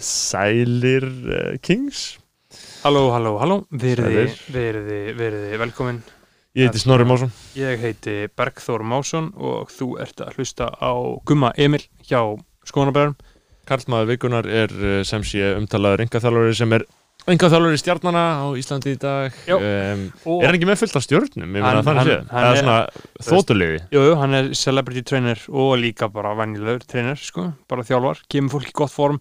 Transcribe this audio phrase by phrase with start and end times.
[0.00, 2.18] Sælir uh, Kings.
[2.82, 4.38] Halló, halló, halló, veriði, Sælir.
[4.54, 6.00] veriði, veriði velkomin.
[6.58, 7.30] Ég heiti Snorri Másson.
[7.54, 10.90] Ég heiti Bergþór Másson og þú ert að hlusta á
[11.28, 12.24] Gumma Emil hjá
[12.66, 13.14] Skónabæðarum.
[13.70, 16.86] Karlmaður vikunar er uh, sem sé umtalaður engaþjálfari sem er
[17.30, 19.36] engaþjálfari stjarnana á Íslandi í dag.
[19.52, 20.02] Um,
[20.40, 21.04] Er hann ekki með fullt af
[21.52, 22.78] meina Hann- hann- hann Eða er- svona
[23.28, 28.24] þótuliði jú, jú, hann er celebrity trainer og líka bara venjulegur trainer, sko, bara þjálfar,
[28.32, 29.20] kemur fólk í gott form,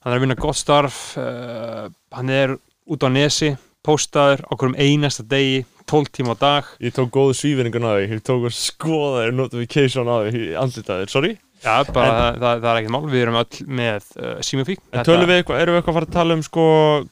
[0.00, 2.56] hann er að vinna gott starf, uh, hann er
[2.90, 3.52] út á nesi,
[3.86, 6.64] póstaður á hverjum einasta degi, 12 tíma á dag.
[6.84, 11.10] Ég tók góðu svífinningun á því Ég tók að skoða þér notification á því Andlitaðir,
[11.10, 14.78] sorry Já, bara það, það, það er ekkert mál, við erum öll með uh, símafík.
[14.96, 16.62] En tölum við eitthvað, erum við eitthvað að fara að tala um sko,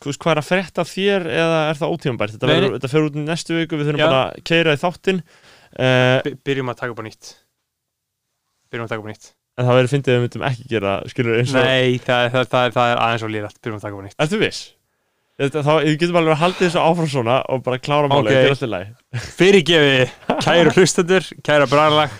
[0.06, 2.32] hvað er að frétta af þér eða er það ótímabært?
[2.38, 4.06] Þetta, verður- þetta fer út í næstu viku, við þurfum Já.
[4.08, 7.32] bara að keira í þáttinn uh, By- Byrjum að taka upp á nýtt.
[8.72, 9.28] Byrjum að taka upp á nýtt.
[9.58, 12.44] En það verður fyndið að við myndum ekki gera, skilur eins og Nei, það, það,
[12.52, 14.60] það, það er aðeins og lírætt Byrjum að taka upp nýtt Ertu viss?
[15.38, 18.30] Þá, við getum alveg að halda þessu áfram svona og bara klára málið, Ok.
[18.30, 18.86] þetta er alltaf læg
[19.38, 20.08] Fyrirgefi,
[20.46, 22.16] kæru hlustendur, kæra bræðalag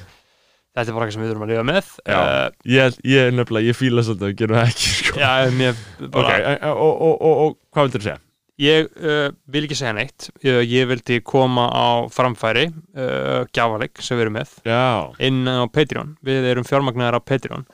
[0.79, 2.19] Þetta er bara eitthvað sem við þurfum að lifa með Já.
[2.19, 5.19] uh, Ég, ég er nefnilega, ég fíla svolítið að við gerum það ekki sko.
[5.19, 8.21] Já, mér Ok, bara en- og, og, og, og, og hvað vildur þú segja?
[8.59, 10.31] Ég uh, vil ekki segja neitt.
[10.43, 14.87] Uh, Ég vildi koma á framfæri uh, Gjávaleg sem við erum með Já,
[15.23, 16.17] inn á Patreon.
[16.27, 17.69] Við erum fjármagnar á Patreon.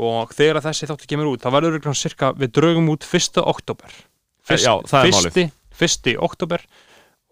[0.00, 3.42] Og þegar þessi þáttu kemur út þá verður við cirka, við draugum út 1.
[3.44, 3.98] oktober
[4.50, 5.44] Eh, já, fyrsti,
[5.76, 6.62] fyrsti oktober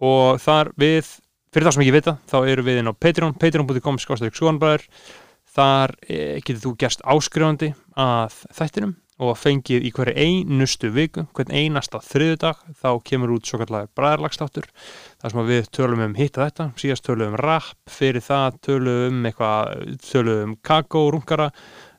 [0.04, 1.08] og þar við
[1.50, 4.84] fyrir það sem ekki vita, þá eru við inn á Patreon patreon.com skástrík skoðanbræður
[5.58, 11.54] þar e, getur þú gerst áskrifandi að þættinum og fengið í hverju einustu viku hvern
[11.54, 14.68] einasta þriðudag þá kemur út svo kallar bræðarlagstáttur
[15.18, 19.28] þar sem við tölum um hitta þetta síðast tölum um rap, fyrir það tölum um
[19.28, 21.50] eitthvað, tölum um kakó, rungara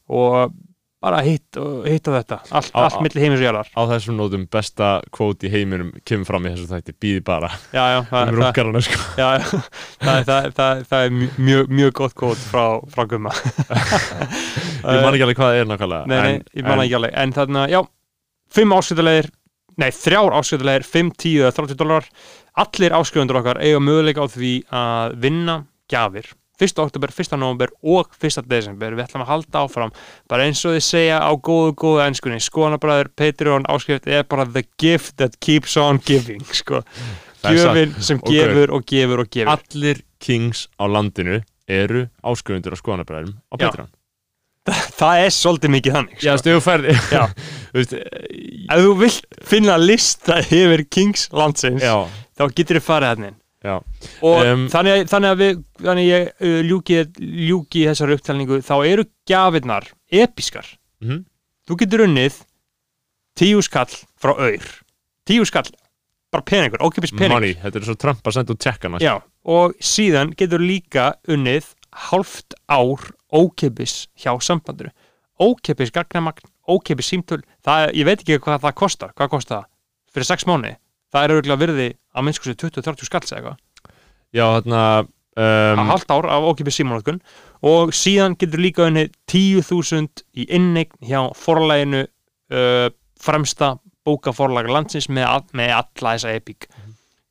[0.07, 0.55] og
[1.01, 1.55] bara hitt,
[1.87, 2.37] hitta þetta.
[2.51, 3.69] Allt, Á- allt á- milli heimis og jarðar.
[3.71, 7.49] á þessum nótum besta kvót í heiminum kemur fram í þessu þætti, býði bara.
[7.71, 8.99] Já, já, það, um rúkarana sko.
[9.15, 9.45] Það,
[10.27, 13.31] það, það, það er mjög- mjög, gott kvot frá, frá Gumma.
[14.89, 17.15] Ég man ekki alveg hvað það er nákvæmlega Nei, nei, en- ég man ekki alveg.
[17.23, 17.81] En þarna, já,
[18.55, 19.29] fimm áskiptulegir
[19.79, 22.07] Nei, þrjár áskiptulegir, fimm, tíu eða 30 dólar
[22.59, 25.55] Allir áskrifundur okkar eiga möguleika á því að vinna
[25.91, 26.27] gjafir
[26.59, 26.81] 1.
[26.83, 27.37] oktober, 1.
[27.39, 28.43] november og 1.
[28.49, 29.93] desember Við ætlum að halda áfram
[30.29, 34.65] bara eins og þið segja á góðu, góðu ennskunni Skoðanabræður, Patreon, áskrift er bara the
[34.81, 36.83] gift that keeps on giving sko.
[37.43, 38.33] Gjöfin sem Ok.
[38.33, 43.55] gefur og gefur og gefur Allir kings á landinu eru áskrifundur á skoðanabræðum á.
[43.55, 43.89] Patreon
[44.69, 46.55] Það er svolítið mikið þannig sko.
[46.61, 47.23] færði Já.
[47.71, 52.05] Þú veist, eh, Ef þú vilt finna lista yfir Kings landsins Já,
[52.37, 56.59] þá getur þið farið hann inn Um, þannig, að, þannig að við þannig ég uh,
[56.63, 56.99] ljúki,
[57.49, 60.67] ljúki þessari upptalningu þá eru gjafirnar episkar.
[61.03, 61.25] Mhm.
[61.69, 62.37] þú getur unnið
[63.39, 64.71] tíu skall frá auður
[65.29, 65.69] tíu skall,
[66.33, 67.37] bara peningur, ókipis peningur.
[67.37, 69.01] Money, þetta er svo Trump að senda út tjekkana.
[69.03, 69.13] Já,
[69.45, 71.69] og síðan getur líka unnið
[72.09, 74.91] hálft ár ókipis hjá sambandinu.
[75.39, 79.69] Ókipis gagnamagn, ókipis símtöl það, ég veit ekki hvað það kostar hvað kostar það?
[80.09, 80.73] Fyrir sex mánuði
[81.13, 83.95] það er auðvitað virði að minnskvæmstu 20-30 skalls eða eitthvað.
[84.29, 87.21] Já, þarna um, um, halvt ár af ókipis símanótkun
[87.65, 93.75] og síðan getur líka unnið 10.000 í inneign hjá forlæginu uh, fremsta
[94.07, 96.69] bókaforlaga landsins með, með alla þessa epík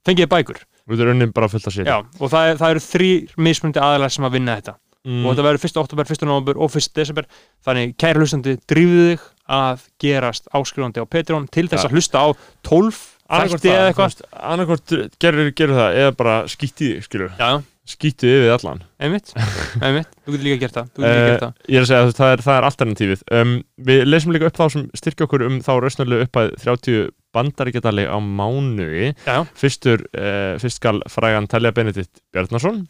[0.08, 0.60] fengið bækur?
[0.88, 4.14] Við erum unni bara fullt að Já, og það, er, það eru þrýr mismundi aðalega
[4.14, 4.74] sem að vinna þetta.
[5.08, 5.80] Mm, og þetta verður 1.
[5.82, 6.24] oktober, 1.
[6.28, 6.88] november og 1.
[6.96, 7.26] desember.
[7.66, 9.26] Þannig kæra hlustandi, drífðu þig
[9.58, 12.28] að gerast áskrifandi á Patreon til þess að hlusta á
[12.68, 14.20] 12 Eða það, eitthvað.
[14.52, 17.50] annarkvort gerur, gerur það eða bara skýtti þig, skilur Já,
[17.88, 18.80] skýttu yfir allan.
[19.04, 19.32] Einmitt,
[19.84, 21.58] einmitt, þú getur líka gert það þú getur líka uh, gert það.
[21.68, 23.24] Ég er að segja að það er, það er alternatífið.
[23.40, 23.52] Um,
[23.90, 28.16] Við lesum líka upp þá sem styrkja okkur um þá rausnarlegu uppæð 30 bandaríkjadali á
[28.24, 29.10] mánuði.
[29.28, 32.86] Já, Fyrstur, uh, fyrst skal frægan Telja Benedikt Bjarnason.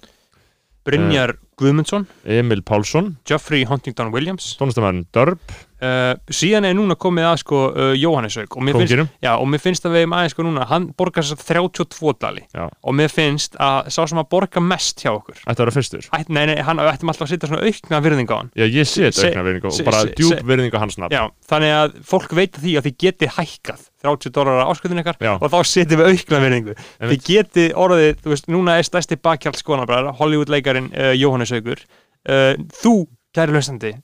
[0.87, 2.06] Brynjar Guðmundsson.
[2.25, 4.54] Emil Pálsson, Geoffrey Huntington Williams.
[4.60, 5.43] Tónlistamæðurinn Dörb
[5.83, 9.86] uh, síðan er núna komið að sko uh, og finnst, Kóngirum já, og mér finnst
[9.86, 12.45] að við aðeins sko núna, hann borgar þess að 32 dali.
[12.54, 12.65] Já.
[12.69, 16.09] og mér finnst að sá sem að borga mest hjá okkur Ætti að vera fyrstur.
[16.19, 18.51] Ætt, nei, nei, hann ættum alltaf að setja svona aukna virðing á hann.
[18.59, 21.15] Já, ég sé þetta Se- aukna virðingu se- og bara djúb se- virðingu hans nafn.
[21.15, 21.22] Já,
[21.53, 25.33] þannig að fólk veit að því að þið geti hækkað 30 dólar ásköldin ykkar Já.
[25.41, 26.74] og þá setjum við aukna virðingu.
[27.03, 31.83] Þið geti orðið, þú veist, núna er stærsti bakkjald skonabræðar, Hollywood leikarin uh, Jóhannes Haugur
[31.83, 32.95] uh, þú,
[33.34, 33.95] kæri hlustandi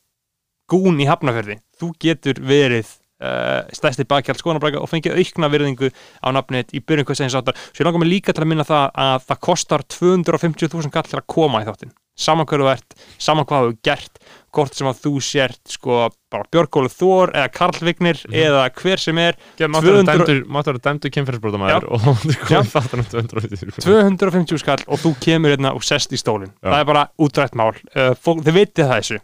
[0.70, 2.86] gún í hafnafjörði, þú getur verið
[3.24, 5.90] uh, stærsti bakkjald skonabræðar og fengið aukna virðingu
[6.24, 8.64] á nafnið í byrjun hvers eins áttar, svo ég langar mig líka til að minna
[8.68, 11.92] það að það kostar 250.000 kall til að koma í þáttinn.
[12.14, 14.18] Saman hverju þú ert, saman hvað þú gert
[14.54, 15.96] hvort sem að þú sért sko
[16.30, 18.36] bara Björgólu Þór eða Karl Vignir Mhm.
[18.38, 22.70] eða hver sem er Máttu 200 vera dæmdur- máttu vera dæmdur kynferðisbrótamæður og þú komið
[22.70, 26.54] þáttan um 250 250 skall og þú kemur hérna og sest í stólinn.
[26.62, 27.74] Það er bara útrætt mál.
[27.96, 29.18] Uh, fólk, þið vitið það þessu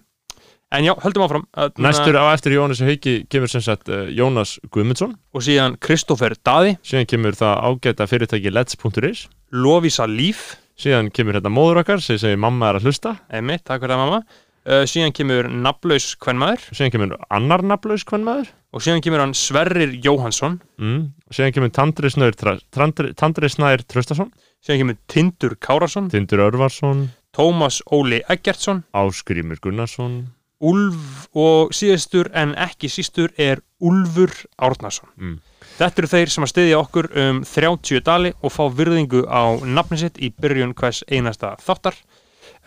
[0.70, 1.46] en já, höldum áfram.
[1.78, 5.16] Næstur á eftir Jónas Hauki kemur sem sagt uh, Jónas Guðmundsson.
[5.34, 6.76] Og síðan Kristoffer Daði.
[6.86, 10.54] Síðan kemur það ágæta fyrirtæki Let's.is Lovisa Líf.
[10.80, 13.16] Síðan kemur hérna móður okkar sem segir mamma er að hlusta.
[13.28, 14.22] Einmitt, takk fyrir það mamma.
[14.60, 16.64] Uh, síðan kemur Naflaus Kvenmaður.
[16.70, 21.00] Síðan kemur annar naflaus kvennmaður og síðan kemur hann Sverrir Jóhansson mm.
[21.34, 24.30] síðan kemur Tandri Snær, Tröstason
[24.62, 27.08] síðan kemur Tindur Kárasson Tindur Örvarsson.
[27.34, 28.84] Tómas Óli Eggertsson.
[28.94, 30.28] Áskrimur Gunnarsson
[30.60, 35.08] Úlf og síðastur en ekki sístur er Úlfur Árnason.
[35.16, 35.38] Mm.
[35.78, 40.00] Þetta eru þeir sem að styðja okkur um 30 dali og fá virðingu á nafni
[40.02, 41.96] sitt í byrjun hvers einasta þáttar.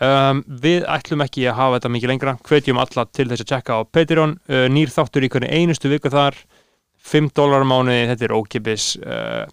[0.02, 2.36] Um, Við ætlum ekki að hafa þetta mikið lengra.
[2.42, 4.38] Hvetjum alla til þess að tjekka á Patreon.
[4.50, 6.38] Uh, nýr þáttur í hvernig einustu viku þar.
[7.04, 9.44] 5 dólar mánuði, þetta er ókipis uh,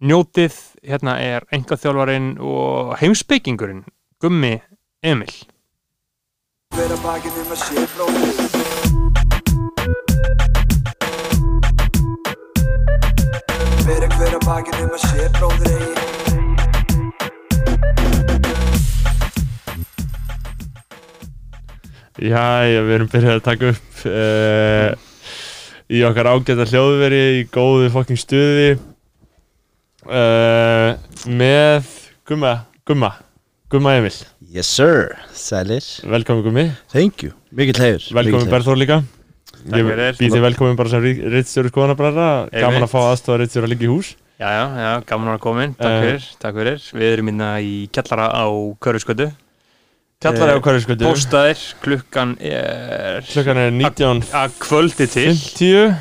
[0.00, 0.54] Njótið,
[0.88, 3.82] hérna er engaþjálfarinn og heimspekingurinn
[4.20, 4.54] Gummi
[5.04, 5.34] Emil
[6.70, 7.86] Hver að bakið um að sé að
[14.14, 15.90] hver að bakið um að sé bróðir eigi
[22.20, 24.90] Jæja, við erum byrjað að taka upp uh,
[25.90, 28.70] í okkar ágæta hljóðveri í góðu fokking stuði.
[30.04, 30.94] Uh,
[31.26, 31.88] með
[32.28, 32.54] Gumma,
[32.86, 33.10] Gumma,
[33.70, 34.14] Gumma Emil.
[34.50, 35.84] Yes sir, sælir.
[36.10, 38.96] Velkomin Gummi, Thank you, mikill hefur velkomin Berþór líka.
[39.60, 40.16] Takk Ég fyrir.
[40.18, 43.92] býð þið velkomin bara sem rittstjóri skoðanabræðra Gaman að fá aðstofa rittstjóri að liggja í
[43.92, 44.10] hús.
[44.40, 46.00] Já, já, já, gaman að koma inn, takk Eh.
[46.06, 46.78] fyrir, takk fyrir.
[46.96, 48.46] Við erum minna í kjallara á
[48.80, 49.30] Körfiskötu
[50.20, 55.94] Kjallari á Eh, hverju skutu Póstaðir, klukkan er Klukkan er 19.50 að kvöldi til.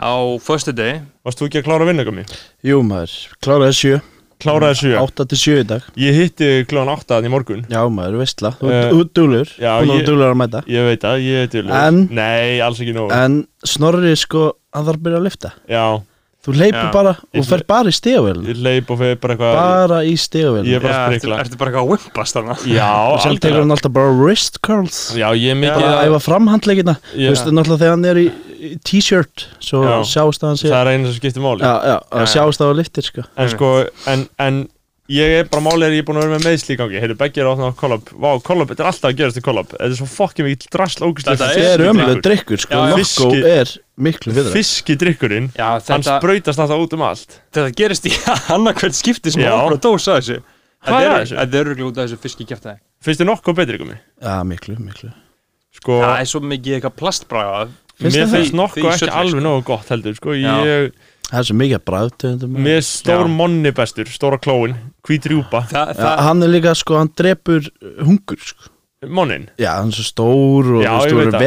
[0.00, 2.24] á föstu degi Varst þú ekki að klára vinna Gummi?
[2.64, 4.00] Jú maður, kláraði sjö
[4.42, 4.96] Kláraði sjö.
[5.00, 5.84] 8 til 7 í dag.
[5.96, 7.62] Ég hitti klukkan 8 þannig í morgun.
[7.72, 10.60] Já maður, veistla, þú ert dúlur Hún er dúlur að mæta.
[10.68, 13.14] Ég veit það, ég veit En- Nei, alls ekki nóg.
[13.16, 15.86] En Snorri sko, hann þarf að byrja að lifta Já,
[16.46, 19.96] Þú leipur bara og fer bara í stegavél ég leip og fyrir bara eitthvað Bara
[20.06, 21.38] í stegavél Ég er bara að sprikla.
[21.42, 22.54] ertu bara eitthvað að wimpast þarna?
[22.70, 25.00] Já, Og sem tekur algjörlega hann alltaf bara wrist curls.
[25.18, 28.26] Já, ég er mikið Bara að æfa framhandleikina Þú veist náttúrulega þegar hann er í
[28.86, 29.96] t-shirt Svo Já.
[30.12, 31.62] sjáist að hann sé Það er einu sem skiptir máli.
[31.66, 33.26] Já, já, að sjáist að hann liftir sko.
[33.36, 33.70] En sko,
[34.12, 34.58] en, en
[35.12, 37.02] ég er bara málið er ég er búin að vera með meðsli í gangi.
[37.02, 38.10] Heyrðu, Beggi er að opna á kollab.
[38.10, 39.70] Vá, kollab, þetta er alltaf að gerast í kollab.
[39.74, 42.82] Þetta er svo fokkin mikill drasl ógustlega Þetta er ömlega drikkur sko.
[42.98, 47.38] Fiski- er miklu viðra Fiskidrykkurinn, Já, hann þetta, sprautast alltaf út um allt.
[47.54, 48.12] Þetta gerist í
[48.56, 50.42] annarkvæmt skipti sem að dósa þessu.
[50.86, 54.02] Er Þetta er örgulega út af þessu fiski kjæftæði Finnst þið nokkuð betri ykkur mig?
[54.22, 55.10] Já, miklu, miklu.
[55.76, 57.64] Sko, Það er svo mikið eitthvað plastbræða
[58.02, 59.44] mér finnst nokkuð ekki alveg sko.
[59.46, 60.54] nógu gott heldur Sko, Já.
[60.66, 60.92] ég,
[61.26, 63.32] Það er svo mikið bræðtöndum mér er stór Já.
[63.40, 64.76] monni bestur Stóra klóin,
[65.06, 68.70] hvít rjúpa Þa, það, hann er líka sko, hann drepur uh, hungur sko.
[69.06, 71.40] Monnin, Já, hann er svo stór og Já, þú veist, ég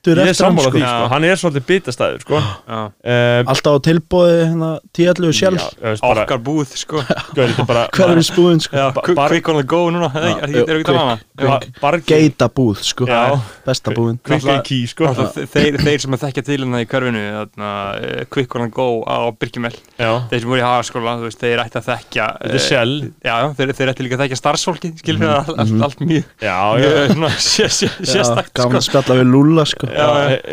[0.00, 0.78] er sattur ég er eftir hann sammála sko.
[0.78, 1.00] því sko.
[1.00, 1.08] Já.
[1.12, 2.38] Hann er svolítið bitastæður sko.
[2.40, 5.66] já, uh, Alltaf á tilbóði hérna tíallu sjálf.
[6.00, 7.02] Bara, okkar búð sko.
[7.36, 8.76] Gauð, þetta er bara Hver er spúin sko?
[8.80, 10.08] Já, quick bar- quick on the go núna.
[10.16, 11.00] Er Já, er- jú, ekki það.
[11.00, 11.18] Hana?
[11.40, 13.06] Ba- Bargi Geita búð sko.
[13.10, 13.40] Já.
[13.66, 15.04] Besta búin Quick and key sko.
[15.10, 17.70] Náttúrulega Þeir, þeir sem að þekkja til hérna í körfinu þarna,
[18.00, 21.40] eh, Quick on the go á Birkjumel Já, þeir sem voru í hagaskóla, þú veist,
[21.44, 22.94] þeir ætti að þekkja þetta er eh, Shell.
[23.24, 26.24] Já, já, þeir, þeir ætti líka að þekkja starfsfólki skilur mm allt, allt, allt mjög
[26.40, 28.80] Já, já mjög svona sé- sé- sérstakt Gaman sko.
[28.80, 30.06] að spjalla við Lúla sko Já,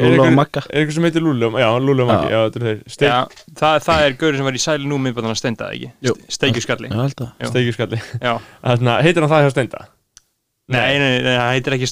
[0.04, 0.64] Lúla og Magga.
[0.70, 2.38] er einhver sem heitir Lúli Já, Lúli og Maggi, Já.
[2.38, 2.80] já, þetta er þeir.
[2.96, 5.92] Steik, Já, það, það er gaurið sem var í sæli nú miðbæðan að steinda, ekki?
[6.38, 7.52] Steikjuskalli Já, held að Já.
[7.54, 8.02] Steikjuskalli
[9.08, 9.86] heitir hann það hjá Steinda?
[10.68, 11.88] nei, nei, nei, nei, það heitir ekki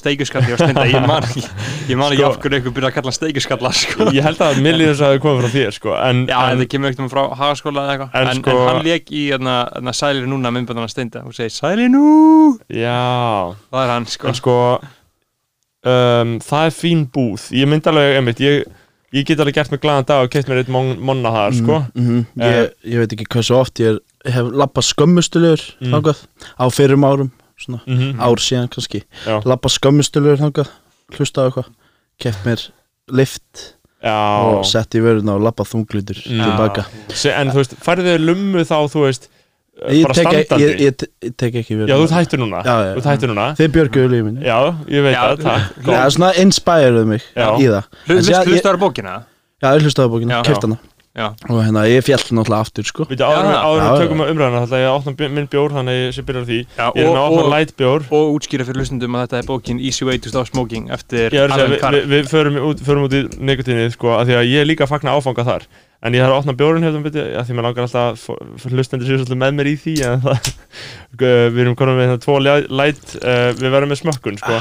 [0.60, 1.42] steinda, ég man ekki.
[1.88, 4.08] Ég man ekki Sko- af hverju ykkur byrja að kalla hann steikjuskalla sko.
[4.12, 6.68] Ég held að millið þess að það komið frá þér sko En, Já, en þetta
[6.74, 8.10] kemur ekkert um frá hagaskóla eða eitthvað.
[8.12, 11.22] En en, en, sko- hann leik í hérna, hérna sælir núna að steinda.
[11.24, 12.04] Og segir sæli nú!
[12.68, 13.00] Já.
[13.72, 14.28] Það er hann, sko.
[14.28, 14.58] En sko
[15.86, 17.46] um, Það er fín búð.
[17.56, 18.66] Ég myndi alveg, einmitt Ég,
[19.14, 21.78] ég get alveg gert mig glaðan dag og keitt mér eitt mon, monna þar sko.
[21.94, 25.94] Mhm, ég, ég veit ekki hversu oft ég hef lappað skömmustulegur Mm.
[26.58, 28.18] á fyrrum árum svona Mhm.
[28.20, 29.04] ár síðan kannski.
[29.24, 30.42] Lappað skömmustulegur
[31.16, 31.70] hlusta á eitthvað
[32.20, 32.68] keft mér
[33.08, 34.12] lift já.
[34.12, 36.42] og sett í vöruna og lappað þunglítur Mm.
[36.44, 36.86] tilbaka.
[37.38, 39.28] En þú veist, færðu þau lummu þá, þú veist
[39.76, 40.64] ég Bara tek, standandi.
[40.64, 42.06] ég, ég, ég tek ekki Já, þú
[42.40, 42.62] núna.
[42.64, 42.92] Já, já.
[42.96, 43.46] Þú ert hættur núna.
[43.58, 47.48] Þið björguðu lífið minni Já, ég veit Já, það, er svona inspireðu mig Já.
[47.60, 47.88] í það.
[48.08, 49.16] Hlustaður bókina?
[49.62, 50.42] já, ég hlustaði á bókina, Já.
[51.16, 53.06] Já, og hérna ég fjall náttúrulega aftur sko.
[53.08, 53.40] Við Já, já,
[53.72, 53.92] við já.
[54.02, 56.44] tökum að umræðana Þannig að ég opna bj- minn bjór Þannig að ég sé byrjar
[56.44, 56.58] á því.
[56.76, 58.04] Já Ég er með að opna light bjór.
[58.12, 61.56] og útskýra fyrir hlustundum að þetta er bókin Easy Way to Stop Smoking eftir að
[61.56, 61.96] Alan við, Carr.
[61.96, 62.84] við, við förum, út,
[63.16, 64.12] í nikotinið sko,
[66.06, 67.66] að að er að En ég þarf að opna bjórinn hérna byrja, að Því mér
[67.66, 70.50] langar alltaf að Hlustendur séu svolítið með mér í því En það
[71.20, 74.58] Við erum konum með hérna tvo li- light uh, Við verðum með smökkun sko.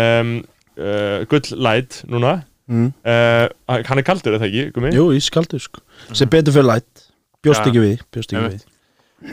[0.00, 0.34] um,
[0.78, 2.36] uh, Gull light núna.
[2.70, 2.92] Mm.
[3.04, 4.92] uh, Hann er kaldur eða ekki, gumi?
[4.96, 5.82] Jú, ískaldur sko.
[6.16, 7.04] Sem betur fyrir lætt
[7.44, 7.68] bjóst Já.
[7.68, 8.62] ekki við bjóst ekki við.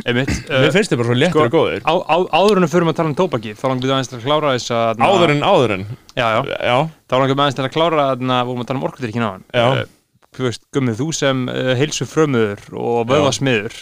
[0.08, 1.82] Einmitt, Mér uh, finnst þið bara svo léttur sko, og góðir.
[1.84, 4.18] á, á, áður en við förum að tala um tóbaki þá langum við aðeins til
[4.20, 5.84] að klára þess að Áður en, áður en?
[6.15, 6.75] Já, já, Já,
[7.12, 9.44] þá langum við aðeins til að klára að vorum að tala um orkudrykkin á hann
[10.38, 13.80] gummið, þú sem uh, heilsu frömuður og vöðvasmiður.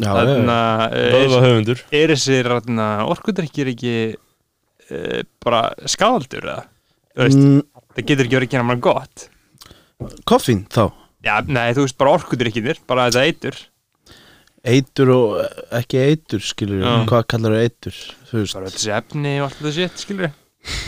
[0.00, 0.56] Já, já, þannig já.
[0.56, 2.52] að uh, vöðva höfundur er, þessir
[3.10, 6.46] orkudrykkir ekki uh, bara skadaldur
[7.20, 7.60] Mm,
[7.96, 9.26] það getur ekki verið að gera mann gott.
[10.28, 10.86] Koffín þá?
[11.26, 13.58] Já, nei, þú veist, bara orkudrykkir bara þetta eitur.
[14.70, 15.36] Eitur og
[15.76, 16.92] ekki eitur skilur Já.
[17.08, 18.56] hvað kallar það eitur þú veist?
[18.56, 20.32] Bara þessi efni og allt þetta shit, skilur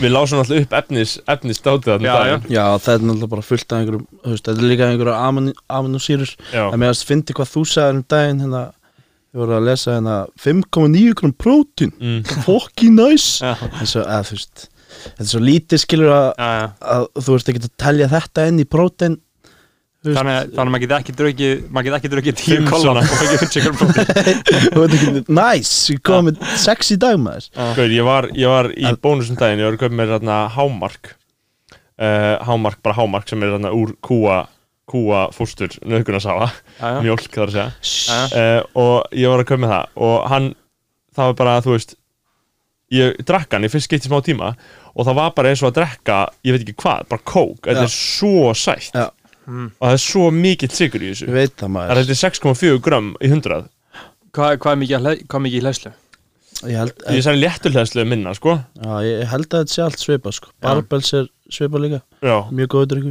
[0.01, 2.45] við lásum alltaf upp efnis, efnis þarna Já, um daginn.
[2.53, 6.35] Já, það er náttúrulega bara fullt af einhverjum þú veist, þetta er líka einhverjum aminosýrur
[6.53, 8.61] en mér að fyndi hvað þú sagði um daginn hérna,
[9.33, 11.95] ég voru að lesa hérna 5,9 gram prótín.
[11.99, 12.21] Mm.
[12.45, 13.41] fucking nice.
[13.41, 14.69] Já, eins og, að þú veist
[15.03, 16.27] þetta er svo lítið skilur að,
[16.93, 19.17] að þú ert ekki að telja þetta inn í prótín
[20.03, 22.83] Þannig, að- þannig að maður geti ekki drukkið maður geti ekki drukkið tíu Fimm kolla
[22.83, 23.03] svona.
[23.03, 24.07] og fengið 50 gram prótín
[24.73, 27.47] þú veit ekki, nice, ég kom með sex í dag maður.
[27.77, 28.83] Gauð, ég var, ég var í
[29.39, 31.13] daginn, ég var að köpa mér þarna hámark
[32.03, 34.41] uh, Hámark, bara hámark sem er þarna úr kúa
[34.91, 35.23] kúa
[36.81, 36.99] Já, já.
[37.05, 38.19] mjólk þar að segja.
[38.35, 40.49] Uh, og ég var að köpa mér það og hann,
[41.15, 41.95] það var bara, þú veist
[42.93, 44.51] ég drakk hann í fyrst skeitt í smá tíma
[44.93, 47.87] og það var bara eins og að drekka ég veit ekki hvað, bara kók, þetta
[47.87, 48.91] er svo sætt.
[48.99, 49.07] Já.
[49.47, 49.71] Mm.
[49.79, 51.27] og það er svo mikill sigur í þessu.
[51.27, 53.67] Ég veit það það er þetta 6,4 gram í 100
[54.33, 55.91] Hvað, hvað er mikið, hvað er mikið í hlæslu?
[56.63, 58.53] ég held, ég særi léttulegslega minna, sko.
[58.79, 60.49] Já, ég held að þetta sé allt svipa sko.
[60.63, 62.01] barbels er svipa líka.
[62.23, 63.01] Já, mjög góður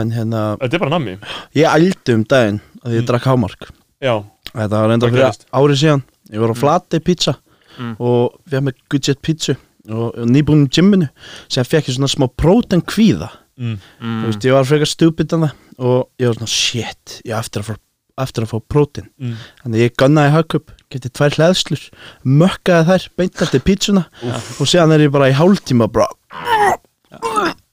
[0.00, 1.18] en hérna, þetta er bara nammi.
[1.54, 3.06] Ég ældi um daginn að ég Mm.
[3.06, 3.68] drakk hámark.
[4.00, 4.24] Já,
[4.54, 6.02] Þetta var Hvað fyrir árið síðan.
[6.32, 7.36] Ég var á flati pizza
[7.78, 7.96] Mm.
[7.98, 9.56] og við hefum með Gudget pizza
[9.90, 11.08] og, og nýbúin í gymminu
[11.48, 13.78] sem fekk ég svona smá próten kvíða mm.
[14.00, 14.20] Mm.
[14.22, 15.52] Þú veist, ég var frekar stupid að það
[15.90, 17.76] og ég var svona shit, ég á eftir að fá
[18.22, 19.32] eftir að fá prótin Mm.
[19.64, 21.80] þannig að ég gunnaði hagkup, getið tvær hlæðslur
[22.22, 26.06] mökkaði þær, beint eftir pizzuna og séðan er ég bara í hálftíma bara,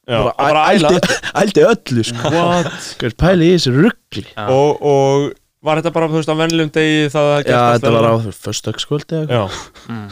[0.10, 0.98] ældi,
[1.44, 2.32] ældi öllu sko.
[2.34, 2.72] What?
[3.00, 5.30] Hver pæli í þessu ruggli og, og
[5.62, 9.22] var þetta bara, þú veist, á vennilegum degi það að Já, þetta var á förstakskvöldi
[9.30, 9.44] já,
[9.92, 10.08] Mm.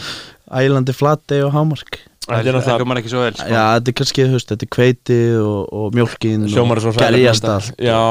[0.61, 3.47] ælandi flati og hámark er Það hljómar ekki svo vel sko.
[3.49, 6.93] Já, þetta er kannski, þú veist, þetta er kveiti og, og mjólkin hljómar er svo
[6.93, 7.59] og gerjast blanda.
[7.59, 8.01] allt já,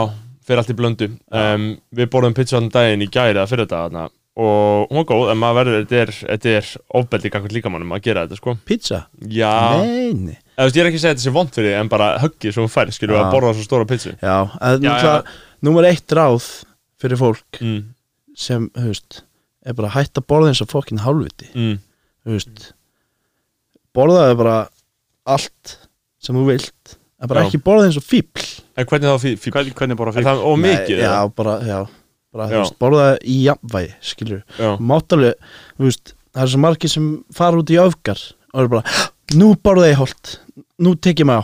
[0.48, 1.66] fyrir allt í blöndu um,
[2.00, 4.04] við borðum pizza þann daginn í gæri að fyrir þetta þarna.
[4.38, 6.68] og hún var góð, en maður verður þetta er, þetta er
[7.00, 9.00] ofbeldi gangið líkamannum að gera þetta, sko Pizza?
[9.26, 11.70] já, Nei, nei eða, þú veist, ég er ekki að segja þetta sé vond fyrir
[11.72, 13.24] þig, en bara höggið svo hún fær, skilur við Já.
[13.26, 14.36] að borða svo stóra pizzu Já,
[14.70, 14.86] en
[15.66, 16.46] númer eitt ráð
[17.02, 17.82] fyrir fólk mm,
[18.38, 19.20] sem, þú veist,
[19.66, 21.76] er bara að hætta að borða eins og fokkin hálfviti mm,
[22.28, 22.64] Þú veist
[23.98, 24.56] Borðaði bara
[25.34, 25.74] allt
[26.22, 27.48] sem þú vilt en bara Já.
[27.50, 28.44] ekki borða eins og fíbl
[28.78, 31.00] en hvernig þá fí- fí- Hvernig, hvernig bara er fyrir það ómikið?
[31.00, 31.78] Nei, Já, bara, já,
[32.32, 32.58] bara Já.
[32.62, 35.34] veist, borðaði í jafnvægi, skilur já, Máttalega,
[35.78, 38.22] þú veist, það er svo margir sem fara út í öfgar
[38.54, 38.98] og eru bara,
[39.34, 40.36] nú borða ég holt
[40.78, 41.42] nú tek ég á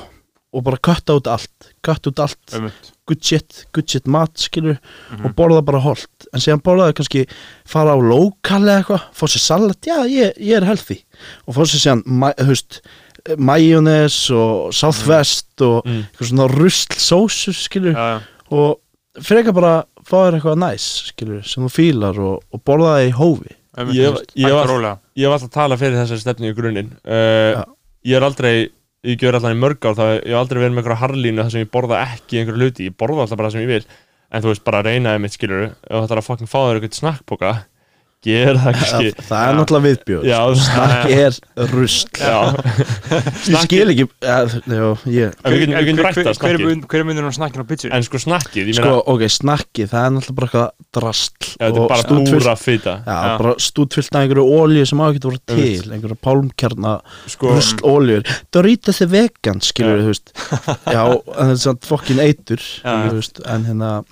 [0.54, 2.90] og bara kötta út allt, kötta út allt Ömmut.
[3.10, 4.78] good shit, good shit mat skilur
[5.10, 5.24] Mhm.
[5.26, 7.24] og borða bara holt en síðan borðaði kannski
[7.66, 11.00] fara á lokal eða eitthvað, fá sér salat já, ég, ég er healthy
[11.48, 12.04] og fá sér síðan,
[12.38, 12.80] þú veist
[13.38, 16.00] majónes og southwest og mm.
[16.12, 18.22] eitthvað svona rusl sósur skilur Já, já.
[18.54, 23.08] og frekar bara fá þér eitthvað næs skilur, sem þú fílar og, og borða það
[23.08, 24.84] í hófi Ömmut, Ég- ég var- og
[25.18, 27.64] ég hef alltaf talað fyrir þessari stefni í grunninn uh, Já.
[28.06, 28.54] ég er aldrei
[29.04, 31.54] ég gjör alltaf í mörg ár það ég hef aldrei verið með einhverja harlínu þar
[31.54, 34.00] sem ég borða ekki einhverju hluti, ég borða alltaf bara það sem ég vil.
[34.34, 37.00] En þú veist bara reynaði mitt skilur ef þetta er að fucking fá þér eitthvað
[37.00, 37.52] snakkboka
[38.24, 39.56] gera það kannski það, það er Já.
[39.58, 41.38] náttúrulega viðbjóð Já, snakk er
[41.70, 42.38] rusl já,
[43.44, 46.54] ég skil ekki ja, já, ég, við getum- við getum Hver- rætt það hver- Hver
[46.54, 46.64] er snakkið.
[46.68, 47.90] mun- hver er munur á pizzu?
[47.92, 51.88] en sko snakkið, ég sko, ok, snakki það er náttúrulega bara eitthvað drastl er og
[51.88, 53.38] bara búra fýta Já, Já.
[53.38, 56.94] bara stútfyllt af einhverju ólíu sem á ekki að vera til, einhverju pálmkjarna
[57.26, 60.04] sko, rusl ólíur, Doritos er vegan skilur Já.
[60.04, 60.32] þú veist
[60.86, 62.94] já, en það er samt fokkin eitur Já.
[63.54, 64.04] en hérna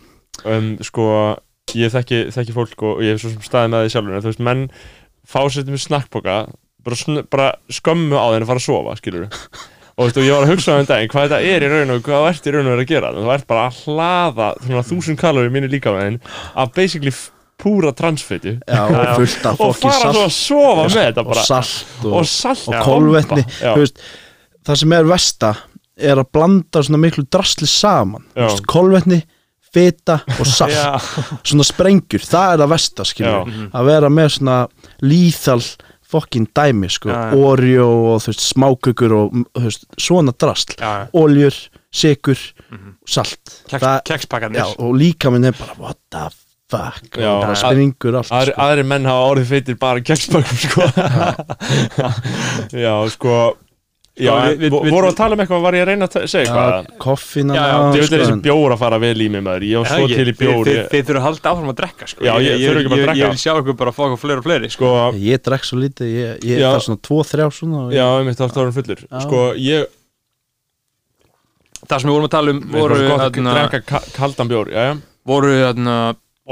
[0.45, 1.37] um, sko
[1.79, 4.31] ég þekki, þekki fólk og ég hef svo sem staðið með því sjálfur en þú
[4.33, 4.65] veist, menn
[5.23, 6.39] fá sér þetta með snakkboka
[6.87, 10.47] bara, bara skömmu á þeim að fara að sofa, skilur og, veist, og ég var
[10.47, 12.67] að hugsa um daginn hvað þetta er í raun og hvað þú ert í raun
[12.67, 16.09] og verið að gera þú ert bara að hlaða svona þúsund kalori mínu líka með
[16.09, 16.21] þinn
[16.63, 17.15] af basically
[17.63, 21.45] púra transfetu Já, og og fara svo að sofa með þetta og bara.
[21.47, 22.89] salt og, og salt og
[23.63, 24.03] þú veist,
[24.67, 25.53] það sem er versta
[26.03, 28.25] er að blanda svona miklu drasli saman.
[28.35, 29.21] Þú veist, kolvetni,
[29.73, 31.07] fita og salt.
[31.49, 32.73] Svona sprengjur, það er að
[33.09, 33.71] skilur Já.
[33.73, 34.59] að vera með svona
[35.03, 35.63] lýþal
[36.13, 37.09] fokkin dæmi sko.
[37.41, 40.35] Oreo og veist, smákukur og veist, svona
[40.77, 41.09] já.
[41.17, 41.57] oljur,
[41.93, 42.37] sigur,
[43.09, 43.63] salt.
[43.71, 46.27] Keks, Það- kekspakkarnir já, og líka minn er bara what the
[46.69, 47.09] fuck?
[47.17, 47.31] Já.
[47.33, 48.61] og bara springur allt Aðri, sko.
[48.67, 50.83] aðri menn hafa orðið feitir bara kekspökkum sko.
[51.97, 52.13] Já,
[52.85, 53.57] Já, Sko,
[54.13, 56.73] við, við- við- voru að tala um eitthvað, var ég að reyna að segja eitthvað
[56.73, 59.65] Já, Já, já, Ég veit sko, þessi en- bjór að fara vel í mig maður
[59.65, 61.79] Ég var svo til í þið- bjór þið, ég, þið þurfum að halda áfram að
[61.81, 62.21] drekka sko.
[62.29, 63.23] Já, ég- þurfum ekki bara að ég, drekka.
[63.23, 64.91] ég vil sjá ykkur bara að fá okkur fleiri og fleiri sko.
[64.93, 66.69] Sko, ég drekk svo lítið ég, ég Já.
[66.69, 69.21] það er svona tvo, þrjá svona og ég, já, ég mitt þá erum fullur Já.
[69.25, 69.87] Sko, ég
[71.89, 74.95] það sem við vorum að tala um voru, að drekka ka- kaldan bjór Já, já,
[75.27, 75.97] voru þarna,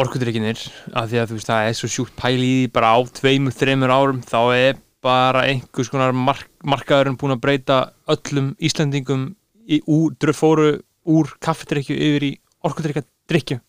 [0.00, 0.58] orkudrykkinir
[0.94, 3.52] af því að þú veist það er svo sjúkt pæli í því bara á tveimur,
[3.52, 7.78] þreimur árum þá er bara einhvers konar mark, markaðurinn búin að breyta
[8.10, 9.30] öllum Íslendingum
[9.68, 10.74] í, úr, fóru
[11.08, 12.32] úr kaffedrykju yfir í
[12.68, 13.60] orkudrykkjadrykju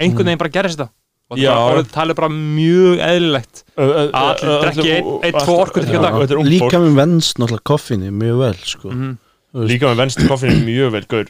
[0.00, 0.92] einhvern veginn bara gerist þetta
[1.26, 6.18] og það talið bara mjög eðlilegt Að allir drekki einn- einn, tvo orkudrykki á dag.
[6.22, 8.92] Er líka fólk með venst náttúrulega koffínu mjög vel sko.
[8.92, 9.08] Mhm.
[9.10, 9.25] Þú veist,
[9.56, 11.28] Líka með venst koffinu mjög vel, gaur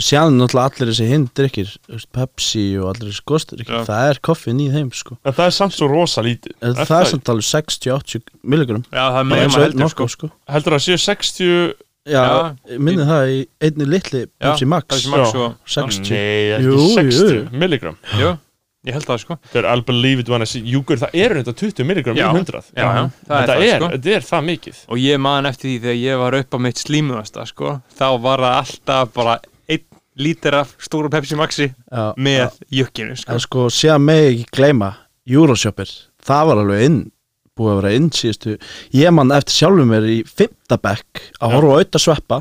[0.00, 1.72] sjáðum náttúrulega allir þessi hinn drikkir
[2.16, 3.82] Pepsi og allir þessi gosdrykkir Já.
[3.90, 5.18] það er koffín í þeim sko.
[5.24, 9.04] en það er samt svo rosa lítið Er það er samt alveg 60-80 milligram já
[9.04, 10.08] það er og maður heldur Nocco, sko.
[10.30, 10.32] sko.
[10.48, 11.74] Heldur það séu 60
[12.08, 12.78] já, Já.
[12.80, 15.40] minni það í einni litli Pepsi Max Pepsi Max Já.
[15.44, 17.28] og 60 Nei, það er Jú, ekki jú.
[17.28, 18.30] 60 milligram Jú,
[18.88, 21.42] ég held það sko Það er I'll believe it when I see Júkur, það eru
[21.42, 22.28] þetta 20 milligram í Já.
[22.32, 23.90] 100 Já, já, það er Þetta það, er, sko.
[23.94, 26.82] þetta er það mikið og ég man eftir því þegar ég var upp á mitt
[26.82, 29.36] slímuðasta sko, þá var það alltaf bara
[29.68, 29.84] einn
[30.18, 33.32] lítir af stóru Pepsi Maxi já, með jökkinu sko.
[33.36, 34.92] en sko séðan meg ekki gleyma
[35.28, 35.90] Euroshopper,
[36.24, 36.98] það var alveg inn
[37.58, 38.52] búið að vera inn síðustu
[38.94, 41.54] ég man eftir sjálfum mér í fimmtabekk að Já.
[41.56, 42.38] horfa auðvitað sveppa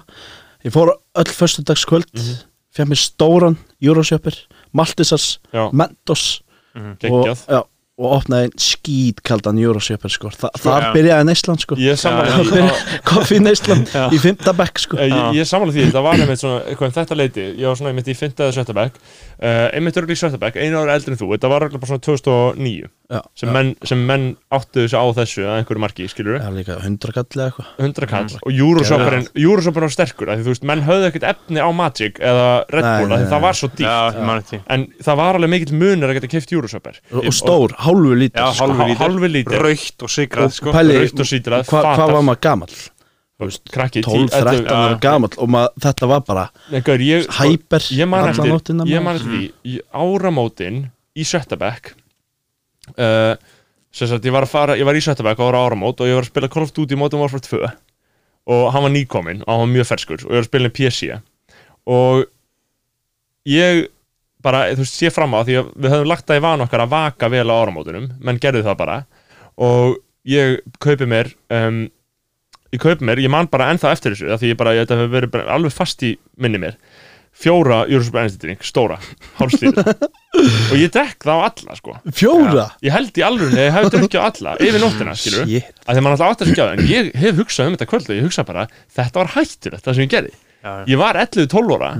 [0.66, 2.38] ég fór öll föstudagskvöld mm Mhm.
[2.78, 4.36] fekk mér stóran Euroshopper
[4.74, 6.42] Maltesars, Já, Mentos
[6.76, 7.62] og, geggjað já,
[7.98, 10.30] og opnaði einn skítkaldan Euroshopper sko.
[10.30, 10.90] Þa, Sko, þar já.
[10.94, 11.78] byrjaði neyslan sko.
[13.08, 14.04] Koffi neyslan Já.
[14.14, 15.00] í fimmtabekk sko.
[15.02, 17.80] Eh, Ég, ég sammála því, það var einmitt svona eitthvað um þetta leiti, ég var
[17.80, 18.36] svona einmitt í 5.
[18.38, 18.76] eða 7.
[18.78, 20.38] bekk uh, einmitt örgulega í 7.
[20.44, 23.54] bekk, einu ára eldri en þú þetta var örgulega bara svona 2009 já, sem, já.
[23.56, 27.70] menn, sem menn áttu þessu á þessu að einhverju marki, skilur Já, líka hundrakalli eitthvað
[27.86, 31.64] 100 kall og Euroshopperinn Euroshopperinn var sterkur, af því þú veist, menn höfðu ekkert efni
[31.64, 34.58] á Magic eða Red Nei, Bull, því það var svo dýrt Já, ég man eftir
[34.58, 34.62] því.
[34.76, 38.44] en það var alveg mikill munur að geta kipt Euroshopper og, og stór, hálfu lítur
[38.44, 38.92] Já, sko.
[39.06, 39.64] hálfu lítur.
[39.64, 40.76] Raukt og sigrað og sko.
[40.76, 42.78] rautt og sítrað, hvað hva var maður gamall
[43.70, 44.74] krakki 12, 13 já.
[44.74, 48.88] ára gamall og maður, þetta var bara Nei, gaur, ég, hæper ég man eftir, nóttina,
[48.90, 49.06] ég maður.
[49.06, 50.80] man eftir því áramótin
[51.14, 51.94] í Sjötabæk
[52.96, 53.34] uh,
[53.92, 56.28] sem sagt ég var að fara ég var í Sjötabæk ára áramót og ég var
[56.28, 57.62] að spila Call of Duty Modern Warfare 2
[58.48, 60.76] og hann var nýkominn og hann var mjög ferskur og ég var að spila í
[60.78, 61.20] PC
[61.88, 62.26] og
[63.48, 63.88] ég
[64.44, 66.84] bara, þú veist, sé fram á því að við höfum lagt það í van okkar
[66.84, 68.98] að vaka vel á áramótunum menn gerðu það bara.
[69.58, 69.98] Og
[70.28, 71.86] ég kaupi mér um,
[72.74, 75.52] ég kaupi mér, ég man bara ennþá eftir þessu því ég bara, þetta hefur verið
[75.56, 76.78] alveg fast í minni mér
[77.38, 78.98] fjóra Energy Drink, stóra,
[79.38, 79.86] hálfslítur
[80.72, 81.96] og ég drekk það á alla sko.
[82.18, 82.66] Fjóra?
[82.86, 85.84] Ég held í alveg að ég hef drukkið á alla yfir nóttina, skilur við Shit.
[85.86, 88.18] að því maður alltaf átt að skjáða, en ég hef hugsað um þetta kvöld og
[88.18, 88.66] ég hugsa bara,
[88.98, 90.84] þetta var hættulegt það sem ég gerði, Já, já.
[90.94, 91.92] ég var 11-12 ára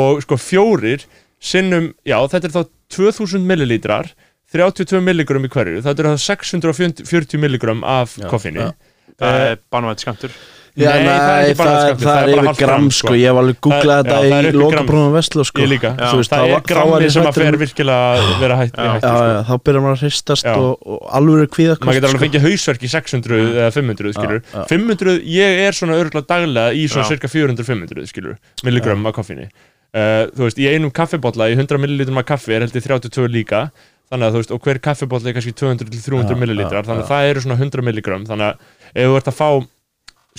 [0.00, 1.06] og sko fjórir
[1.42, 2.62] sinnum, já þetta er þá
[2.94, 4.12] 2000 millilítrar
[4.54, 8.72] 32 milligram í hverju, þetta er þá 640 milligram af Já, koffinu já.
[9.20, 10.38] Það er banvægt skamtur Já,
[10.70, 12.70] Nei, nei, það er ekki bara það, skammtur, það, það er er bara yfir gram
[12.70, 13.14] gram, sko, sko.
[13.18, 14.58] ég hef alveg googlað er þetta í gram.
[14.60, 15.60] lokabrúnum veslu sko.
[15.60, 16.04] ég líka, Já.
[16.10, 19.10] Þú veist, það er ég sem að fer um- virkilega að vera já, sko.
[19.10, 22.24] já, þá byrjar maður að hristast og, og alveg kvíðakost maður getur alveg sko.
[22.26, 24.62] fengið hausverk í 600 eða 500 skilur, já.
[24.70, 30.30] 500, ég er svona örgulega daglega í svona cirka 400-500 skilur, milligram af koffinni uh,
[30.30, 33.66] þú veist, í einum kaffibotla í 100 millilitrum af kaffi er held ég 32 líka
[34.10, 37.28] þannig að þú veist, og hver kaffibotla er kannski 200-300 Já, millilitrar, þannig að það
[37.30, 39.48] eru svona 100 milligram, þannig að ef þú ert að fá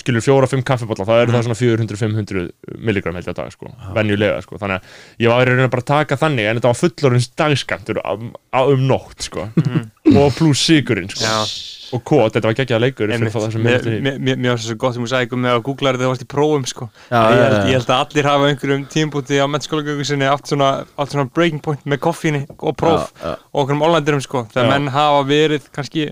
[0.00, 2.46] skilur fjóra, fimm kaffibotla, þá eru það svona 400-500
[2.80, 5.74] milligram held ég að dag, sko, venjulega, sko, þannig að ég var í raun að
[5.74, 9.44] bara taka þannig, en þetta var fullorins dagskamtur um, um nótt, sko
[10.16, 11.36] og pluss sigurinn, sko Já.
[11.92, 13.22] og kót, þetta var geggjað leikur að
[13.60, 16.66] Mér mér var svo gott þú sagði ykkur með að googla þú varst í prófum
[16.72, 16.88] sko.
[17.12, 20.72] Já, ég, held, ég held að allir hafa einhverjum tímpúti á mennskólagöku sinni átt svona,
[20.96, 24.46] átt svona breaking point með koffíni og próf Já, og okkur um ólandirum sko.
[24.54, 26.10] þegar menn hafa verið kannski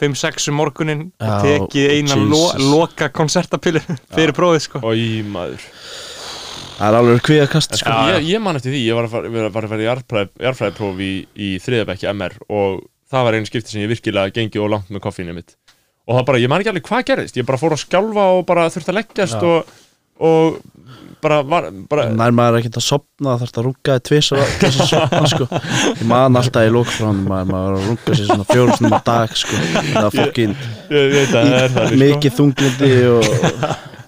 [0.00, 3.80] 5-6 um morgunin og tekið eina lo, loka konsertapillu
[4.16, 4.82] fyrir prófið sko.
[4.84, 5.62] Og í maður.
[6.76, 7.88] Það er alveg kvíðakast sko.
[7.88, 10.44] Já, ég, ég man eftir því, ég var að fara, var að fara í jarðfræði-
[10.44, 14.68] jarðfræðipróf í, í þriðabekki MR og það var einu skipti sem ég virkilega gengi og
[14.74, 15.54] langt með koffínu mitt.
[16.06, 18.44] Og það bara, ég man ekki alveg hvað gerðist ég bara fór að skjálfa og
[18.46, 19.48] bara þurfti að leggjast Já.
[19.48, 19.72] og,
[20.20, 20.58] og
[21.22, 24.80] bara, var, bara Nær maður ekkert að sopna þarf að runga þið tvis til þess
[24.84, 25.48] að sopna sko.
[25.96, 29.00] Ég man alltaf í lókfrán maður, maður var að runga sér svona fjórum snum á
[29.08, 29.56] dag sko.
[29.56, 32.00] Það er fokkin að það er það sko.
[32.04, 33.28] mikið þunglindi og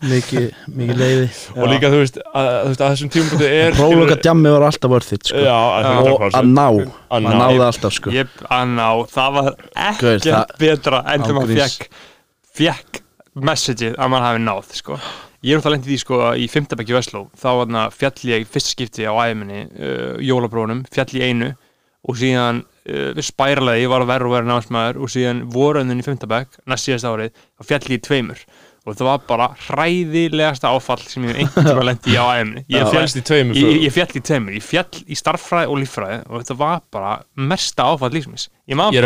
[0.08, 0.44] mikið,
[0.78, 4.52] mikið leiði og líka þú veist, að, þú veist, að þessum tímum er Próloka djammi
[4.54, 5.40] var alltaf vörð þitt sko.
[5.42, 5.96] já, að Já.
[6.12, 6.66] og að ná,
[7.10, 7.30] Að ná.
[7.40, 8.12] náði alltaf sko.
[8.14, 9.48] ég, að ná, það var
[9.88, 11.88] ekkert það- betra en þegar maður fekk
[12.60, 13.02] fekk
[13.48, 15.00] messageið að maður hafi náð sko.
[15.44, 17.50] Ég er um það lendið því sko í fimmtabækju Vestló þá
[17.94, 21.52] fjall ég í fyrsta skipti á æminni uh, jólabrónum, fjall í einu
[22.08, 26.06] og síðan uh, spæralegi ég var að verða og verða námsmaður og síðan voruðin í
[26.06, 28.42] fimmtabæk, næst síðast árið þá fjall ég í tveimur.
[28.88, 32.78] Og það var bara hræðilegasta áfall sem ég einhvern tíma lendi í á æminni ég,
[32.78, 32.88] ég
[33.20, 33.24] í
[33.60, 37.10] ég, ég fjall í tveimur, ég fjall í starffræði og líffræði og þetta var bara
[37.50, 39.04] mesta áfall lífsins ég, ég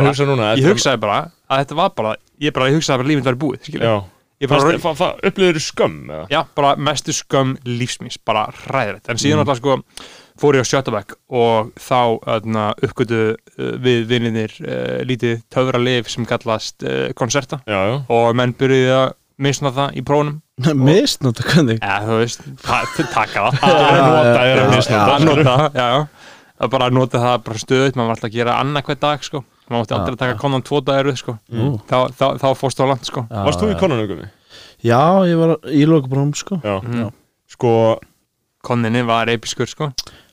[0.61, 1.19] ég hugsaði bara
[1.51, 3.67] að þetta var bara ég, bara, ég hugsaði bara að lífið var búið
[4.43, 4.67] já, bara, þú
[5.63, 6.27] skömm eða?
[6.33, 9.23] já, bara mestu skömm lífsmins bara hræðilegt, en Mm.
[9.25, 9.77] síðan alltaf sko
[10.43, 11.99] fór ég á Sjötabæk og þá
[12.83, 18.33] uppgötu uh, við vinninir uh, lítið töfra lif sem kallast uh, konserta já, já og
[18.39, 20.41] menn byrjuði að misna það í prónum
[20.87, 24.59] Mist, náttúrulega hvernig eða þú veist, ta taka það Það er Já, nota, já, er
[24.59, 25.07] að já, misnota.
[25.07, 25.15] já.
[25.15, 26.07] að nota það, já, já
[26.63, 29.41] að bara nota það bara stöðut, maður var alltaf að gera annað hver dag sko,
[29.71, 31.69] maður mátti aldrei Já, taka konan tvo dagar sko, Nú.
[31.89, 33.81] þá, þá, þá fórstu á land sko Já, Varst þú í já.
[33.83, 34.27] konunugumi?
[34.83, 36.59] Já, ég var í lókabróm sko.
[36.65, 36.81] Já.
[36.83, 37.13] Mhm.
[37.53, 37.71] Sko,
[38.65, 39.93] konninni var episkur sko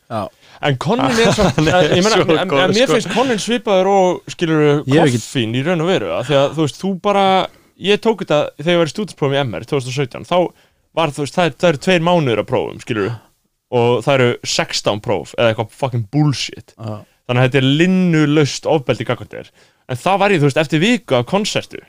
[0.10, 0.24] Já,
[0.66, 2.96] en konin er svo Ég meina, en- góður, en mér sko.
[2.98, 6.80] finnst konin svipaður og skilur koffín í raun og veru af Því að þú veist,
[6.82, 7.26] þú bara
[7.80, 10.38] Ég tók þetta þegar ég var í stúdinsprófum í MR 2017 Þá
[10.98, 13.12] var þú veist, það, það eru tveir mánuður að prófum, skilur
[13.70, 16.98] Og það eru 16 próf Eða eitthvað fucking bullshit já,
[17.30, 19.52] Þannig að þetta er linnulaust ofbeldi gagvandir
[19.90, 21.84] En það var ég, þú veist, eftir viku af konsertu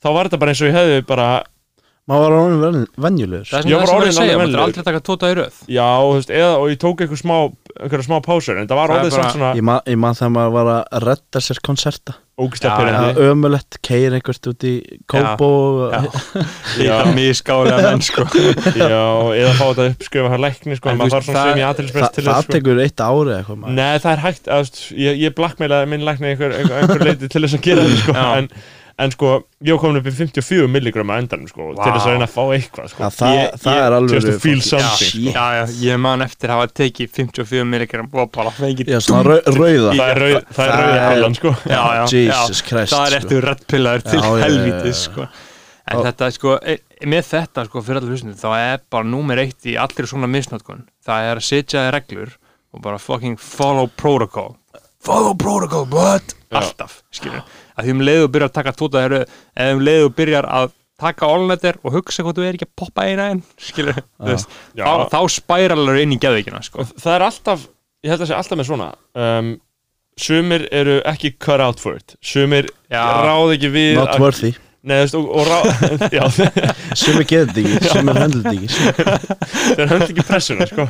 [0.00, 1.26] Þá var þetta bara eins og ég hefði bara
[2.10, 4.62] maður var orðin ven- venjulegur það er Ég var það sem ég segja, maður er
[4.66, 5.60] aldrei taka tóta í röð.
[5.70, 7.36] Já, þú veist, eða, og ég tók einhver smá
[7.82, 10.32] einhverja smá pásur, en það var Það orðið samt svona Ég man, ég man þegar
[10.34, 12.14] maður var að redda sér konserta.
[13.22, 14.72] Ömulett, keir einhvert út í
[15.06, 15.48] Kópó
[15.92, 16.00] Já.
[16.02, 16.16] og-
[16.74, 18.24] þetta er mjög skálega menn sko.
[18.26, 19.02] Já,
[19.38, 21.70] eða fá þetta uppskrifa hann lækni, sko, En maður þarf svona það- sem í Þa,
[21.70, 22.52] aðtilsprest til það þess, sko.
[22.58, 23.78] tekur eitt ári eitthvað maður.
[23.78, 24.52] Nei, það er hægt,
[25.06, 28.80] ég, ég blackmailaði minn lækni einhver, leiti til þess að gera þetta, sko.
[28.98, 29.28] En, sko,
[29.64, 31.84] ég komin upp í 54 milligram að endanum, sko, Vá.
[31.84, 34.34] til þess að reyna að fá eitthvað, sko Já, það, Ég- það er alveg feel
[34.38, 35.34] fucking something, shit.
[35.34, 39.22] já, já, ég man eftir að hafa tekið 54 milligram og bara fengið Já, svona
[39.24, 42.68] rau, rauða Það er rauð, það er Það rauð kollan, sko já, já, Jesus já,
[42.68, 43.22] Christ, það er sko.
[43.22, 45.08] eftir til já, já, helvítis já.
[45.08, 45.28] sko.
[45.92, 46.04] en Já.
[46.06, 46.76] þetta sko e,
[47.10, 50.84] með þetta sko fyrir allir hlustinu þá er bara númer eitt í allir svona misnótkun
[51.04, 52.36] það er að setja þér reglur
[52.72, 54.54] og bara fucking follow protocol
[55.02, 56.36] follow protocol, what?
[56.52, 56.60] Já.
[56.60, 57.42] alltaf, skilur
[57.76, 59.20] að því um leiðu byrjar að taka tóta eða
[59.72, 63.28] um leiðu byrjar að taka all-netter og hugsa hvað þú er ekki að poppa eina
[63.32, 64.84] einn skilur, þú veist, Já.
[64.86, 66.84] þá, þá spæralar inn í geðveikina sko.
[66.94, 67.64] Það er alltaf,
[68.06, 69.52] ég held að sé alltaf með svona um,
[70.22, 73.02] Sumir eru ekki cut out for it Sumir Já.
[73.24, 75.58] ráð ekki við Not að- worthy Nei, þú veist, og, og rá,
[76.18, 76.24] já,
[76.98, 78.66] Sumi getur þetta ekki, sumi hendur þetta ekki.
[79.78, 80.82] Þeir hönd ekki pressuna, sko.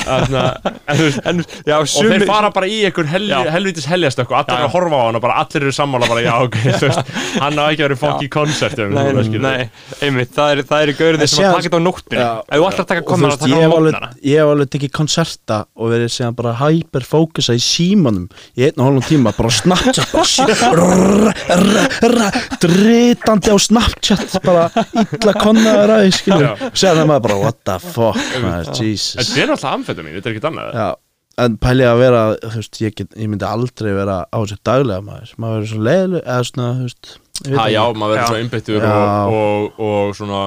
[0.00, 3.26] Þannig að, en þú veist en, já, Og þeir sumir, fara bara í einhver hel,
[3.28, 3.38] Já.
[3.52, 6.22] helvitis heljastökk og allir eru að horfa á hann og bara allir eru sammála bara,
[6.24, 9.60] já, ok, þú veist Hann á ekki vera fokk í konsertum nei, nei, nei,
[10.06, 12.16] einmitt, það er, það er gaurið En sem að taka þetta á nóttunni.
[12.22, 12.32] Já.
[12.40, 14.92] ef þú ætlar að taka að veist, taka ég á mótnara ég hef alveg tekið
[14.96, 19.04] konserta og verið síðan bara hyperfókusa í símanum í einn og hálfum
[22.86, 24.66] bara á Snapchat bara
[25.02, 26.70] illa konnaður að skilur, Já.
[26.76, 30.34] séðan er maður bara what the fuck, maður, Jesus Þetta er náttúrulega amfetamin, þetta er
[30.36, 30.88] ekkert annað Já,
[31.46, 35.04] en pæli að vera þú veist, ég, get, ég myndi aldrei vera á þessu daglega
[35.04, 37.74] maður, maður verður svo leiðileg eða svona, þú veist ég veit Ha, ekki.
[37.76, 38.28] já, maður verður Já.
[38.30, 38.94] svo einbyttur Já.
[38.96, 40.44] og, og, og svona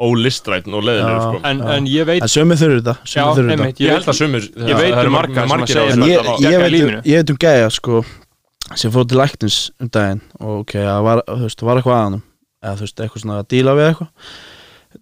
[0.00, 1.24] ólistrætn og leiðilegur, Já.
[1.26, 1.72] sko en, Já.
[1.76, 4.46] en ég veit en sömu þurfir þetta, Já, sömu þurfir þetta Ég held að sumir
[4.56, 8.00] Ég veit það um marga sem að segja þetta um- ég veit um gæja sko
[8.76, 12.18] sem fór til læknins um daginn og ok, það var, veist, var eitthvað að hann
[12.62, 14.08] eða þú veist, eitthvað svona að díla við eitthvað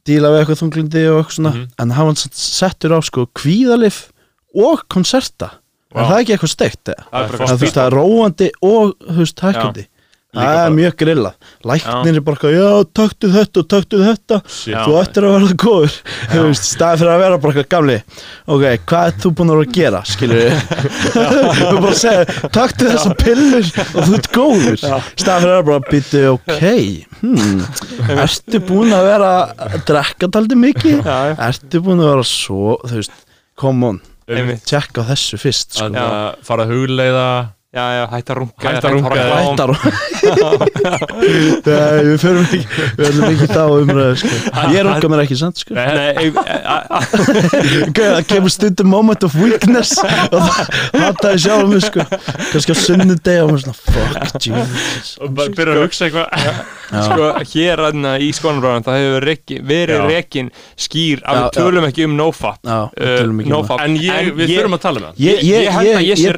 [0.08, 1.66] díla við eitthvað þunglindi og eitthvað svona Mhm.
[1.84, 3.98] en hann settur á sko kvíðalif
[4.54, 5.50] og konserta
[5.92, 6.00] Vá.
[6.00, 7.04] er það ekki eitthvað steikt eða?
[7.10, 9.86] Það er bara Það, veist, það er róandi og þú veist, hækkandi
[10.36, 11.30] það er mjög grilla
[11.64, 14.38] læknir er bara, eitthvað, já, taktu þetta og taktu þetta.
[14.68, 14.78] Já.
[14.84, 15.94] þú ættir að vera góður.
[16.58, 17.96] Staðið fyrir að vera bara eitthvað gamli.
[18.44, 20.42] Ok, hvað er þú búin að vera að gera skilur
[21.58, 22.26] þú bara segja,
[22.58, 24.84] taktu þessa pillur og þú ert góður.
[24.84, 26.62] Staðið fyrir að vera bara býtu, ok
[27.22, 27.64] hmm,
[28.18, 29.32] ertu búin að vera
[29.68, 31.02] að drekka taldi mikið?
[31.48, 33.20] Ertu búin að vera svo þú veist,
[33.58, 35.88] come on tjekka þessu fyrst sko.
[35.96, 37.28] Að fara að hugleiða
[37.68, 39.68] Já, já, hætt að runga Hætt að runga, Hætt Hættar
[41.68, 42.60] Nei, við förum ekki
[42.96, 44.30] Við erum ekki þá umræðu sko.
[44.72, 45.76] Ég runga mér ekki sant sko.
[47.98, 49.92] Það kemur stundum moment of weakness.
[50.32, 50.64] Og það
[50.96, 52.00] hataði sjálf mig sko.
[52.54, 55.20] kannski á sunnudegi og mér svona fuck Jesus.
[55.20, 56.64] Og bara byrja að hugsa eitthvað.
[56.88, 59.28] Sko, hér aðna í skonabráðan það hefur
[59.68, 60.48] verið rekin
[60.80, 62.56] skýr að við tölum ekki um nofap.
[62.64, 63.76] Já, við tölum ekki um nofap.
[63.84, 65.14] En ég, við þurfum að tala um það.
[65.28, 65.44] Ég,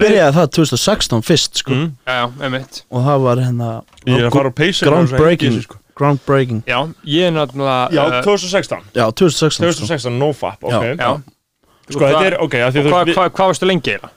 [0.01, 1.73] byrjaði það 2016 fyrst sko.
[1.77, 1.89] Mm.
[2.07, 3.69] Já, já, einmitt og það var hérna
[4.87, 5.57] groundbreaking
[6.01, 9.65] groundbreaking Já, ég er náttúrulega Já, uh, 2016 Já, 2016 sko.
[9.85, 10.79] 2016, nofap, ok Já.
[10.97, 11.21] já.
[11.91, 14.11] Sko, þetta er, ok, Og þú hvað hva, hva varstu lengi eiginlega?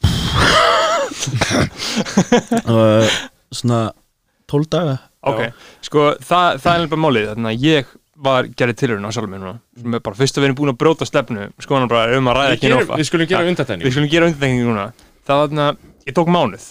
[2.70, 3.06] uh,
[3.52, 3.80] svona
[4.50, 5.40] 12 daga Ok,
[5.84, 7.84] sko, það, það er alveg málið Þannig að ég
[8.20, 10.72] var gerði tilhörun á sjálfum mér núna sem er bara fyrst að við erum búin
[10.74, 13.92] að bróta stefnu skonabráðar um að ræða Við, ekki nofa við skulum gera Við undantekning
[13.94, 14.84] skulum gera undantekningu núna
[15.30, 15.66] Það var þarna,
[16.10, 16.68] ég tók mánuð.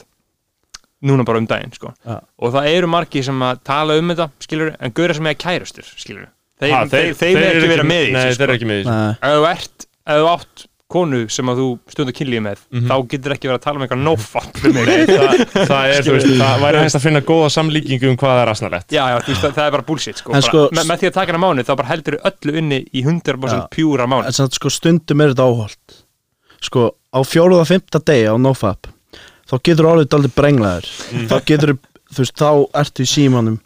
[1.10, 1.93] Núna bara um daginn, sko.
[2.04, 2.17] Já.
[2.43, 5.86] Og það eru margi sem að tala um þetta, skilur En gauðra sem er kærustur,
[5.95, 6.26] skilur
[6.60, 8.58] Þeir, Ha, þeir, þeir, þeir eru ekki vera með í Nei, þessu, þeir eru sko.
[8.60, 11.65] ekki með í þessu Nei, Ef þú ert, ef þú átt konu sem að þú
[11.93, 12.88] stundar kynlíði með Mhm.
[12.89, 14.89] þá getur ekki verið að tala um eitthvað mig.
[14.89, 15.34] Nei, það,
[15.72, 18.52] það er, þú veist, það væri hægt að finna góða samlíkingu um hvað það er
[18.56, 21.00] asnalett Já, já, þú veist, það, það er bara bullshit sko, bara, sko- með, með
[21.04, 23.67] því að taka hana mánuð þá bara heldur öllu inni í 100% Já.
[23.72, 24.26] pjúra mánuð.
[24.34, 26.00] En samt sko stundum er þetta áholt
[26.62, 28.89] sko á fjóruða fymta degi á nofap
[29.50, 30.89] þá getur orðið aldrei brenglaður.
[31.30, 31.76] Þá getur
[32.10, 32.50] þú veist þá
[32.82, 33.58] ertu í símanum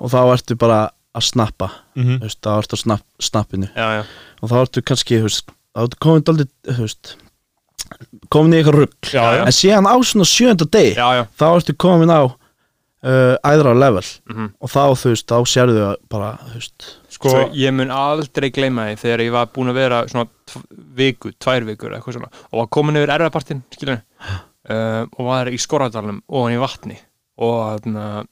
[0.00, 0.80] og þá ertu bara
[1.14, 1.70] að snappa.
[1.98, 2.20] Mhm.
[2.20, 3.68] þú veist, þá ertu á snapp, snappinu.
[3.74, 4.02] Já, já,
[4.42, 7.14] og þá ertu kannski þú veist, þá ertu komin aldrei þú veist
[8.30, 11.26] komin í eitthvað rugg en síðan á svona sjönda já.
[11.34, 12.22] þá ertu komin á
[13.02, 14.06] uh, æðra level.
[14.30, 14.52] Mhm.
[14.60, 18.48] og þá þú veist, þá sérðu það bara þú veist sko, Svo ég mun aldrei
[18.54, 20.62] gleyma því þegar ég var búin að vera svona
[20.96, 25.60] viku, tvær vikur eitthvað svona og var komin yfir erfapartin, skilur uh, og var í
[25.60, 26.96] skorradalum og í vatni
[27.40, 28.22] og uh,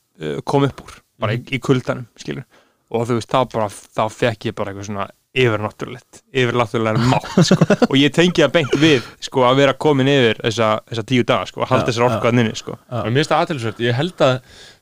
[0.49, 2.49] kom upp úr, bara í, í kuldanum skilur,
[2.89, 7.67] og þú veist, þá bara þá fekk ég bara eitthvað svona yfirnáttúrulegt yfirnáttúrulega mátt, sko.
[7.89, 11.49] Og ég tengi það beint við, sko, að vera komin yfir þessa, þessa tíu daga,
[11.51, 12.77] sko, að halda Já, þessar að nynni, sko.
[12.89, 14.37] En mér finnst það aðtilsvært, ég held að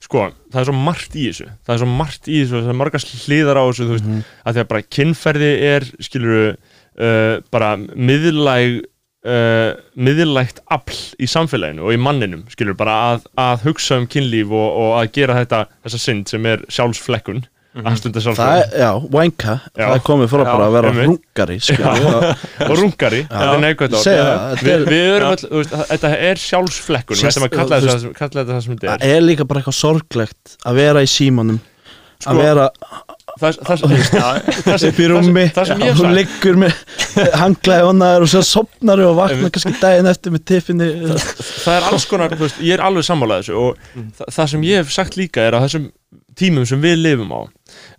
[0.06, 1.48] sko, það er svo margt í þessu.
[1.66, 4.10] Það er svo margt í þessu, það er margar hliðar á þessu þú veist,
[4.46, 8.78] að því að bara kynferði er skiluru uh, bara miðlæg
[9.26, 14.54] uh, miðlægt afl í samfélaginu og í manninum, skilur, bara að, að hugsa um kynlíf
[14.54, 17.44] og, og að gera þetta þessa synd sem er sjálfsflekkun
[17.76, 19.84] það er, já, wanka Já.
[19.84, 21.06] það er komið bara að vera einmitt.
[21.10, 22.16] rungari skilur,
[22.70, 25.30] og, rungari, þetta er það, þetta við, er- við erum Já.
[25.36, 29.16] öll, þú veist, þetta er sjálfsflekkun það sem þetta það er.
[29.16, 31.60] Er líka bara eitthvað sorglegt að vera í símanum
[32.16, 32.62] Sko, að vera
[33.36, 35.42] það, það, það, það, sem- upp í rúmi.
[35.52, 36.78] það sem hún liggur með
[37.36, 42.06] hanglaði honnaður og svo sopnar og vaknar kannski daginn eftir með tipfinni það er alls
[42.08, 44.08] konar, ég er alveg sammálað þessu og Mm.
[44.16, 45.90] þa það sem ég hef sagt líka er að þessum
[46.38, 47.40] tímum sem við lifum á.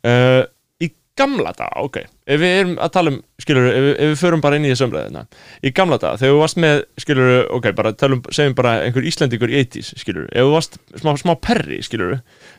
[0.05, 0.43] Uh,
[0.83, 1.97] í gamla daga, ok
[2.27, 4.71] ef við erum að tala um, skilur ef, við- ef við förum bara inn í
[4.73, 5.23] þessu umræðina
[5.65, 9.53] í gamla daga, þegar við varst með, skilur ok, bara talum, segjum bara einhver Íslendingur
[9.53, 12.17] í 80s, skilur, ef þú varst smá, smá perri, skilur,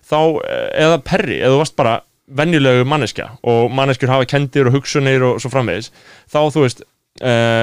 [0.08, 1.94] þá eh, eða perri, ef þú varst bara
[2.40, 5.92] venjulegu manneskja og manneskjur hafa kendir og hugsunir og svo framvegis
[6.28, 7.62] þá, þú veist uh, uh,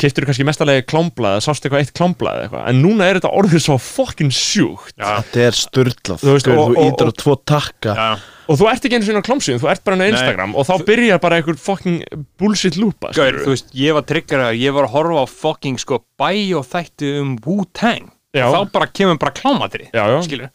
[0.00, 2.62] keiftur kannski mestalegi klámblaði sást eitthvað eitt klámblaði eitthvað?
[2.70, 4.94] En núna er þetta orðið svo fokkin sjúkt.
[4.96, 7.94] Já, þetta er sturdlað Þú veist, þú, og- þú og- tvo takka.
[7.96, 8.08] Já,
[8.48, 10.12] og þú ert ekki einu sinni á klámsíðum, þú ert bara inn á Nei.
[10.16, 12.00] Instagram og þá byrjar bara einhver fokkin
[12.38, 16.02] bullshit lúpa Gaur, þú veist, ég var triggerað, ég var að horfa á fucking sko
[16.18, 18.10] bæjó þætti um Wu-Tang.
[18.32, 19.90] Og þá bara kemur bara klámatri
[20.24, 20.48] skilur,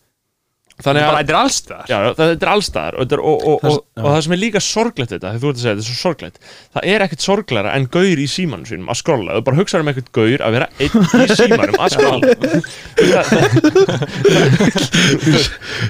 [0.86, 3.58] þannig bara að þetta er allstaðar Já, þetta er allstaðar og, þetta er- og, og,
[3.66, 5.90] og, og það sem er líka sorglegt þetta, þegar þú ert að segja þetta er
[5.90, 6.38] svo sorglegt
[6.78, 9.92] það er ekkert sorglegra en gaur í símanum sínum að skrolla, þú bara hugsaður um
[9.94, 10.96] ekkert gaur að vera einn í
[11.42, 12.26] símanum að skrolla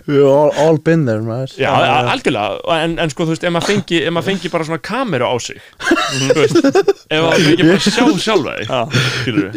[0.07, 1.51] We've all, all been there maður.
[1.59, 1.71] Já,
[2.11, 5.25] algjörlega, en, en sko þú veist, ef maður fengi, ef maður fengi bara svona kameru
[5.27, 5.59] á sig
[6.31, 6.65] þú veist, ef
[7.23, 8.67] maður fengi bara sjá sjálfa þig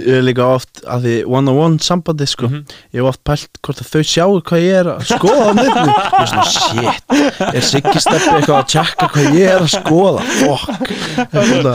[0.00, 2.46] ég er líka oft að því one on one sambandi sko.
[2.50, 2.60] Mhm.
[2.94, 6.30] ég hef oft pælt hvort að þau sjáu hvað ég er að skoða Ég er
[6.30, 7.14] svona, shit
[7.50, 10.24] Er Siggi Steppi eitthvað að tjekka hvað ég er að skoða?
[10.40, 10.92] Fuck.
[11.30, 11.74] Þetta,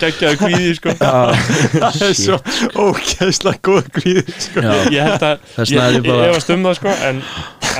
[0.00, 0.94] geggjaði kvíði sko.
[1.00, 2.38] Það er svo
[2.86, 4.64] ógeðslega góð gríð sko.
[4.94, 5.80] ég held að ég,
[6.54, 7.22] um það sko en,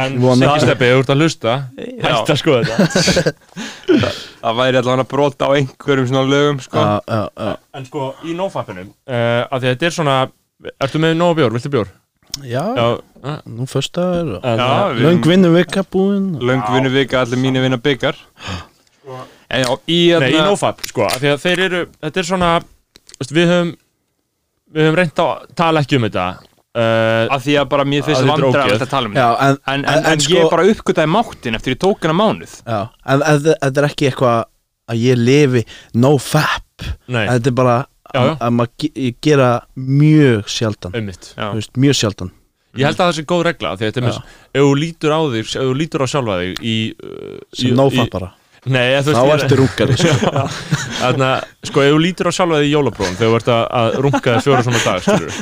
[0.00, 0.18] Siggi.
[0.64, 3.34] Steppi, ef þú ert að hlusta hætti að skoða þetta.
[4.40, 6.84] Það væri allavega að brota á einhverjum svona lögum sko.
[7.76, 10.14] en sko í nófappinu uh, að því að þetta er svona
[10.80, 11.90] ertu með nóg bjór, viltu bjór?
[12.46, 12.88] Já, já,
[13.50, 16.28] nú föstaður og en, Já, uh, við- Löng vinnu vika búin.
[16.36, 18.16] Og- Löng vinnu vika, allir mínu vinna byggar
[19.50, 22.50] En já, í nei, í hérna nófapp sko því að þeir eru, þetta er svona
[23.34, 23.72] við höfum
[24.70, 28.22] við höfum reynt að tala ekki um þetta uh, að því að bara mér finnst
[28.22, 29.48] Að þetta tala um þetta.
[29.48, 32.54] en, En, en, en, sko- ég bara uppgötaði máttin eftir ég tók hana mánuð.
[32.62, 34.44] Já, en en þetta er ekki eitthvað
[34.90, 35.64] að ég lifi
[35.94, 36.62] no fap
[37.08, 37.76] nei, Þetta er bara.
[38.14, 40.92] Að, að maður gera mjög sjaldan.
[41.54, 42.30] Veist, Mjög sjaldan.
[42.78, 44.18] Ég held að það sé góð regla því að þetta er með,
[44.54, 48.04] ef þú lítur á þig ef þú lítur á sjálfa þig í, uh, sem í-
[48.68, 50.12] nei, þú Þá ertu rúkari sko.
[51.00, 51.28] Þarna,
[51.64, 54.20] sko, ef þú lítur á sjálfa þig í jólaprófum þegar þú ert að, að runga
[54.24, 55.32] þig fjóra svona dag skilur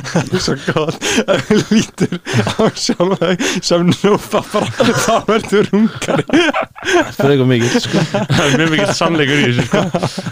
[0.45, 2.15] Svo gott að við lítur
[2.47, 8.05] á sjálfa þig sem núfa bara þá verður rungari Það er eitthvað mikið sko.
[8.13, 9.81] það er mjög mikill sannleikur í þessu sko.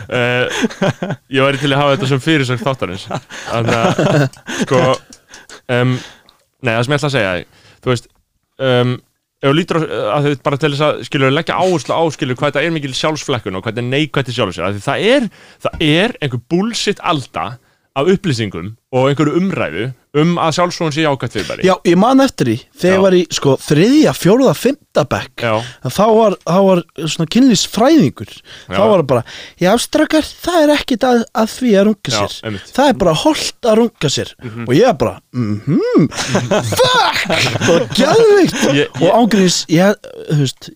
[0.07, 0.45] uh,
[1.33, 3.07] ég væri til að hafa þetta sem fyrirsökt þáttarins
[3.49, 3.91] þannig að
[4.63, 4.83] sko
[5.75, 5.97] um,
[6.63, 7.35] nei, það sem ég ætla að segja
[7.83, 8.09] þú veist
[8.63, 8.95] um,
[9.37, 9.85] ef þú lítur á,
[10.17, 12.93] að þið bara til þess að skilur leggja áherslu á skilur hvað þetta er mikil
[12.97, 15.27] sjálfsflekkun og hvað þetta er neikvætt til sjálfsflekkun það er,
[15.65, 17.45] það er einhver bullshit alda
[17.97, 19.85] af upplýsingum og einhverju umræðu
[20.17, 21.65] um að sjálfsfróðun sé jákvætt fyrirbæri.
[21.67, 22.95] Já, ég man eftir því Þegar Já.
[22.97, 25.43] ég var í sko, þriðja, fjóruða, fymta bekk.
[25.43, 25.55] Já.
[25.97, 28.31] þá var, þá var svona kynlýsfræðingur
[28.69, 29.23] þá var það bara,
[29.61, 32.37] já strakar það er ekkit að, að því að runga Já, sér.
[32.49, 32.71] einmitt.
[32.77, 34.33] það er bara holdt að runga sér.
[34.65, 36.09] Og ég er bara, mhm.
[36.79, 37.23] Fuck,
[37.67, 39.97] bara gæðvikt Ég- ég- og ángríns ég,
[40.31, 40.69] þú veist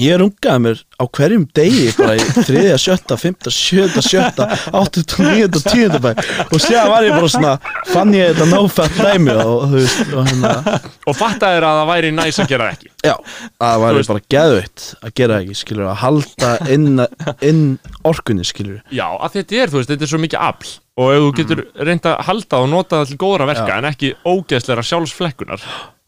[0.00, 5.62] ég rungaði mér á hverjum degi bara í þriðja, sjötta, fymta, sjötta, sjötta áttunda, níunda,
[5.66, 6.10] tíunda bæ.
[6.48, 7.52] Og séðan var ég bara svona
[7.90, 10.80] fann ég þetta nófætt dæmi og þú veist og hérna.
[11.10, 12.92] Og fatta er að það væri næs að gera ekki?
[13.02, 13.14] Já,
[13.58, 17.06] það væri bara geðveitt að gera ekki, skilur, að halda inn,
[17.42, 17.64] inn
[18.08, 20.76] orkunni, skilur Já, að þetta er, þú veist, þetta er svo mikið afl.
[21.00, 23.78] Og ef þú getur reynd að halda og nota til góðra verka Já.
[23.80, 25.62] en ekki ógeðsleira sjálfsflekkunar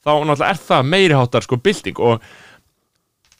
[0.04, 2.00] þá náttúrulega er það meiri háttar sko bylting.
[2.04, 2.20] Og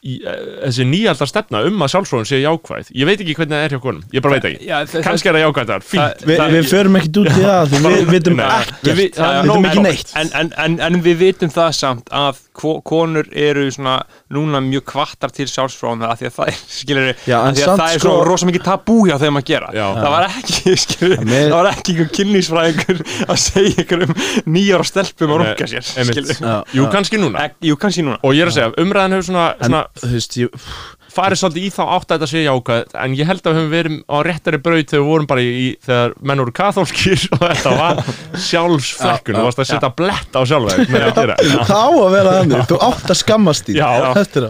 [0.05, 2.91] þessi nýjaldar stefna um að sjálfsfróðun sé jákvæð.
[3.01, 4.67] Ég veit ekki hvernig það er hjá konum, ég bara veit ekki.
[4.69, 6.25] Já, kannski er það jákvæð þar, fínt.
[6.29, 8.83] Vi, Við förum ekkert út í það, því við vitum ekkert.
[8.85, 10.13] Við það vitum ekki neitt.
[10.21, 13.97] En, en, en, en við vitum það samt að ko- konur eru svona
[14.35, 17.65] núna mjög kvartar til sjálfsfróðan að því að það er, skilur Já, en að því
[17.65, 19.73] að það er sko- svo rosa mikið tabú hjá þeim að gera.
[19.75, 19.87] Já.
[19.99, 24.15] það var ekki, skilur, það var ekki einhver kynlýsfræðingur að segja ykkur um
[24.55, 27.45] nýjára stelpum að runga sér Jú, kannski núna.
[27.49, 28.19] Ek, jú, kannski núna.
[28.27, 30.69] Og ég er að segja, umræðan hefur svona þú veist, ég,
[31.15, 33.75] farið svolítið í þá átt að þetta sé jákvæð en ég held að við höfum
[33.75, 37.45] verið á réttari braut þegar við vorum bara í, í þegar menn voru kathólskir og
[37.45, 38.01] þetta var
[38.49, 41.07] sjálfsflekkun Já, þú varst að setja blett á sjálfa þig með
[42.09, 43.71] að vera þannig Þú átt að skammast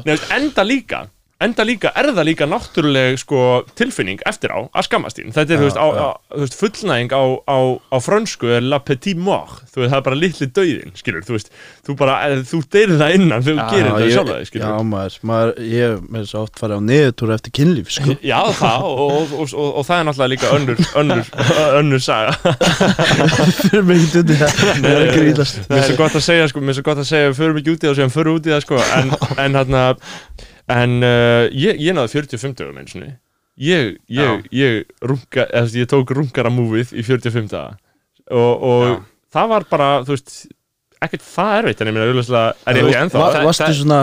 [0.05, 1.05] Nei, veist, enda líka
[1.43, 5.33] enda líka, er það líka náttúruleg sko, tilfinning eftir á að skammast þín.
[5.35, 7.59] Þetta er, þú veist, á, á, þú veist, fullnæging á, á,
[7.91, 9.65] á frönsku er la petit mort.
[9.75, 11.49] Þú veist, það er bara litli dauðin, skilur þú veist,
[11.85, 14.49] þú bara, eh, þú deyrir það innan þegar þú gerir þetta ég, sjálfa þig, já,
[14.53, 18.11] skilur maður, maður, ég með þess að oft farið á niðurtúr eftir kynlíf, sko.
[18.35, 21.25] Já, það, og, og, og, og, það er náttúrulega líka önnur, önnur,
[21.81, 22.33] önnur saga.
[23.65, 24.51] Fyrir mig ekki út í það.
[24.55, 27.03] Það er að grínast Mér finnst það gott að segja, sko, mér finnst það gott
[27.03, 27.09] að
[30.39, 33.05] segja en, uh, ég, ég náði 45 dögum eins og
[33.61, 37.77] ég, ég, ég runga, eða, þú veist, ég tók rungara múfið í 45 daga.
[38.33, 38.85] Og, og
[39.35, 40.37] það var bara, þú veist
[41.05, 43.21] ekkert það erfitt, en ég meina, auðvitað er ég ekki ennþá.
[43.21, 43.99] Það- Varstu það- svona,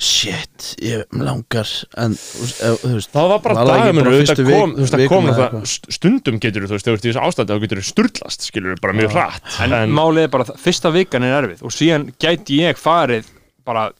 [0.00, 1.68] shit, ég langar
[2.00, 6.38] En, þú veist, þú veist Það var bara vik- þú veist, það vikuna kom stundum
[6.40, 8.96] getur þú veist, þegar þú ert í þessu ástandi, þá getur þú sturlast, skilur bara
[8.96, 12.80] mjög hratt, en, málið er bara að fyrsta vikan er erfið og síðan gæti ég
[12.80, 13.28] farið
[13.66, 13.90] bara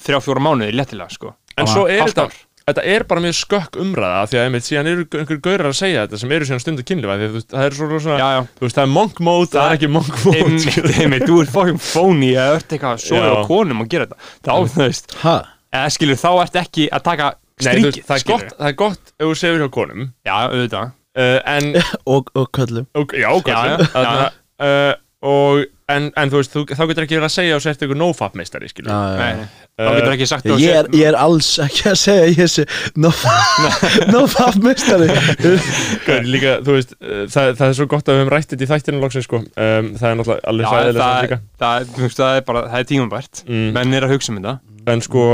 [0.00, 2.26] þrjá fjóra mánuði léttilega sko En svo er þetta,
[2.66, 6.02] þetta er bara mjög skökk umræða því að einmitt síðan eru einhver gaurar að segja
[6.06, 8.40] þetta sem eru síðan stundu kynlífa því að það er svona, svona já, já.
[8.58, 10.98] þú veist, það er monk mode, það er ekki monk mode.
[11.00, 13.28] Einmitt, þú ert fókin fóni eða ert eitthvað svo Já.
[13.32, 14.30] á konum að gera þetta.
[14.42, 15.36] Þá, þú veist, Ha?
[15.80, 19.24] eða skilur þá ert ekki að taka stríkið, það, er gott, það er gott ef
[19.30, 20.06] þú segir hjá konum.
[20.28, 20.92] Já, auðvitað.
[21.16, 21.70] Uh, en,
[22.12, 24.26] Og, og köllum og, já, Já, já, já, já.
[24.60, 24.92] uh,
[25.24, 25.62] og
[25.94, 28.34] en, en þú veist, þú, þá getur ekki verið að segja og sért ykkur no-fap
[28.38, 29.36] meistari, skilur Já, já, Nei, já.
[29.36, 29.86] nei.
[29.86, 32.50] þá getur ekki sagt að Ég er, ég er alls ekki að segja að ég
[32.50, 32.64] sé
[34.12, 35.08] no-fap mistari
[36.06, 38.66] Gaur, líka, þú veist, uh, það, það er svo gott að við höfum rætt þetta
[38.66, 39.40] í þættinu loksins, sko.
[39.54, 41.38] Um, það er náttúrulega alveg sæðilega það, líka.
[41.62, 43.42] það, þú veist, það er bara, það er tímabært.
[43.46, 43.68] Mm.
[43.76, 44.54] menn er að hugsa um þetta.
[44.92, 45.24] En sko,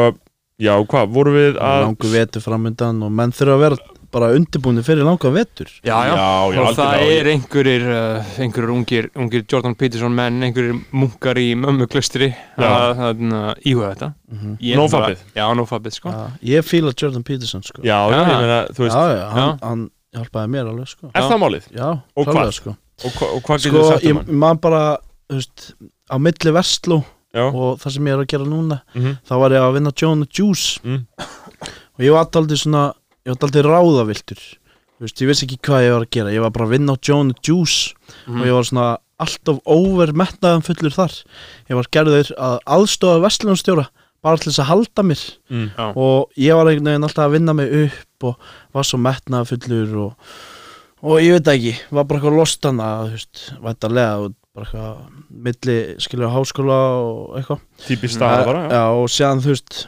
[0.62, 3.81] já, hvað, vorum við að Langu vetur framöndan og menn þurfa að vera
[4.13, 5.71] bara undirbúinu fyrir langa vetur.
[5.83, 10.42] Já, já, Já, já, og það er einhverjir uh, einhverjir ungir, ungir Jordan Peterson menn
[10.46, 12.69] einhverjir munkar í mömmu klustri Já.
[12.69, 14.10] að að íhuga þetta.
[14.33, 14.52] Mhm.
[14.60, 15.23] Ég er No-fapið.
[15.25, 16.13] bara- já, no-fapið, sko.
[16.13, 17.83] Já, Ég fíla Jordan Peterson sko.
[17.83, 19.58] Já, ég meina, þú veist, já, já, hann, Já.
[19.69, 21.10] hann hjálpaði mér alveg sko.
[21.15, 21.67] Er það málið?
[21.73, 22.77] Já, klálega, sko.
[23.04, 24.38] Og, hva, og hvað getur Sko, þú sagt ég um hann?
[24.38, 24.98] man bara,
[25.31, 25.73] þú veist
[26.13, 27.04] á milli Vestló
[27.35, 29.92] Já, og það sem ég er að gera núna mhm, þá var ég að vinna
[29.96, 31.06] John Juice mm,
[31.96, 32.83] og ég var alltaf svona
[33.27, 36.31] ég var alltaf ráðaviltur þú veist, ég vissi ekki hvað ég var að gera.
[36.35, 37.94] Ég var bara að vinna á John Juice
[38.27, 38.40] Mhm.
[38.40, 41.14] og ég var svona alltaf overmetnaðan fullur þar.
[41.70, 43.87] Ég var gerður að aðstofa vestlunarstjóra
[44.23, 45.23] bara til þess að halda mér.
[45.50, 45.70] Mm.
[45.96, 48.37] Og ég var einhvern veginn alltaf að vinna mig upp og
[48.75, 50.14] var svo metnaðan fullur og,
[51.02, 54.96] og ég veit ekki var bara eitthvað lost þú veist, væntarlega bara eitthvað
[55.31, 57.60] milli skilur háskóla og eitthvað.
[57.88, 58.70] Típist staða bara, já.
[58.79, 59.87] Já, og séðan þú veist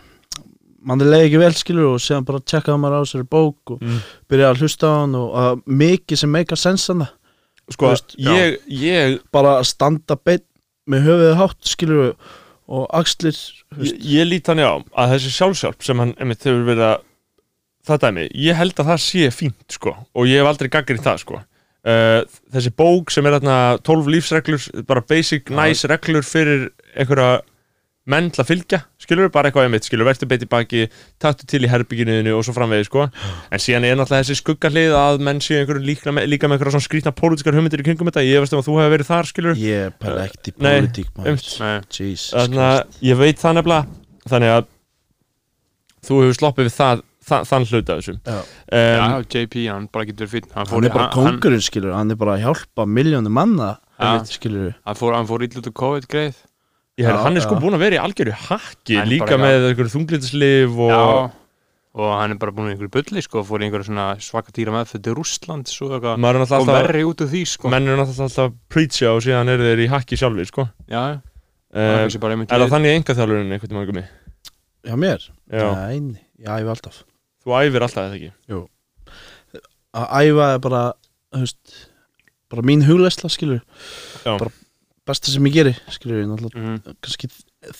[0.86, 4.00] manni leiði ekki vel skilur og séðan bara tjekkaði maður á sér bók og mm.
[4.30, 7.10] byrjaði að hlusta á hann og að mikið sem meika sens hana
[7.72, 10.44] Sko, veist, ég, ég, bara standa beinn
[10.90, 12.10] með höfuðið hátt skilur
[12.68, 13.38] og axlir
[13.80, 16.98] ég, ég lít hann já að þessi sjálfsjálf sem hann einmitt hefur verið að
[17.84, 21.20] það dæmi, ég held að það sé fínt sko, og ég hef aldrei gaggrið það
[21.24, 21.40] sko.
[21.84, 22.20] Uh,
[22.54, 27.42] þessi bók sem er þarna 12 lífsreglur, bara basic nice reglur fyrir einhverja
[28.08, 30.82] menn til að fylgja, skilur bara eitthvað einmitt, skilur, verður beitt í baki
[31.22, 33.06] taktu til í herbygginuðinu og svo framvegi sko.
[33.52, 36.76] En síðan er náttúrulega þessi skuggahlið að menn séu einhverju líka með, líka með einhverja
[36.78, 39.30] svona skrýtna pólitískar hugmyndir í kringum þetta, ég veist um að þú hefur verið þar,
[39.32, 41.88] skilur ég pæla ekkert í pólitík maður.
[41.94, 44.70] Jesus Þannig að ég veit það nefnilega Þannig að
[46.04, 48.38] þú hefur sloppið við það, það þann hluta þessum Já.
[48.74, 52.18] Já, um, JP, hann bara getur fýtt hann, hann er bara kongurinn skilur hann er
[52.20, 53.70] bara að hjálpa miljónu manna
[54.28, 56.40] skilur hann fór, hann fór illa út úr COVID greið
[57.00, 59.94] Já, Hann er sko búin að vera í algjöru hakki Hann er Líka með einhverju
[59.96, 61.00] þunglindisliv og Já,
[61.94, 64.74] og hann er bara búin í einhverju bulli sko, fór í einhverju svona svaka dýra
[64.74, 66.18] með þetta Rússland, svo eitthvað.
[66.22, 67.70] Maður er og verri út úr því sko.
[67.70, 70.66] Menn eru náttúrulega alltaf að preacha og síðan eru þeir í hakki sjálfir sko.
[70.90, 71.02] Já,
[71.70, 74.04] um, bara einmitt Er það þannig enga þjálfurinn einhvern tímann gummi?
[74.84, 75.28] já mér?
[75.50, 77.00] Já, Nei, ég æfi alltaf.
[77.44, 78.62] Þú æfir alltaf þetta ekki?
[79.94, 80.82] Að æfa er bara
[81.34, 81.78] veist,
[82.50, 83.62] bara mín hugleisla skilur
[84.24, 84.34] Já.
[84.34, 84.50] bara
[85.06, 87.28] besta sem ég geri skilur ég náttúrulega Mhm, kannski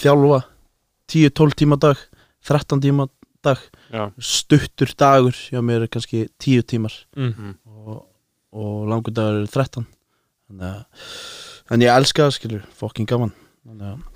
[0.01, 0.41] þjálfa
[1.09, 1.97] 10-12 tíma dag
[2.45, 3.09] 13 tíma
[3.45, 3.59] dag.
[3.93, 6.93] Já, stuttur dagur hjá mér er kannski 10 tímar.
[7.17, 7.55] Mm.
[7.69, 8.07] og,
[8.53, 9.85] og langur dagur er 13
[10.49, 10.85] þannig að
[11.75, 13.33] en ég elska það skilur, fokkin gaman.
[13.67, 14.11] Þannig að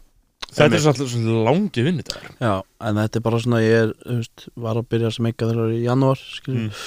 [0.49, 2.29] Þetta er svolítið svo langi vinnudagur.
[2.41, 2.53] Já,
[2.89, 5.73] en þetta er bara svona ég er, þú veist, var að byrja sem eitthvað þegar
[5.77, 6.79] í janúar, skilur, Mm.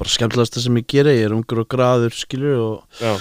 [0.00, 3.12] bara skemmtilegast sem ég geri, ég er ungur og graður, skilur, og, Já,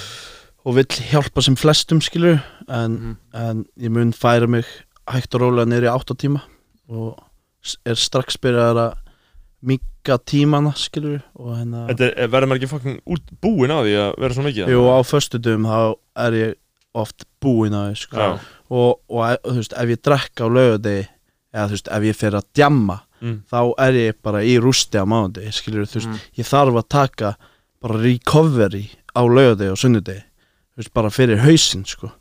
[0.65, 2.39] og vill hjálpa sem flestum, skilur,
[2.69, 3.17] en, Mhm.
[3.33, 4.63] en ég mun færa mig
[5.07, 6.41] hægt og rólega niður í 8 tíma
[6.89, 7.17] og
[7.85, 8.93] er strax byrjað að
[9.63, 13.93] minka tímana, skilur, og hérna, þetta er, verður maður ekki fucking út búin á því
[14.01, 15.95] að vera svo mikið jú, á föstudum þá
[16.27, 16.53] er ég
[16.93, 18.25] oft búinn að því, sko,
[18.69, 21.07] og, og, e- þú veist, ef ég drekka á laugardegi,
[21.53, 23.39] eða þú veist, ef ég fer að djamma, mm.
[23.51, 26.19] þá er ég bara í rústi á mánundi skilur þú veist, Mhm.
[26.37, 27.35] ég þarf að taka
[27.81, 30.23] bara recovery á laugardegi og sunnudegi,
[30.77, 32.11] veist, bara fyrir hausinn sko,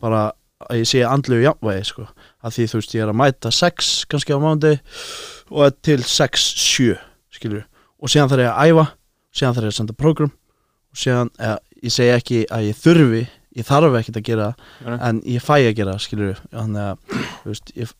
[0.00, 0.32] bara
[0.70, 2.06] að ég sé andlu jafnvægi sko,
[2.44, 4.74] að því þú veist, ég er að mæta 6 kannski á mánundi
[5.50, 6.98] og til 6-7
[7.32, 7.64] skilur,
[8.00, 8.86] og síðan þarf ég að æfa
[9.32, 10.32] síðan þarf ég að senda program
[10.90, 13.22] og síðan, eða, ég segi ekki að ég þurfi
[13.60, 14.48] ég þarf ekkert að gera
[14.86, 14.98] Nei.
[15.08, 17.94] en ég fæ að gera skilur þannig að, þú veist, ég,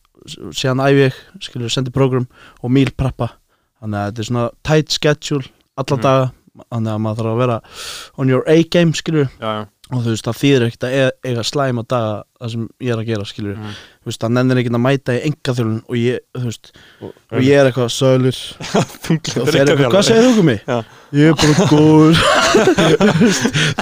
[0.55, 2.27] síðan æfi ég skilur, sendi program
[2.61, 3.31] og míl preppa.
[3.81, 5.47] Þannig að þetta er svona tight schedule
[5.81, 6.01] alla Mhm.
[6.05, 6.31] daga,
[6.69, 7.57] þannig að maður þarf að vera
[8.21, 11.43] on your A-game, skilur Já, já, og þú veist, það þýðir ekkert að e- eiga
[11.43, 12.11] slæma daga
[12.41, 13.73] það sem ég er að gera, skilur Mhm.
[14.01, 16.71] þú veist, það nennir ekkert að mæta í engaþjólun og ég, þú veist,
[17.01, 18.39] og, og ég er eitthvað sölur
[19.41, 20.61] og þeir eitthvað, hvað segir þú um mig?
[20.67, 20.79] Já.
[21.11, 22.15] Ég er bara góður.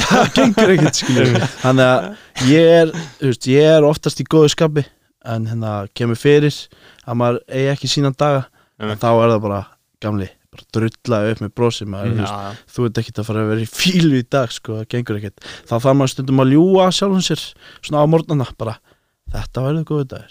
[0.09, 4.49] Það gengur ekkert skilur Þannig að ég er þú veist, Ég er oftast í góðu
[4.53, 4.83] skapi
[5.29, 6.55] En hérna kemur fyrir
[7.05, 8.47] Að maður eigi ekki sína daga
[8.79, 9.61] En þá er það bara
[10.01, 12.53] gamli Bara drulla upp með brosi maður, veist, já.
[12.73, 15.43] þú ert ekkert að fara að vera í fílu í dag sko, Það gengur ekkert
[15.69, 17.43] Þá þarf maður stundum að ljúga sjálfum sér
[17.85, 18.73] Svona á morgnana bara
[19.29, 20.21] Þetta verður góðu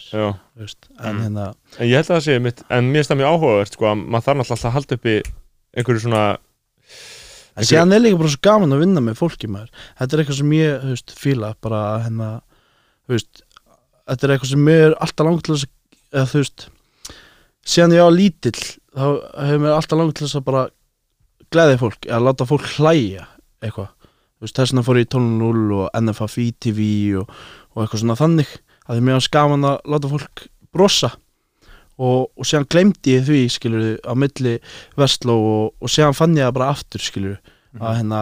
[0.59, 0.89] veist.
[0.99, 1.21] En Mm.
[1.23, 1.45] hérna
[1.79, 4.25] en ég held að það sé mitt En mér það mjög áhugavert sko að maður
[4.27, 5.15] þarf alltaf að halda uppi
[5.79, 6.23] einhverju svona
[7.59, 10.41] En síðan er líka bara svo gaman að vinna með fólki maður Þetta er eitthvað
[10.41, 12.33] sem ég, veist, fíla bara hérna,
[13.11, 13.45] veist,
[14.11, 15.71] þetta er eitthvað sem mér er alltaf langt til þess
[16.19, 16.67] að þú veist
[17.69, 19.07] síðan ég var lítill þá
[19.45, 20.65] hefur mér alltaf langt til þess að bara
[21.53, 23.29] gleði fólk, eða láta fólk hlæja
[23.65, 23.93] eitthvað,
[24.39, 26.29] þú veist, þess vegna fór ég í 12.0 og NFA
[26.65, 26.89] TV
[27.21, 27.31] og,
[27.75, 28.53] og eitthvað svona þannig
[28.89, 30.45] að því mér var skaman að láta fólk
[30.75, 31.11] brosa.
[31.99, 34.53] Og, og síðan glemdi ég því skilur á milli
[34.99, 37.41] Vestló og, og síðan fann ég það bara aftur skilur
[37.79, 38.21] að hérna,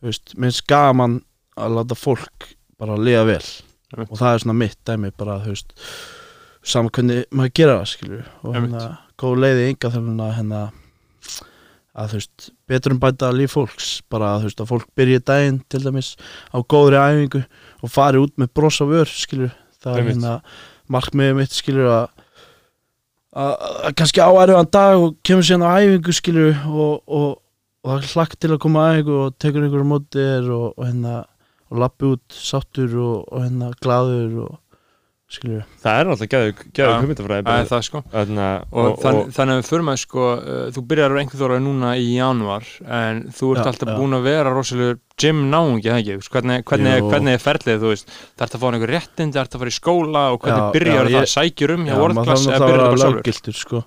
[0.00, 1.18] þú veist, mér gaman
[1.60, 2.48] að láta fólk
[2.80, 3.44] bara liða vel.
[3.92, 4.08] Einmitt.
[4.08, 5.74] og það er svona mitt dæmi bara, þú veist
[6.62, 8.84] saman hvernig maður gera það skilur og hérna,
[9.18, 10.62] góð leiði ynga þjálfuna hérna
[11.92, 13.88] að þú veist, betur um bæta líf fólks.
[14.12, 16.14] Bara að þú veist, að fólk byrji daginn til dæmis
[16.54, 17.42] á góðri æfingu
[17.82, 19.52] og fari út með bros á vör skilur
[19.82, 20.34] það er hérna
[20.92, 22.04] markmiðið mitt skilur að
[23.32, 23.52] að
[23.88, 27.28] að kannski á erfiðan dag og kemur síðan á æfingu skilur og, og,
[27.82, 30.66] og það er hlagt til að koma á æfingu og tekur einhverju móti þér og,
[30.76, 31.14] og hérna
[31.72, 34.58] og lappi út sáttur og, og hérna glaður og
[35.32, 38.02] skilur það er geðu Já, hugmyndafræði sko.
[38.12, 41.20] Þarna, og, og, þann, og, þannig að við förum að sko uh, þú byrjar á
[41.22, 42.68] einhver þóra núna í januar
[43.00, 43.96] en þú ert Já, alltaf já.
[43.98, 46.30] búin að vera rosalega gym náungi, það ekki?
[46.36, 48.12] Hvernig, hvernig, hvernig er ferlið, þú veist?
[48.36, 50.72] Það ert að fá einhver réttindi, það ert að fara í skóla og hvernig Já,
[50.76, 53.58] byrjar það, ég- sækjur um hjá þarf eða byrjar að það bara vera sjálfur?
[53.62, 53.82] sko.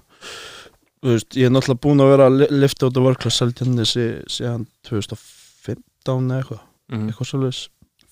[1.06, 4.06] Þú veist, ég er náttúrulega búin að vera að li- lifta út á Class Seltjarnesi
[4.32, 6.62] síðan 2015 eða eitthvað.
[6.90, 7.10] Mhm.
[7.12, 7.60] eitthvað svolítið,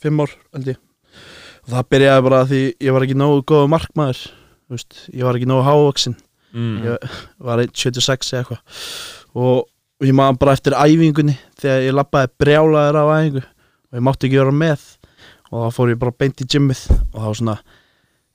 [0.04, 0.78] fimm ár held ég
[1.64, 4.24] og það byrjaði bara því ég var ekki nógu góðu markmaður
[4.74, 6.18] veist, ég var ekki nógu hávaksin
[6.54, 8.82] mm, ég var 1.76 eða eitthvað.
[9.34, 14.06] Og, og ég maður bara eftir æfingunni þegar ég lappaði brjálaður af æfingu og ég
[14.08, 14.90] mátti ekki vera með.
[15.54, 17.56] Og þá fór ég bara beint í gymmið og þá svona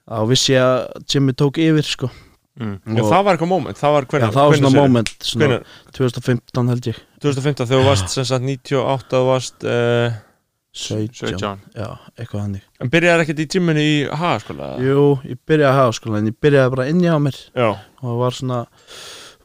[0.09, 2.11] þá vissi ég að gymmið tók yfir sko.
[2.59, 2.79] Mm.
[2.83, 5.45] Já, og, það var eitthvað moment það var já, hvernig, það var svona moment svona
[5.45, 5.75] Hvenær?
[5.95, 6.97] 2015 held ég.
[7.23, 10.17] 2015 þegar þú varst sem sagt 98 þú varst uh,
[10.75, 11.89] 17, 17 já,
[12.19, 16.17] eitthvað hannig en byrjaði ekkert í gymminu í hagaskóla Jú, ég byrjaði að hafa sko
[16.19, 17.39] en ég byrjaði bara inni á mér.
[17.57, 17.69] Já,
[18.05, 18.59] og var svona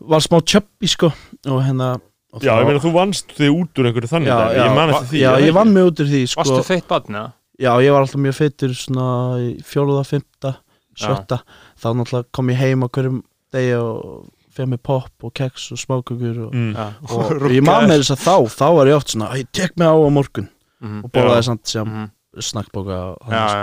[0.03, 1.09] var smá tjöppi sko
[1.47, 1.93] og hérna
[2.34, 4.89] og já ég meina þú vannst þig út úr einhverju þannig já, já, ég man
[4.91, 6.41] va- eftir því já, ég vann mig út úr því sko.
[6.43, 7.32] Varstu feitt barn, eða?
[7.61, 9.07] Já, ég var alltaf mjög feitur svona
[9.39, 10.55] í fjóruða, fymta,
[10.97, 11.38] sjötta.
[11.80, 13.19] Þá náttúrulega kom ég heim á hverjum
[13.53, 16.74] degi og fyrir mig pop og keks og smákökur og, mm.
[16.74, 19.78] Já, og ég maður með þess að þá þá var ég oft svona, "Æ, tek
[19.78, 20.49] mig á á morgun
[20.84, 21.03] Mhm.
[21.05, 21.47] og borðaði Já.
[21.49, 22.11] samt sem Mhm.
[22.34, 23.57] snakkbóka Já, þannig, sko.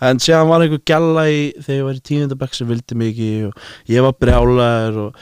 [0.00, 3.46] já, en síðan var einhver gælla í þegar ég var í tíundabæk sem vildi mikið
[3.48, 3.54] og
[3.88, 5.14] ég var brjálæður og,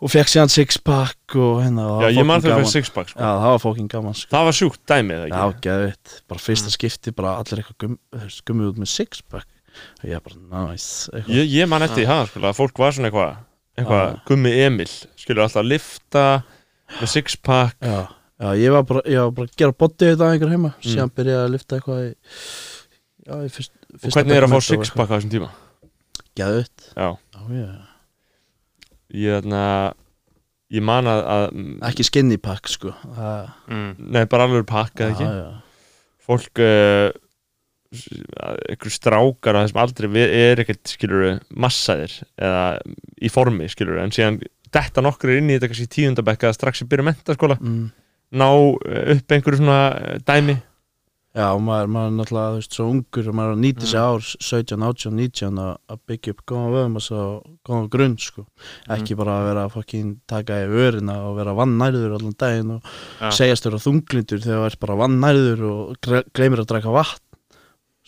[0.00, 2.70] og fekk síðan sixpack og hérna og já ég man fyrir gaman.
[2.70, 3.18] sixpack sko.
[3.18, 4.30] Já, það var fókin gaman sko.
[4.30, 6.76] það var sjúkt dæmið Já, ekki geðvitt, bara fyrsta Mm.
[6.78, 7.98] skipti bara allir eitthvað
[8.46, 9.46] gummið út með sixpack
[10.04, 11.34] og ég bara nice eitthvað.
[11.34, 13.36] ég, ég man eftir í hagaskóla að fólk var svona eitthvað
[13.78, 14.20] eitthvað Já.
[14.26, 14.86] gummi Emil
[15.18, 16.44] skilur alltaf að lifta
[17.00, 17.74] með sixpack
[18.38, 20.84] Já, ég var bara, ég var bara að gera body þetta einhver heima, Mm.
[20.92, 22.10] síðan byrjaði að lifta eitthvað í,
[23.26, 25.48] já, í fyrst, og hvernig er að fá sixpack á þessum tíma?
[26.38, 27.08] Geðvitt, já.
[27.34, 27.70] Já, já,
[29.18, 29.62] ég þarna
[30.70, 31.46] ég man að, að
[31.90, 33.90] ekki skinny pack sko, það, mm.
[34.14, 35.26] nei bara alveg pakk eða ekki?
[35.26, 35.48] já, já,
[36.28, 37.10] fólk uh,
[38.68, 42.64] einhver strákar á þessum aldrei við- er ekkert skilur massaðir eða
[43.24, 44.38] í formi skilur en síðan
[44.70, 47.86] detta nokkur inn í þetta kannski tíundabekka strax að byrja mentaskóla mm.
[48.32, 48.48] Ná
[48.88, 50.58] eh, upp einhverju svona eh, dæmi?
[51.38, 53.86] Já, og maður, maður er náttúrulega, þú veist, svo ungur og maður er að nýta
[53.86, 57.20] sér ár 17, 18, 19 að að byggja upp góðan vöðum og svo
[57.68, 58.44] góðan grunn sko,
[58.96, 62.88] ekki bara að vera að fokkin taka í örina og vera vannærður allan daginn og
[63.20, 63.28] Já.
[63.38, 67.22] segjast vera þunglindur þegar þú ert bara vannærður og gleymir að drekka vatn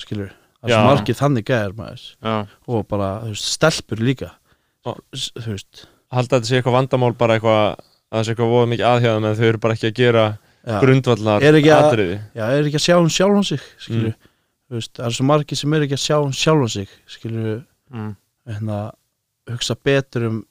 [0.01, 0.33] skilur,
[0.65, 2.05] það er svo margir þannig gæðir maður.
[2.25, 2.35] Já,
[2.73, 4.33] og bara, þú veist, stelpur líka.
[5.15, 5.85] S- þú veist.
[6.11, 9.37] Halda þetta sé eitthvað vandamál bara eitthvað að það sé eitthvað voða mikið aðhjáðum en
[9.39, 10.25] þau eru bara ekki að gera
[10.81, 14.29] grundvallar Er ekki að- atriði já, er ekki að sjá hún sjálfan sig skilur, Mm.
[14.71, 17.63] þú veist, það er svo margir sem er ekki að sjá hún sjálfan sig skilur,
[17.93, 18.17] mm.
[18.49, 18.81] hérna
[19.51, 20.45] hugsa betur um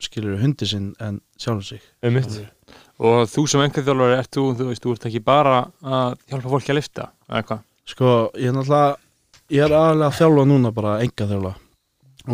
[0.00, 1.80] skilur hundi sinn en sjálfan sig.
[2.02, 2.38] Um mitt
[2.98, 6.50] Og þú sem einhver þjálfari ert þú, þú veist, þú ert ekki bara að hjálpa
[6.50, 7.60] fólki að lifta, eða hvað?
[7.86, 8.96] sko, ég er náttúrulega
[9.50, 11.54] ég er aðalega að þjálfa núna bara enga þjálfa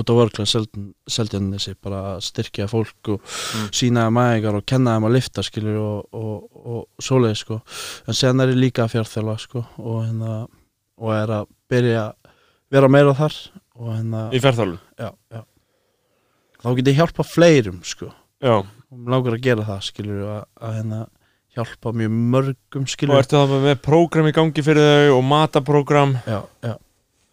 [0.01, 3.68] út á vörkla seldjarnissi, bara að styrkja fólk og Mm.
[3.72, 7.61] sína þeim aðegar og kenna þeim að lifta skilur og, og, og svoleið sko.
[8.09, 10.36] En sen er ég líka að fjárþjálfa sko og hérna
[10.99, 12.30] og er að byrja að
[12.74, 13.34] vera meira þar
[13.74, 15.42] og hérna, í ferðálun já, já.
[16.64, 18.12] Þá get ég hjálpa fleirum sko.
[18.45, 18.59] Já.
[18.62, 20.99] og mér langar að gera það skilur að, að hérna
[21.55, 26.16] hjálpa mjög mörgum og skilur ertu það með prógram í gangi fyrir þau og mataprógram
[26.26, 26.74] já, já.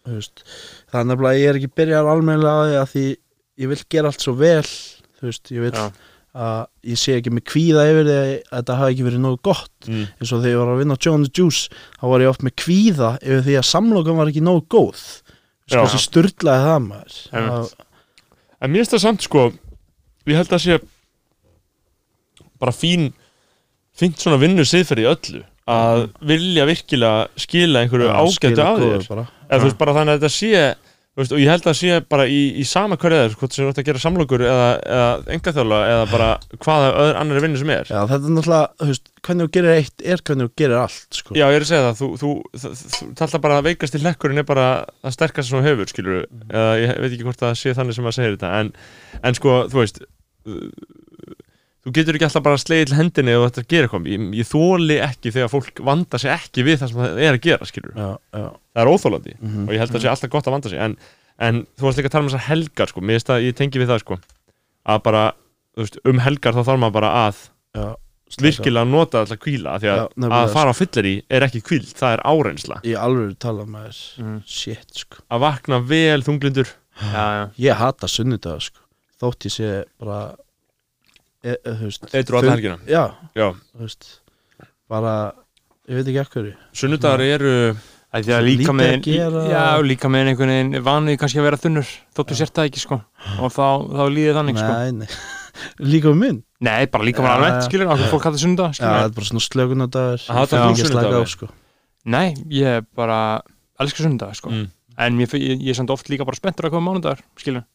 [0.01, 0.43] Þú veist,
[0.91, 3.05] nefnilega að ég er ekki byrjar almennilega að því að því
[3.61, 5.85] ég vil gera allt svo vel þú veist, ég vil Já.
[6.31, 6.61] að
[6.91, 10.05] ég sé ekki með kvíða yfir því að þetta hafi ekki verið nógu gott mm.
[10.19, 12.45] eins og þegar ég var að vinna á John the Juice þá var ég oft
[12.47, 15.03] með kvíða yfir því að samlokan var ekki nógu góð
[15.71, 15.77] Já.
[15.85, 17.17] Þessi sturlaði það maður.
[17.31, 17.75] Það-
[18.61, 19.43] En mér finnst það samt sko
[20.27, 20.75] Ég held að sé
[22.61, 23.07] bara fín
[23.97, 29.25] fínt svona vinnu siðferði öllu að vilja virkilega skila einhverju ágættu af þér bara.
[29.51, 30.63] Eða þú veist bara þannig að þetta sé
[31.19, 33.65] veist, og ég held að það sé bara í, í sama hverju eða hvort sem
[33.65, 37.73] þú ert að gera samlokur eða, eða engaþjóla eða bara hvaða öðru annari vinnu sem
[37.75, 37.91] er.
[37.91, 41.19] Já, þetta er náttúrulega, þú veist, hvernig þú gerir eitt er hvernig þú gerir allt,
[41.19, 41.35] sko.
[41.35, 42.31] Já, ég er að segja það, þú, þú,
[42.63, 44.69] þú, þú alltaf bara að veikast í hlekkurinn er bara
[45.03, 48.09] það sterkast sem þú hefur, skilur eða ég veit ekki hvort það sé þannig sem
[48.11, 48.73] að segja þetta en,
[49.21, 50.03] en sko, þú veist
[51.85, 54.97] þú getur ekki alltaf bara slegið til hendinni og þetta gera eitthvað, ég, ég þóli
[55.01, 58.09] ekki þegar fólk vanda sig ekki við það sem það er að gera, skilur Já,
[58.37, 58.45] já.
[58.75, 59.63] Það er óþólandi Mhm.
[59.67, 60.79] og ég held að það sé alltaf gott að vanda sig.
[60.79, 60.97] En,
[61.39, 63.01] en þú varst líka að tala um þessar helgar, sko.
[63.01, 64.19] Mér að ég tengi við það, sko
[64.85, 65.23] að bara,
[65.75, 67.41] þú veist, um helgar þá þarf maður bara að
[67.75, 67.87] Já,
[68.41, 71.89] virkilega nota alltaf kvíla því að, nefnilega, að fara á fyllir í er ekki kvíld,
[71.97, 72.77] það er áreynsla.
[72.87, 74.37] Í alveg tala með þess Mhm.
[74.45, 75.17] Shit, sko.
[75.31, 76.69] Að vakna vel þunglindur.
[77.01, 78.79] Já, já, Ég hata sunnudag, sko.
[79.19, 80.35] Þótt ég sé bara
[81.43, 82.77] e, e, Þú veist Eitrú alla helgina?
[82.89, 83.03] Já,
[83.37, 83.47] Já,
[83.81, 84.09] veist
[84.91, 85.15] Bara,
[85.87, 87.55] ég veit ekki ekkur sunnudagar eru
[88.11, 89.05] Það er líka með.
[89.07, 89.61] Já,
[90.11, 92.97] með einhvern veginn vanið kannski að vera þunnur þóttu sért það ekki sko.
[93.39, 94.73] Og þá, þá líðið þannig sko.
[94.75, 95.13] Nei, nei.
[95.93, 97.63] Líka um minn Nei, bara líka með Já, alveg já.
[97.67, 100.71] skilur, okkur fólk hætti sunda Já, skilur er bara svona slökunadagur Að hata Ég þú
[100.71, 101.21] ekki að slaka sunnudaga?
[101.21, 101.49] á, sko.
[102.15, 103.17] Nei, ég bara
[103.83, 104.53] elskar sunda sko.
[104.53, 104.69] Mm.
[105.05, 107.65] en ég, ég, ég er samt oft líka bara spenntur að koma mánudagur skilur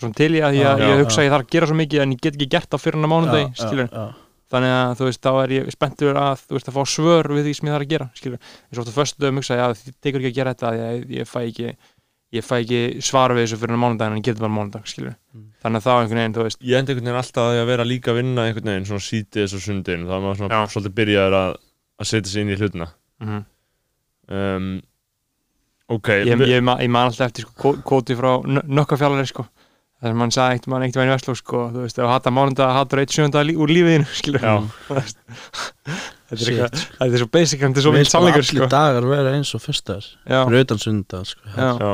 [0.00, 2.02] Svona til ég að ég, Já, ég hugsa að ég þarf að gera svo mikið
[2.06, 3.88] en ég get ekki gert það fyrir hann að mánudagi Já, skilur
[4.52, 7.46] þannig að þú veist, þá er ég spenntur að þú veist, að fá svör við
[7.48, 8.38] því sem ég þarf að gera skilur,
[8.68, 11.04] eins og oft á föstu dögum hugsa, já, þið tekur ekki að gera þetta ég,
[11.16, 11.68] ég fæ ekki
[12.32, 15.46] ég fæ ekki svar við þessu fyrir mánudaginn en ég get bara mánudag, skilur Mm.
[15.64, 18.12] þannig að þá einhvern veginn, þú veist, Ég endi einhvern veginn alltaf að vera líka
[18.12, 21.52] að vinna einhvern veginn svona sítiðis og sundin þá er maður svona svolítið byrjaður að,
[22.04, 22.88] að setja sig inn í hlutina.
[23.24, 23.42] Mm
[24.32, 24.72] um,
[25.92, 29.44] Ok, ég, ég, ma- ég man alltaf eftir sko, kó- kóti frá nökkafjallari sko
[30.02, 32.10] þar sem hann sagði eitt mann eitt mann í Vestló sko, þú veist, ef þú
[32.10, 34.54] hata mánudag, hatur eitt sjönda lí, úr lífiðinu, skilur Já.
[36.32, 38.70] þetta er þetta er svo basic en þetta er svo bara sannleikur allir sko.
[38.72, 40.08] dagar vera eins og fyrstar.
[40.26, 40.40] Já,
[40.82, 41.92] sunnudag, sko já, Já.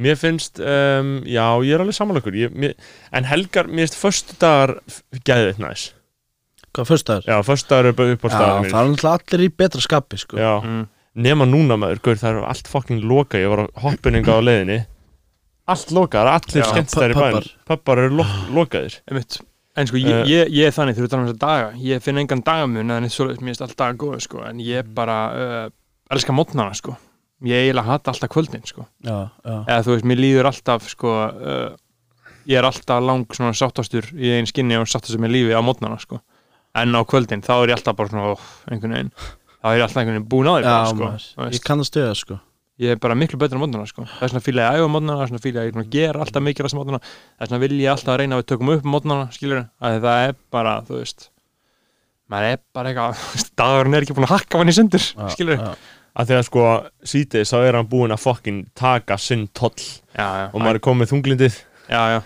[0.00, 2.76] Mér finnst, um, já, ég er alveg mér,
[3.12, 4.78] En helgar, mér finnst föstu dagar
[5.28, 5.90] gæðið næs.
[6.72, 7.26] Hvað, fyrstar?
[7.28, 10.38] Já, föstu dagar er upp á Já, staðar það er allir í betra skapi, sko.
[10.40, 10.86] Já, mm,
[11.20, 14.80] nema núna maður, gaur, það er allt fucking loka Ég var á hoppuninga á leiðinni
[15.70, 17.48] Allt lokað, er allir skemmtstæðir í pubbar.
[17.70, 18.26] Pubbar eru lo
[18.58, 18.96] lokaðir.
[19.78, 20.24] En sko, ég, Eh.
[20.26, 23.06] ég, ég er þannig, þú ert þannig þess að daga ég finn engan dagamun, en
[23.06, 25.68] mér finnst alltaf dagar góð, sko, en ég bara uh,
[26.10, 26.96] elska mótnana, sko.
[27.46, 28.84] Ég eiginlega hata alltaf kvöldin, sko.
[29.06, 31.70] Já, já, eða þú veist, mér líður alltaf sko, uh,
[32.50, 36.00] ég er alltaf lang svona sáttastur í einn skinni og sáttastur með lífi á mótnana
[36.02, 36.20] sko.
[36.74, 39.14] en á kvöldin þá er ég alltaf bara svona oh, einhvern veginn,
[39.62, 41.10] þá er ég alltaf einhvern veginn búin á því sko.
[41.14, 41.64] Ég veist.
[41.66, 42.38] kann að stöða, sko
[42.80, 44.06] ég er bara miklu betur á mótnana sko.
[44.08, 45.84] það er svona fíla ég að æfa á mótnana, það er svona fíla ég búin
[45.84, 48.42] að gera alltaf mikið á mótnana, það er svona vil ég alltaf að reyna að
[48.42, 51.26] við tökum upp mótnana, skilur að það er bara, þú veist
[52.30, 53.24] maður er bara eitthvað,
[53.60, 55.72] dagurinn er ekki búin að hakka hann í sundur, Já, skilur já.
[56.22, 56.68] að sko
[57.12, 60.86] sítiðis þá er hann búinn að fucking taka sinn toll já, já, og maður er
[60.86, 61.58] komið þunglindið
[61.90, 62.20] já, já,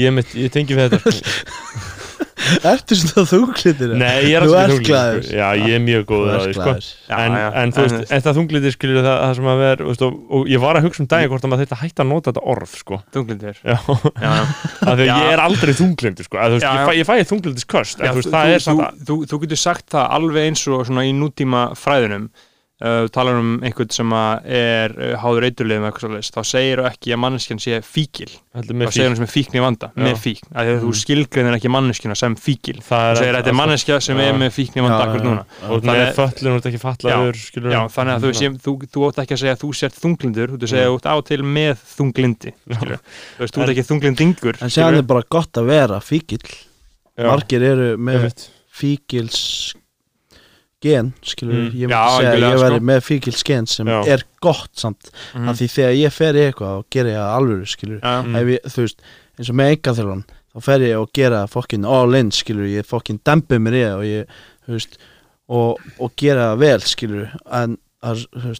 [0.00, 2.00] ég, mitt, ég tengi við þetta sko.
[2.72, 3.92] Ertu svona þunglitir?
[4.00, 5.20] nei, ég er alltaf glaður.
[5.24, 5.36] sko.
[5.38, 6.72] já, ég er mjög góð að því sko.
[7.18, 10.16] en, en þú veist, en það þunglindið skilur það, það sem að vera veist, og,
[10.38, 12.44] og ég var að hugsa um daginn hvort að maður þetta hætti að nota þetta
[12.54, 12.98] orð sko.
[13.14, 13.76] þunglindir já,
[14.24, 14.32] já,
[15.04, 15.14] Já.
[15.14, 16.40] ég er aldrei þunglindur sko.
[16.42, 16.88] veist, Já, ég, já.
[16.88, 19.04] fæ, ég fæ þunglindis köst en, Já, þú þú, það þú, er samt að þú,
[19.14, 22.26] þú, þú getur sagt það alveg eins og svona í nútíma fræðunum
[22.82, 26.86] uh, talar um einhvern sem að er uh, háður eiturliðum eitthvað svolítið þá segir þú
[26.90, 30.00] ekki að manneskjan sé fíkil heldur þá segir hann sem er fíkn í vanda Já.
[30.06, 33.58] með fíkn, að þú skilgreinir ekki manneskjuna sem fíkil það þú segir að þetta er
[33.60, 34.26] manneskja sem Já.
[34.26, 35.46] er með fíkn í vanda akkur núna.
[35.68, 37.40] Og Þannig- föllun og þetta ekki fallaður
[37.94, 40.70] þannig að þú, sé, þú, þú átt ekki að segja að þú sért þunglindur, þú
[40.72, 42.90] segja að þú átt á til með þunglindi þú
[43.38, 46.42] veist, þú ert ekki þunglindingur En séðan er bara gott að vera fíkil
[47.14, 48.32] Margir eru með
[48.74, 49.74] fíkils
[50.84, 51.70] gen, skilur Mm.
[51.72, 52.84] ég myndi segja að ég væri sko.
[52.90, 53.98] með fíkils gen sem Já.
[54.14, 55.48] er gott samt Mhm.
[55.48, 58.36] af því þegar ég fer í eitthvað og gera ég það alvöru, skilur Mm.
[58.36, 58.98] ef ég, þú veist,
[59.38, 60.24] eins og með engaþjálfan
[60.54, 63.96] þá fer ég og gera fokkin all in skilur, ég fokkin dempi mér í það
[63.98, 64.26] og ég,
[64.68, 64.98] þú veist
[65.48, 68.54] og, og gera það vel, skilur en það er,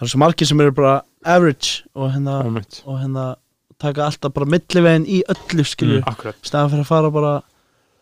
[0.00, 2.40] er svo margir sem eru bara average og hérna,
[2.86, 3.36] og hérna
[3.78, 6.32] taka alltaf bara millivegin í öllu, skilur Mm.
[6.42, 7.42] staðan fyrir að fara bara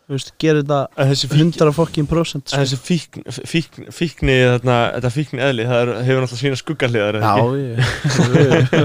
[0.06, 5.42] þú veist, gera þetta 100 fokkin prosent en þessi fíkn, fíkn, fíkni þarna, þetta fíkn
[5.42, 7.74] eðli, það er, hefur náttúrulega sína skuggarliðar Já, ég,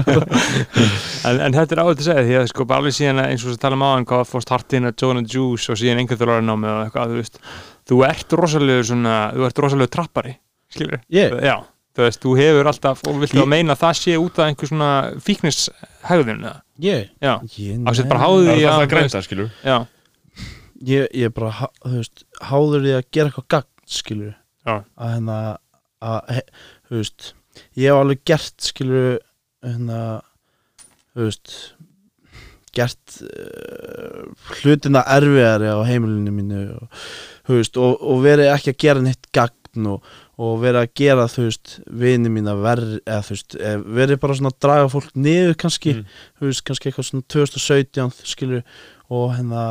[1.30, 3.52] en, en þetta er áður til að segja því að sko alveg síðan eins og
[3.52, 6.22] þess að tala um áðan hvað fórst hartinn að Joan and Juice og síðan einhvern
[6.24, 7.42] þjóðlega námi og eitthvað þú veist
[7.92, 10.34] þú ert rosalegur svona þú ert rosalegur trappari
[10.72, 11.38] skilur ég?
[11.38, 11.56] Já
[11.92, 14.70] þú veist, þú hefur alltaf og viltu að meina að það sé út af einhver
[14.70, 16.54] svona fíknishegðun eða?
[16.82, 18.22] Ég, já, ég, á sér bara
[19.68, 19.82] nei.
[20.86, 24.34] Ég, ég er bara, þú veist, háður því að gera eitthvað gagn, skilur
[24.66, 24.74] Já.
[24.96, 25.38] að hérna
[26.02, 26.48] að, he-
[26.88, 27.28] þú veist,
[27.76, 29.18] ég hef alveg gert skilur
[29.62, 30.00] hérna,
[31.14, 31.56] þú veist
[32.72, 34.28] gert uh,
[34.62, 37.02] hlutina erfiðari á heimilinu mínu og,
[37.48, 40.06] þú veist, og, og verið ekki að gera neitt gagn og,
[40.40, 44.38] og verið að gera þú veist, vini mína verð eða þú veist, eh, verið bara
[44.38, 46.06] svona að draga fólk niður kannski, Mm.
[46.40, 48.62] þú veist, kannski eitthvað svona 2017 skilur
[49.12, 49.66] og hérna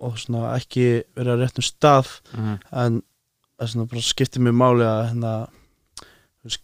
[0.00, 2.58] og svona ekki verið að réttum stað Mhm.
[2.72, 3.02] en
[3.58, 5.48] það svona bara skiptir mér máli að hérna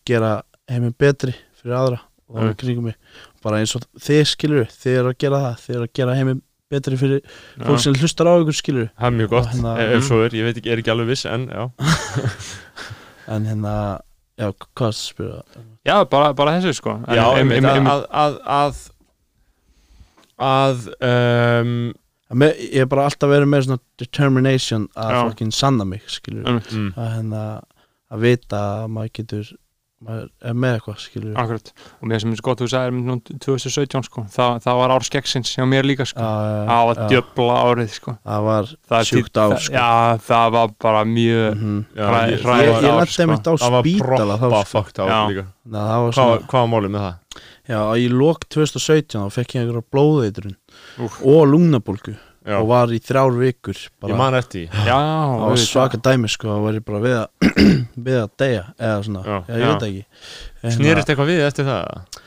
[0.06, 2.48] gera heiminn betri fyrir aðra og það Mm.
[2.50, 2.94] er kringum mig.
[3.42, 6.42] Bara eins og þið skilur þið eru að gera það, þið eru að gera heiminn
[6.70, 7.20] betri fyrir
[7.60, 10.24] fólk sem hlustar á ykkur skilur Það er mjög gott, Og hérna- ef ef svo
[10.24, 11.70] er, ég veit ekki, er ekki alveg viss en já,
[13.28, 13.74] en hérna,
[14.38, 15.42] já, hvað spyrja
[15.84, 16.90] já, bara, bara þessu sko.
[17.08, 18.90] En já em- einmitt, em- em- að að að
[20.38, 20.86] að
[21.60, 21.94] um,
[22.34, 26.94] Me, ég er bara alltaf verið með svona determination að fokkin sanna mig skilur mm,
[26.96, 27.42] að hérna
[28.12, 29.50] að vita að maður getur
[30.02, 31.68] maður er með eitthvað skilur Akkurat,
[32.02, 34.94] og mér sem er svo gott þú sagðir um nú 2017 sko, það, það var
[34.96, 38.14] ár skeggsins hjá mér líka sko, það var já, djöfla árið sko.
[38.26, 39.76] Það var Það sjúkt ár sko.
[39.76, 39.86] Já,
[40.26, 43.28] það var bara mjög Hræ- ég- hræ- það ég, ár, lendi sko.
[43.30, 44.72] mitt á Það var spítala proppa sko.
[44.74, 45.20] fucked á Já.
[45.30, 45.46] líka.
[45.70, 47.14] Ná, það var Hvað var- hvað var málið með það?
[47.72, 50.56] já, í lok 2017 þá fekk ég einhverja blóðeitrun
[51.00, 51.20] Úff.
[51.24, 54.80] og lungnabólgu Já, og var í þrjár vikur ég bara, man eftir því.
[54.88, 57.28] Já, það var svaka dæmi sko, það var ég bara við að
[58.08, 59.36] við að deyja, eða svona Já.
[59.46, 59.68] já, ég Já.
[59.70, 62.18] veit ekki Hérna- Snerist eitthvað við eftir það?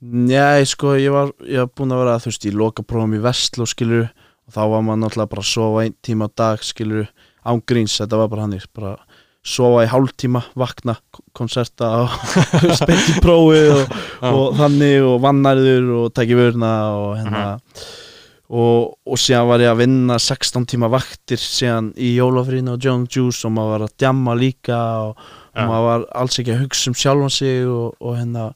[0.00, 3.66] Nei, sko, ég var, ég var búin að vera, þú veist, í lokaprófum í Vestló,
[3.68, 7.10] skilur og þá var maður náttúrulega bara að sofa einn tíma á dag, skilur
[7.46, 8.94] án gríns, þetta var bara hannig, bara
[9.46, 12.16] sofa í hálftíma, vakna, k- konserta og
[12.80, 13.94] spent í prófið og,
[14.32, 17.44] og þannig og vannærður og tæki vörna og hérna
[18.50, 23.04] og, og síðan var ég að vinna 16 tíma vaktir síðan í jólafrínu og John
[23.06, 25.20] Juice og maður var að djamma líka og,
[25.54, 25.62] Já.
[25.62, 28.46] og maður var alls ekki að hugsa um sjálfan sig og, og hérna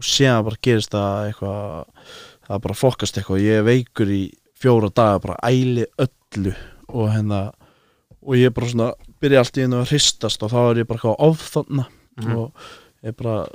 [0.00, 2.12] og síðan bara gerist það eitthvað
[2.50, 4.20] það bara fokast eitthvað ég veikur í
[4.60, 6.54] fjóra daga bara æli öllu
[6.90, 7.40] og hérna
[8.20, 8.90] og ég bara svona
[9.20, 11.88] byrja allt í einu að hristast og þá er ég bara eitthvað ofþarna
[12.20, 12.32] Mhm.
[12.36, 12.52] og
[13.06, 13.46] ég bara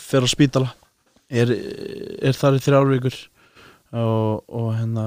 [0.00, 0.68] fer á spítala
[1.28, 1.50] er,
[2.22, 3.16] er þar í þrjár vikur
[3.92, 5.06] og, og hérna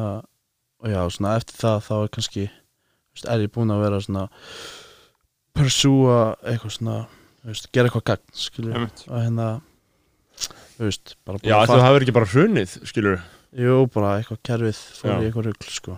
[0.79, 4.27] og já, svona eftir það þá er kannski veist, er ég búinn að vera svona
[5.57, 6.97] pursúa eitthvað svona
[7.47, 9.47] veist, gera eitthvað gagn skilur og hérna
[10.79, 13.17] veist, Já, að þú hafur ekki bara hrunnið, skilur
[13.59, 15.17] jú, bara eitthvað kerfið fór Já.
[15.19, 15.97] í eitthvað rugl sko.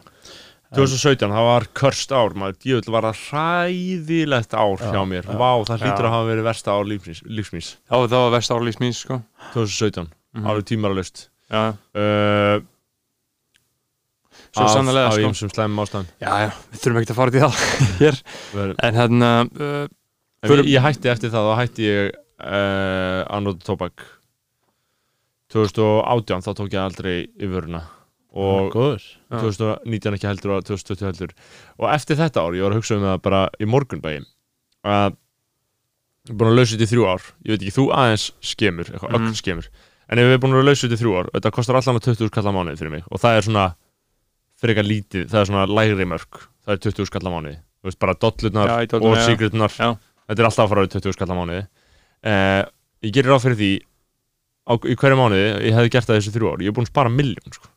[0.71, 5.35] 2017, það var körst ár maður, djöfull var það hræðilegt ár Já, hjá mér, já.
[5.35, 8.79] vá, það hlýtur að hafa verið versta ár lífsmís, lífsmís Já, það var vest árlýs
[8.81, 9.19] mín sko.
[9.51, 10.45] 2017, Mhm.
[10.47, 12.61] árið tímaralust uh,
[14.51, 15.25] svo sannlega af sko.
[15.29, 16.07] ýmsum slæmum ástæðum.
[16.23, 17.61] Já, já, við þurfum ekki að fara í það
[18.01, 18.21] hér.
[18.87, 19.87] En hérna uh,
[20.41, 24.01] En Förum- ég, hætti eftir það, þá hætti ég uh, Anóta Tobak
[25.53, 27.83] 2018, þá tók ég aldrei í vöruna.
[28.31, 29.03] Og góður.
[29.27, 29.41] Já.
[29.43, 31.33] 2019 ekki heldur og 2020 heldur.
[31.77, 34.21] Og eftir þetta ár, ég var að hugsa um það bara í morgunbægi
[34.87, 37.25] að ég er búin að lausa þetta í þrjú ár.
[37.43, 39.67] Ég veit ekki, þú aðeins skemur, eitthvað öll skemur
[40.11, 42.07] en ef við erum búin að lausa þetta í þrjú ár þetta kostar allan að
[42.09, 43.03] 20 skall á mánuði fyrir mig.
[43.07, 43.65] Og það er svona
[44.61, 47.55] frekar lítið, það er svona lægri mörg það er 20 skall á mánuði.
[47.81, 51.35] Þú veist bara dollurnar og sigurnar þetta er alltaf að fara á 20 skall á
[51.39, 51.61] mánuði.
[52.21, 52.61] Eh,
[53.07, 53.71] ég gerir ráð fyrir því
[54.67, 56.93] á, í hverju mánuði, ég hefði gert það þessu þrjú ár ég er búin að
[56.93, 57.71] spara miljón sko.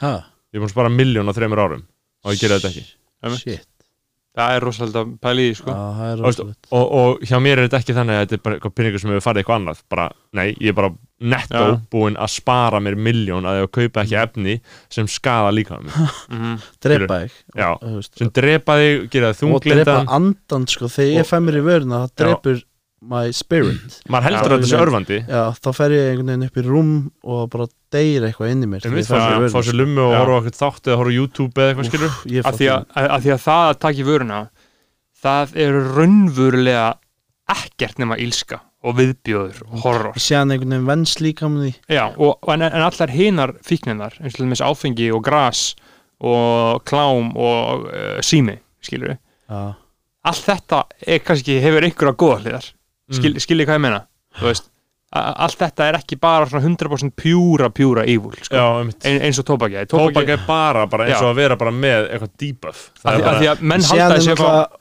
[0.00, 0.14] ha,
[0.50, 1.84] ég er búin að spara miljón á þreymur árum.
[2.24, 3.60] Og ég gerir þetta ekki
[4.38, 5.72] Það er rosalega því, sko.
[6.06, 6.68] Er rosalegt.
[6.70, 9.10] og, og hjá mér er þetta ekki þannig að þetta er bara eitthvað pinningur sem
[9.10, 9.80] hefur farið eitthvað annað.
[9.90, 10.04] Bara,
[10.38, 11.74] nei, ég er bara netto Já.
[11.92, 14.54] búinn að spara mér miljón að ég að kaupa ekki efni
[14.88, 15.98] sem skada líka mér
[16.30, 16.54] Mhm.
[16.86, 17.34] drepa þig.
[17.66, 21.58] Og, sem drepa þig, gera þig og drepa andan sko, þegar ég Og- fæ mér
[21.58, 22.62] í vöruna það drepur
[23.00, 24.00] my spirit.
[24.12, 26.94] Maður heldur að þetta sé örfandi já, þá fer ég einhvern veginn upp í rúm
[27.24, 30.90] og bara deyr eitthvað inn í mér það, fá sér lummu og horfa okkur þáttu
[30.90, 34.02] eða horfa YouTube eða eitthvað skilur að því að, að því að það að taka
[34.02, 34.40] í vöruna
[35.20, 36.88] það eru raunverulega
[37.56, 40.14] ekkert nema ílska og viðbjóður og horror.
[40.16, 43.12] Ég sé hann einhvern veginn vens líka um því Já, og, og en, en allar
[43.12, 45.70] hinar fíkninar eins og til dæmis áfengi og gras
[46.20, 49.60] og klám og uh, sími, skilur við já,
[50.30, 52.70] allt þetta er kannski hefur einhverja góða hliðar
[53.10, 53.40] Skil, Mm.
[53.42, 54.04] skiljið hvað ég meina
[55.10, 58.54] allt þetta er ekki bara svona 100% pjúra, pjúra evil sko.
[58.54, 61.24] Já, einmitt ein, eins og tóbaki Tóbak er bara, bara eins Já.
[61.26, 62.84] og að vera bara með eitthvað debuff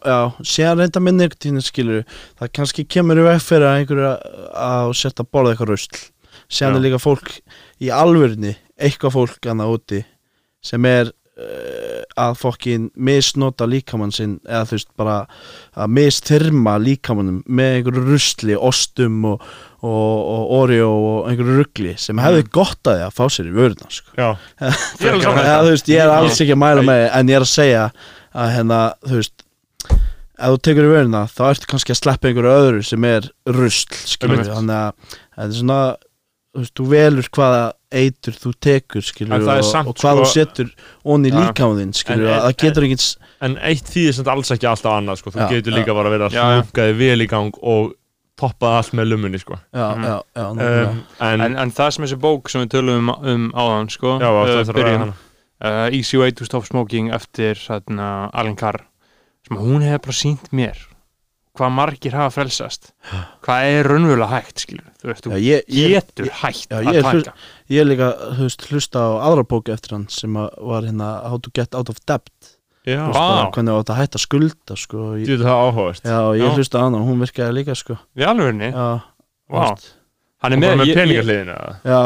[0.05, 2.05] Já, síðan reynda með nikotínu skilur
[2.39, 4.11] Það kannski kemur í veg fyrir að einhverju
[4.53, 5.99] að setja að borða eitthvað rusl
[6.49, 6.77] Síðan Já.
[6.77, 7.33] er líka fólk
[7.81, 10.03] í alvörni Eitthvað fólk annað úti
[10.61, 11.09] Sem er
[12.19, 15.17] að fokkin misnota líkamann sinn Eða þú veist bara
[15.79, 19.43] að mistyrma líkamannum Með einhverju rusli, ostum og,
[19.79, 23.55] og, og oreo og einhverju rugli Sem hefði gott að því að fá sér í
[23.55, 24.15] vöruna sko.
[24.59, 27.85] Eða, þú veist, ég er alls ekki að mæla með en ég er að segja
[28.29, 29.45] að hérna, þú veist
[30.39, 33.97] ef þú tekur í vöruna, þá ertu kannski að sleppa einhverju öðru sem er rusl
[34.07, 35.79] skilur þannig að það er svona
[36.63, 37.61] veist, þú velur hvaða
[37.99, 40.73] eitur þú tekur skilur er og, samt, og hvað sko- þú setur
[41.05, 41.37] onni Já.
[41.39, 42.99] líkáðin skilur, En- að það getur ekki
[43.41, 45.31] En eitt þýðir sem alls ekki alltaf annað sko.
[45.31, 45.95] Þú Já, getur líka já.
[45.95, 46.59] bara verið að Já, já.
[46.59, 47.93] slunga þig vel í gang og
[48.39, 49.55] toppa allt með lumunni sko.
[49.73, 50.19] nákvæmlega.
[50.35, 54.17] um, en, en, en það sem þessi bók sem við tölum um, um áðan sko,
[54.19, 55.13] uh, að
[55.63, 58.81] uh, Easy Way to Stop Smoking eftir þarna, Alan Carr
[59.47, 60.79] sem hún hefur bara sínt mér
[61.57, 62.91] hvað margir hafa frelsast
[63.45, 66.85] hvað er raunverulega hægt skilur þú veist, Já, þú ég, ég, getur hægt já, að
[66.93, 67.31] ég taka hlust-
[67.73, 71.09] ég er líka þú veist, hlusta á aðra bóki eftir hann sem að var hérna
[71.29, 72.55] How to get out of debt
[72.87, 73.51] Já, Vá.
[73.51, 75.15] hvernig átt að hætta skulda sko.
[75.19, 76.53] ég, Þú það áhugavert já, ég Já.
[76.55, 77.97] hlusta á hana og hún virkaði líka sko.
[78.15, 79.01] við alvegni, já,
[80.41, 81.99] hann er með, með ég- ég- peningahliðina já,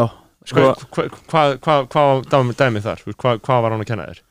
[0.49, 3.03] sko, Hvað hva, hva, hva, dæmi, dæmi þar?
[3.13, 4.21] Hvað hva var hann að kenna þér?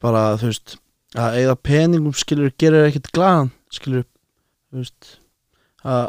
[0.00, 0.76] bara þú veist
[1.16, 4.08] að eigða peningum skilur gerir ekkert glaðan skilur þú
[4.82, 5.10] veist
[5.86, 6.04] að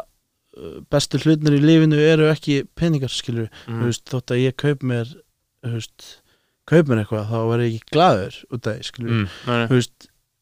[0.58, 4.82] uh, bestu hlutnir í lífinu eru ekki peningar skilur mm, veist þótt að ég kaup
[4.82, 5.12] mér
[5.62, 6.08] veist
[6.68, 9.26] kaup mér eitthvað þá verð ég ekki glaður út af því Mm.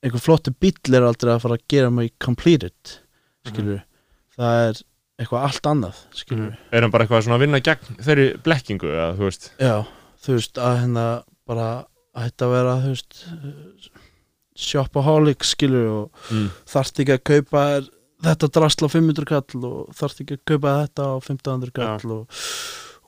[0.07, 2.97] einhver flottu bíll er aldrei að fara að gera mig completed
[3.47, 3.83] skilur
[4.37, 4.81] það er
[5.19, 6.01] eitthvað allt annað
[6.37, 6.57] Mhm.
[6.73, 9.51] Er hann bara eitthvað svona að vinna gegn þeirri blekkingu eða þú veist?
[9.59, 9.87] Já,
[10.27, 11.07] þú veist að hérna
[11.47, 11.69] bara
[12.17, 13.91] að þetta vera þú veist
[14.57, 16.51] shopaholic skilur og Mm.
[16.67, 17.89] þarft ekki að kaupa þér
[18.25, 22.41] þetta drasl á 500 kall og þarft ekki að kaupa þetta á 1500 kall og,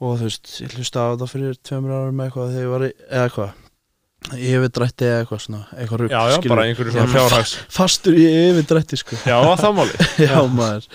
[0.03, 2.93] og þú veist, ég hlusta á þetta fyrir tveimur árum eitthvað þegar ég var í,
[3.09, 3.57] eða eitthvað
[4.35, 8.25] yfirdrætti eða eitthvað svona eitthvað rugg, Já, já, bara einhverju svona Já, fjárhags fastur í
[8.51, 9.19] yfirdrætti sko.
[9.25, 10.09] Já, var það máli.
[10.27, 10.89] Já maður,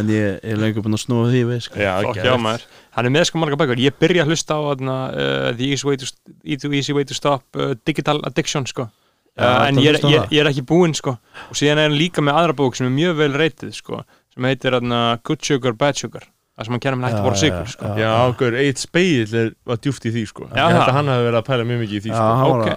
[0.00, 1.78] en ég, ég er lengur búin að snúa því við sko.
[1.80, 2.26] Já, geðveikt.
[2.26, 2.66] já, maður.
[2.98, 3.82] hann er með sko marga bækur.
[3.84, 6.10] Ég byrja að hlusta á þarna, uh, The easy way, to,
[6.42, 8.88] Easy- easy way to Stop uh, Digital Addiction sko.
[9.34, 11.16] Já, uh, en ég ég, ég er ekki búinn sko.
[11.50, 14.04] og síðan er hann líka með aðra bók sem er mjög vel reytið sko,
[14.34, 17.38] sem heitir þarna, Good Sugar, Bad Sugar það sem hann kennar með hægt að bora
[17.40, 17.88] sigur sko.
[17.98, 20.46] Já, okkur, eitt speill er, var djúft í því sko.
[20.52, 22.76] Já, Ég held að hann hefði verið að pæla mjög mikið í því já, sko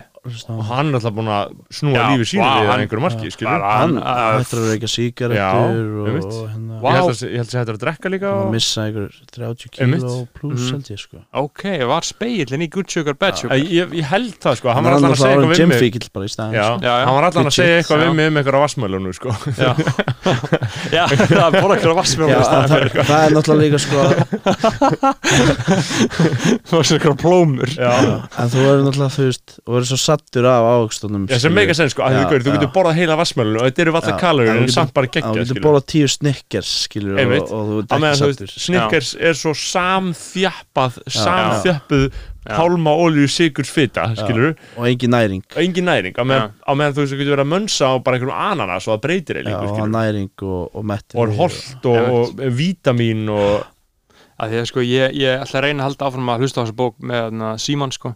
[0.52, 0.90] Og hann.
[0.92, 4.38] er alltaf búin að snúa Já, lífi sínu við einhverju marki, bara- hann Hann- að-
[4.42, 5.66] hættur að reyka sígarettur Já, og,
[6.28, 6.88] og hérna Vá.
[6.88, 8.52] Ég held að sé- ég held að drekka líka og...
[8.54, 10.02] missa einhver 30 Einmitt.
[10.04, 10.72] kíló pluss Mhm.
[10.78, 11.18] held ég sko.
[11.34, 13.58] Ok, var speillin í Good Sugar, Bad Sugar?
[13.58, 15.80] Ég, ég held það sko, hann var alltaf að segja eitthvað við mig.
[16.28, 16.84] sko.
[17.08, 19.30] Hann var alltaf að segja eitthvað við mig um eitthvað vassmælunu sko.
[19.58, 19.72] Já,
[20.98, 21.78] já það er bara
[22.30, 23.98] Já, að það, það er náttúrulega líka sko.
[26.68, 27.70] Það var svona eitthvað plómur.
[27.78, 27.92] Já,
[28.42, 29.16] en þú verður náttúrulega
[30.18, 32.98] þú og sattur af ágstunum Já, sem meika sen sko, að þú, þú getur borðað
[33.02, 35.48] heila vassmælunu og þetta eru Já, alltaf en þú getur- samt bara þú geggja getur
[35.52, 39.54] skilur borðað tíu snickers skilur og, og þú meðan ekki þú sattur Snickers er svo
[39.54, 42.10] samþjappað samþjappuð
[42.48, 42.56] Já.
[42.56, 45.42] pálma olíu sigurs fita, skilur og engin næring.
[45.52, 48.88] Og engin næring, á meðan, þú þú getur verið að mönsa á bara einhverjum ananas
[48.88, 53.28] og það breytir eiginlega, og skilur næring og, og metti og holt og, og vítamín
[53.28, 53.66] og
[54.38, 56.64] að því að sko ég, ég ætla að reyna að halda áfram að hlusta á
[56.64, 58.14] þessa bók með þarna, Símon sko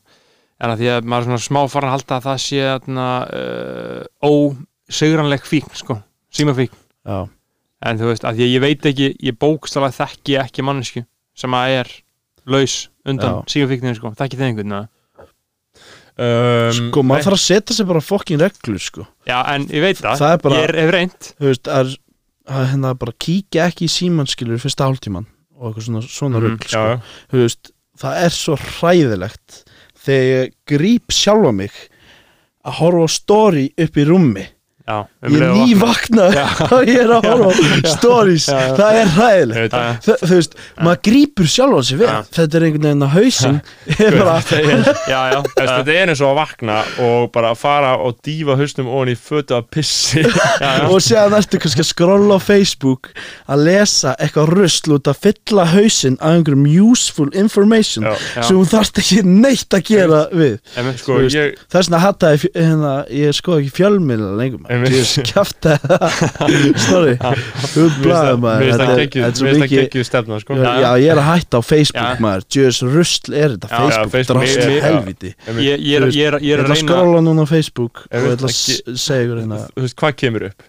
[0.61, 3.07] en að því að maður er svona smá farin að halda að það sé þarna,
[3.41, 5.97] uh, ósigranleg fíkn sko,
[6.37, 6.77] símafíkn?
[7.09, 7.19] Já,
[7.89, 11.03] en þú veist, að því að ég veit ekki ég bókstala þekki ekki mannesku
[11.33, 11.91] sem að er
[12.51, 12.75] laus
[13.09, 14.89] undan símafíkninu sko, þekki þið einhvern veginn?
[16.21, 19.05] Um, sko maður þarf að setja sér bara fokkin reglur sko.
[19.25, 21.29] Já, en ég veit það, Það er bara- ég er, hef reynt.
[21.39, 21.93] Þú veist, að,
[22.51, 25.25] að hérna bara kíkja ekki í síman skilur fyrsta hálftíman
[25.57, 26.83] og eitthvað svona, svona rugl já, sko.
[27.31, 29.61] þú veist, það er svo hræðilegt
[30.01, 31.75] þegar ég gríp sjálfa mig
[32.65, 34.45] að horfa á story upp í rúmi
[34.87, 36.25] já, um ég er og- nývakna
[36.71, 38.47] og ég er að horfa á stories.
[38.49, 39.07] Já, það er
[39.51, 39.99] Ég það.
[40.05, 42.17] Þa, þú veist, maður grípur sjálfa sig við Já.
[42.37, 43.59] þetta er einhvern veginn að hausinn
[44.07, 44.35] er bara,
[45.21, 49.55] Þetta er eins og að vakna og bara fara og dýfa hausnum ofan í fötu
[49.57, 50.23] að pissi.
[50.89, 53.11] Og séðan ertu kannski að skrolla á Facebook
[53.51, 58.07] að lesa eitthvað rusl út að fylla hausinn af einhverjum useful information
[58.37, 60.57] sem þú þarft ekki neitt að gera við.
[61.01, 64.70] Sko, Þú veist, ég, þess vegna hattaði fjö- hérna, ég skoði ekki fjölmiðla lengur
[67.71, 70.05] Þú Mér blæðum finnst maður það Þetta er- er svo mér finnst það mikið geggjuð
[70.07, 70.57] stefna sko.
[70.61, 72.21] Já, já, ég er að hætta á Facebook Já.
[72.25, 73.67] maður Djöðs rusl er þetta
[74.11, 78.15] Facebook drast er- helviti ég, ég, er, er, er að skróla núna á Facebook og
[78.15, 80.67] Ég ætla að segja ykkur hérna Þú veist, hvað kemur upp?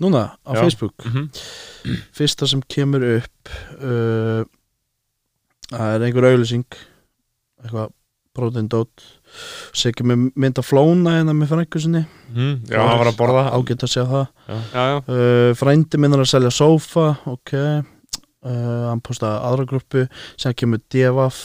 [0.00, 0.52] Núna á.
[0.56, 1.28] Facebook Mhm.
[2.16, 4.42] Fyrsta sem kemur upp uh,
[5.70, 6.66] Það er einhver auðlýsing
[7.64, 7.90] Eitthvað
[8.36, 8.68] protein
[9.76, 12.02] Sér kemur mynd að flóna hérna með frængu sinni.
[12.34, 14.28] Mm, já, hann var að borða Ágætt að sjá það.
[14.50, 17.54] Já, já, uh, Frændi minn er að selja sófa Ok.
[18.40, 20.06] Uh, Hann postaði aðra gruppu
[20.40, 21.40] Sér kemur devaf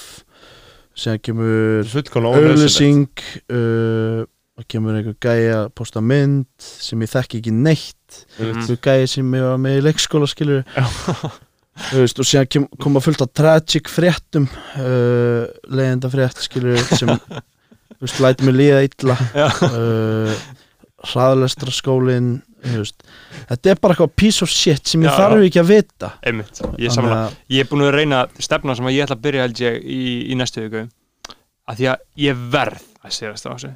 [0.96, 3.10] Sér kemur auðlýsing
[3.52, 4.24] uh,
[4.56, 8.22] og kemur einhver gæi að posta mynd sem ég þekki ekki neitt.
[8.40, 10.64] Einhver gæi sem ég var með í leikskóla skilur
[11.92, 14.48] veist og síðan kem, koma fullt af tragic fréttum
[14.80, 17.12] uh, leiðenda frétt skilur sem
[18.06, 19.18] þú veist, læti mig líða illa.
[19.66, 20.36] Uh,
[21.06, 22.30] hraðlestra skólin
[22.66, 23.03] veist.
[23.49, 25.45] þetta er bara eitthvað piece of shit sem ég Já, þarf já.
[25.49, 26.10] ekki að vita.
[26.26, 29.45] Einmitt ég, samla, að- ég er búin að reyna stefna sem ég ætla að byrja
[29.45, 29.99] held ég í,
[30.32, 30.86] í næstu viku.
[31.70, 33.72] Að því að ég verð að sigrast á þessu.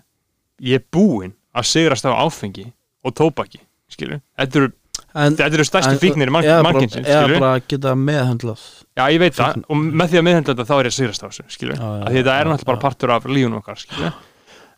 [0.69, 2.67] Ég er búinn að sigrast á áfengi
[3.05, 4.71] og tóbaki skilur, þetta eru,
[5.14, 8.66] þetta eru stærstu en- fíknir mann, eða bara- mannkynsins, eða skilur bara geta meðhandlað
[9.00, 11.24] Já, ég veit það, og með því að miðhendla þetta þá er ég að sigrast
[11.24, 11.43] á þessu,
[11.80, 14.12] að því þetta er náttúrulega bara partur af lífun okkar, skilju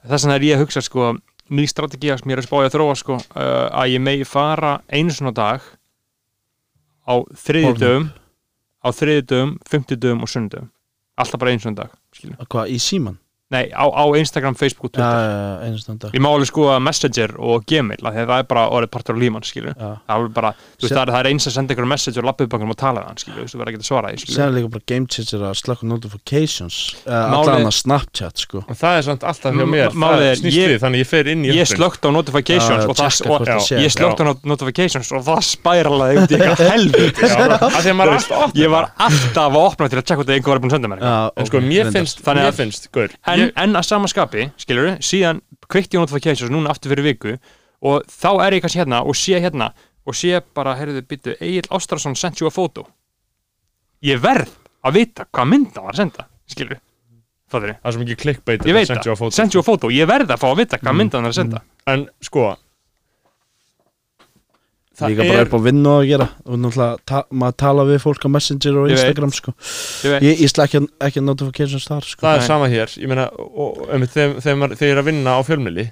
[0.07, 1.07] þess vegna er ég að hugsa, sko
[1.51, 4.75] ný strategía sem ég er að spája að þróa, sko uh, að ég megi fara
[4.91, 5.61] einu svona dag
[7.07, 7.13] á
[7.45, 8.05] þriðjudöfum
[8.81, 10.69] á þriðjudöfum, fimmtudöfum og sunnudöfum
[11.21, 13.17] alltaf bara einu svona dag, skilju hvað í síman
[13.51, 16.11] Nei, á, á Instagram, Facebook og Twitter.
[16.15, 19.17] Ég má alveg skoða Messenger og Gmail af því að það er bara orðið partur
[19.43, 19.75] skilju já.
[19.75, 22.21] Það er alveg bara, þú veist, það er, það er eins að senda ykkur message
[22.21, 24.07] og lappa upp og tala við hann, skilju, þú veist, þú verður ekki að svara
[24.11, 28.35] því, skilju Sen er líka bara game changer að slökka notifications uh, allan að Snapchat
[28.45, 28.63] sko.
[28.71, 29.91] Og það er samt alltaf hjá mér.
[29.91, 31.75] Það er, ég- við, þannig ég fer inn í ég appinn.
[31.75, 33.75] slögt á notifications Já, og, það, tjekka og hvort það sé.
[33.83, 38.61] ég slögt á not- notifications og það spæralaði út í eitthvað að alltaf opnað.
[38.61, 40.99] ég var alltaf að opna til að tjekka hvort einhver var búin að senda mér
[43.41, 47.03] sko, ég- en að sama skapi, skilur síðan kveikti ég á notifications núna aftur fyrir
[47.11, 47.37] viku
[47.81, 49.71] og þá er ég kannski hérna og sé hérna
[50.05, 52.87] og sé bara, heyrðu, býttu Egil Ástrason sent you a photo.
[54.03, 54.49] Ég verð
[54.83, 56.79] að vita hvað mynda var að senda, skilur
[57.51, 60.47] Það er mikið clickbait Ég veit sent you a það, photo, ég verð að fá
[60.53, 61.61] að vita hvað mynda hann er að senda.
[61.91, 62.45] En sko
[64.99, 66.25] Það Líka bara er upp á vinnu að gera.
[66.45, 68.89] Og náttúrulega ta maður tala við fólk á Messenger og.
[68.91, 69.53] Instagram sko.
[70.03, 72.21] Ég veit, Ég, ég slæ ekki, ekki notifications þar sko.
[72.25, 72.47] Það er Nei.
[72.51, 75.87] sama hér, ég meina og, um, þegar, þegar, þegar ég er að vinna á fjölmili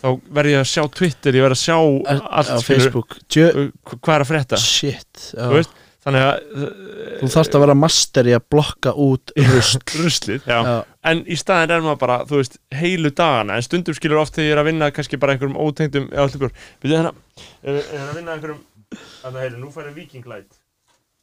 [0.00, 1.76] þá verð ég að sjá Twitter ég verð að sjá
[2.12, 3.16] Er- allt á Facebook.
[3.36, 3.66] Uh,
[4.00, 4.60] hvað er að frétta?
[4.60, 5.24] Shit.
[5.32, 5.74] Þú veist,
[6.06, 6.70] þannig að
[7.20, 9.82] Þú þarft að vera master í að blokka út rusl.
[10.00, 10.76] Ruslið já, Já,
[11.10, 13.58] en í staðin er maður bara, þú veist, heilu dagana.
[13.58, 16.54] En stundum skilur oft þegar ég er að vinna kannski bara einhverjum ótengdum, já, hlutur
[16.80, 17.12] við hérna,
[17.60, 18.64] er, er að vinna einhverjum
[19.20, 20.50] þannig að heilu, nú færi Viking Light.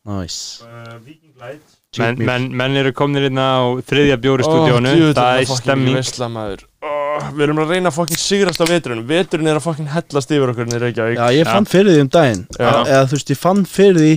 [0.07, 0.63] Nice.
[0.63, 1.75] Uh, Viking Light.
[1.97, 6.65] Menn, menn, menn eru komnir inn á þriðja bjóristúdíónu, það er stemming.
[6.85, 6.91] Ó,
[7.33, 9.01] við erum að reyna að fokkin sigrast á veturinn.
[9.09, 11.17] Veturinn er að fokkin hellast yfir okkur Reykjavík.
[11.17, 12.43] Já, ég fann fyrir því um daginn.
[12.59, 14.11] Eða þú veist, ég fann fyrir því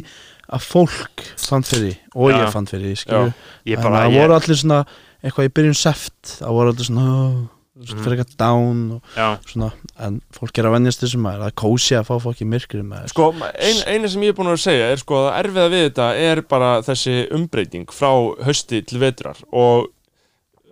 [0.51, 4.61] að fólk fann fyrir og ég fann fyrir skilju en bara, það ég, voru allir
[4.65, 4.83] svona
[5.21, 7.41] eitthvað í byrjun seft það voru allir svona oh,
[7.81, 8.03] Mhm.
[8.05, 9.71] fyrir eitthvað down og svona.
[10.05, 12.83] En fólk er að vennjast þessum maður það er kósi að fá fólk í myrkri
[12.85, 15.71] maður Sko, ein, eina sem ég er búin að að segja er sko að erfiða
[15.73, 18.11] við þetta er bara þessi umbreyting frá
[18.45, 19.89] hausti til vetrar og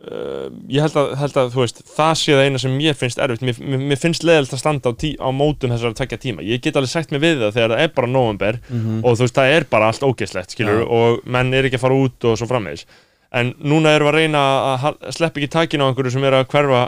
[0.07, 3.19] uh, ég held að, held að þú veist, það sé það eina sem mér finnst
[3.25, 3.43] erfitt.
[3.49, 6.45] Mér, mér, mér finnst leðilt að standa á, tí, á mótun þessar að tekja tíma,
[6.47, 9.01] ég get alveg sagt mig við það þegar það er bara november Mhm.
[9.05, 10.89] og þú veist, það er bara allt ógeðslegt, skilur Já.
[10.89, 12.87] og menn er ekki að fara út og svo framvegis.
[13.33, 14.43] En núna erum við að reyna
[14.79, 16.85] að sleppa ekki takinu á einhverju sem er að hverfa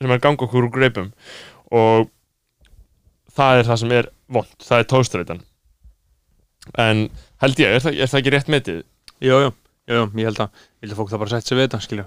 [0.00, 1.12] sem er að ganga okkur úr greipum.
[1.72, 2.10] Og
[3.34, 5.40] það er það sem er vond, það er tóstreitan
[6.80, 7.08] en
[7.42, 8.78] held ég, er það, er það ekki rétt metið?
[9.24, 9.50] jú, jú,
[9.88, 11.80] jú, jú, ég held að ég held að fólk það bara sett sér við þetta,
[11.86, 12.06] skilju.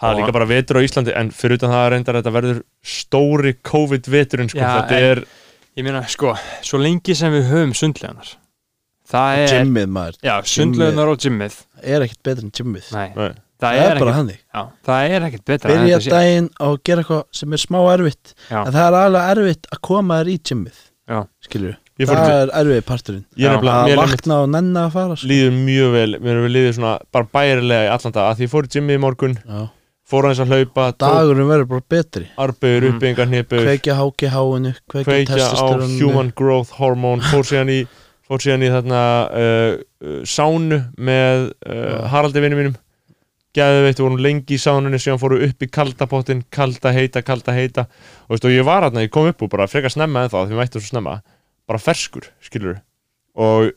[0.00, 2.60] Það er líka bara vetur á Íslandi en fyrir utan það reyndar að þetta verður
[2.82, 5.24] stóri COVID-veturinn sko, Já, þetta en- er
[5.76, 6.32] ég meina, sko,
[6.64, 8.30] svo lengi sem við höfum sundleganar
[9.10, 10.16] það er, gymmið maður.
[10.24, 11.54] Já, sundleganar og gymmið.
[11.82, 12.90] Er ekkert betur en gymmið.
[12.94, 13.28] Nei, Nei.
[13.60, 16.06] það það er, er bara ekkert hannig já, það er ekkert betra en byrja þetta
[16.06, 18.60] sé- daginn á að gera eitthvað sem er smá erfitt Já.
[18.64, 20.78] en það er alveg erfitt að koma þér í gymmið
[21.10, 21.18] Já.
[21.44, 21.76] fór
[22.08, 23.24] það er erfið parturinn.
[23.36, 25.28] Er að vakna og nenna að fara sko.
[25.28, 28.46] líður mjög vel, mér erum við líður svona bara bærilega í allan dag, að því
[28.46, 29.60] ég fór í gymmi í morgun Já.
[30.10, 32.26] fór aðeins að hlaupa, dagurinn verður bara betri.
[32.38, 32.94] Arbeigur, Mm.
[32.96, 37.20] uppbyggingar, hnipur kveikja HGH-inu, kveikja kveikja á testosteronu human growth hormone.
[37.22, 37.80] Fór síðan í,
[38.26, 39.72] fór síðan í þarna uh,
[40.02, 42.08] uh, sánu með uh.
[42.10, 42.78] Haraldi vinnu mínum.
[43.50, 47.50] Geðveitt, við vorum lengi í sánunni síðan fóru upp í kalda pottin, kalda heita, kalda
[47.50, 47.88] heita.
[48.28, 50.44] Og, veist, og ég var hérna, ég kom upp og bara frekar snemma en þá,
[50.44, 51.16] því við mættum svo snemma
[51.68, 52.80] bara ferskur, skilur
[53.36, 53.72] og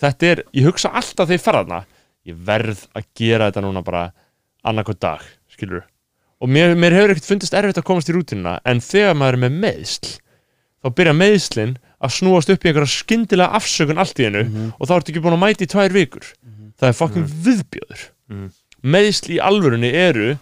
[0.00, 1.80] þetta er, ég hugsa alltaf þegar ég fer þarna
[2.24, 4.04] ég verð að gera þetta núna bara
[4.64, 5.84] annarkoð dag, skilur
[6.40, 9.42] og mér, mér hefur ekkert fundist erfitt að komast í rútinuna en þegar maður er
[9.46, 10.10] með meðsl
[10.84, 14.42] þá byrja meðslin að snúast upp í einhverja skyndilega afsökun allt í hennu
[14.76, 16.26] og þá ertu ekki búin að mæta í tvær vikur.
[16.76, 18.50] Það er fokkin viðbjöður Mhm.
[18.84, 20.34] meðsl í alvörunni eru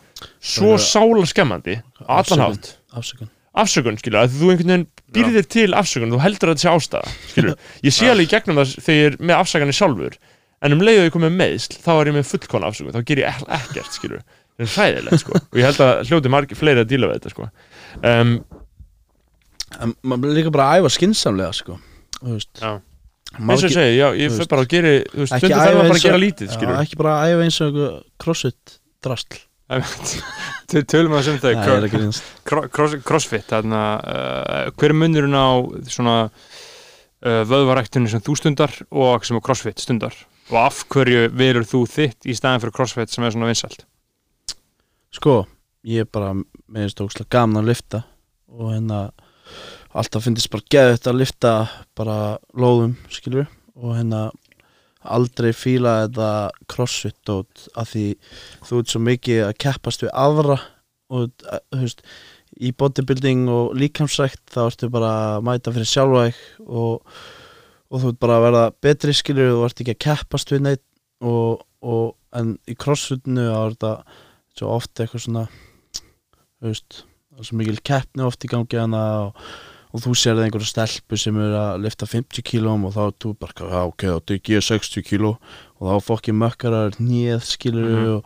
[0.42, 1.76] svo sála skemmandi
[2.08, 2.72] allan hátt.
[2.98, 6.70] Afsökun afsökun, skilur, að þú einhvern veginn býrðir til afsökun, þú heldur að þetta sé
[6.72, 10.16] ástæða skilur, ég sé alveg í gegnum það þegar ég er með afsökanir sjálfur,
[10.62, 13.02] en um leið og ég kom með meðsl, þá er ég með fullkona afsökun þá
[13.10, 14.22] ger ég ek- ekkert, skilur,
[14.56, 17.34] það er hræðilegt sko, og ég held að hljóti margir fleiri að díla við þetta,
[17.34, 17.50] sko.
[18.02, 18.32] Um,
[19.82, 21.78] en maður líka bara að æfa skinsamlega sko
[22.22, 22.72] Þú veist, Já.
[23.32, 25.86] Eins og ég segi, já, ég fyrir bara að gera þú veist, æfa þarf maður
[25.88, 29.38] bara að gera lítið, já, skilur ekki bara að æfa eins og einhver crossfit drastl
[30.92, 31.30] tölum einst
[32.48, 35.48] Cro- cross, crossfit þarna, uh, hver er munurinn á
[35.92, 40.16] svona uh, vöðvaræktunni sem þú stundar og sem crossfit stundar?
[40.52, 43.84] Og af hverju verður þú þitt í staðin fyrir crossfit sem er svona vinsælt?
[45.12, 45.42] Sko,
[45.86, 46.32] ég er bara
[46.72, 48.04] meðist ógslag gaman að lifta
[48.52, 49.04] og hérna
[49.92, 51.52] alltaf finnst bara geðut að lifta
[51.98, 52.16] bara
[52.56, 54.26] lóðum, skilur og hérna
[55.02, 56.28] aldrei fíla þetta
[56.70, 58.04] crossfit dót að því
[58.68, 60.58] þú ert svo mikið að keppast við aðra
[61.12, 62.04] og eh, þú veist
[62.62, 67.20] í bodybuilding og líkamsrækt þá ertu bara að mæta fyrir sjálfa þig og,
[67.88, 70.66] og þú ert bara að verða betri skilur og þú ert ekki að keppast við
[70.66, 70.84] neitt
[71.22, 73.94] og, og en í crossfitinu þá er þetta
[74.58, 79.04] svo oft eitthvað svona þú veist, það er svo mikil keppni oft í gangi hana
[79.26, 79.46] og,
[79.92, 83.14] og þú sér það einhverja stelpu sem er að lifta 50 kílóm og þá er
[83.20, 87.90] þú bara, já ok, þá dykki ég 60 kíló og þá fokki mökkarar nýð skilur
[87.92, 88.12] Mhm.
[88.16, 88.24] og,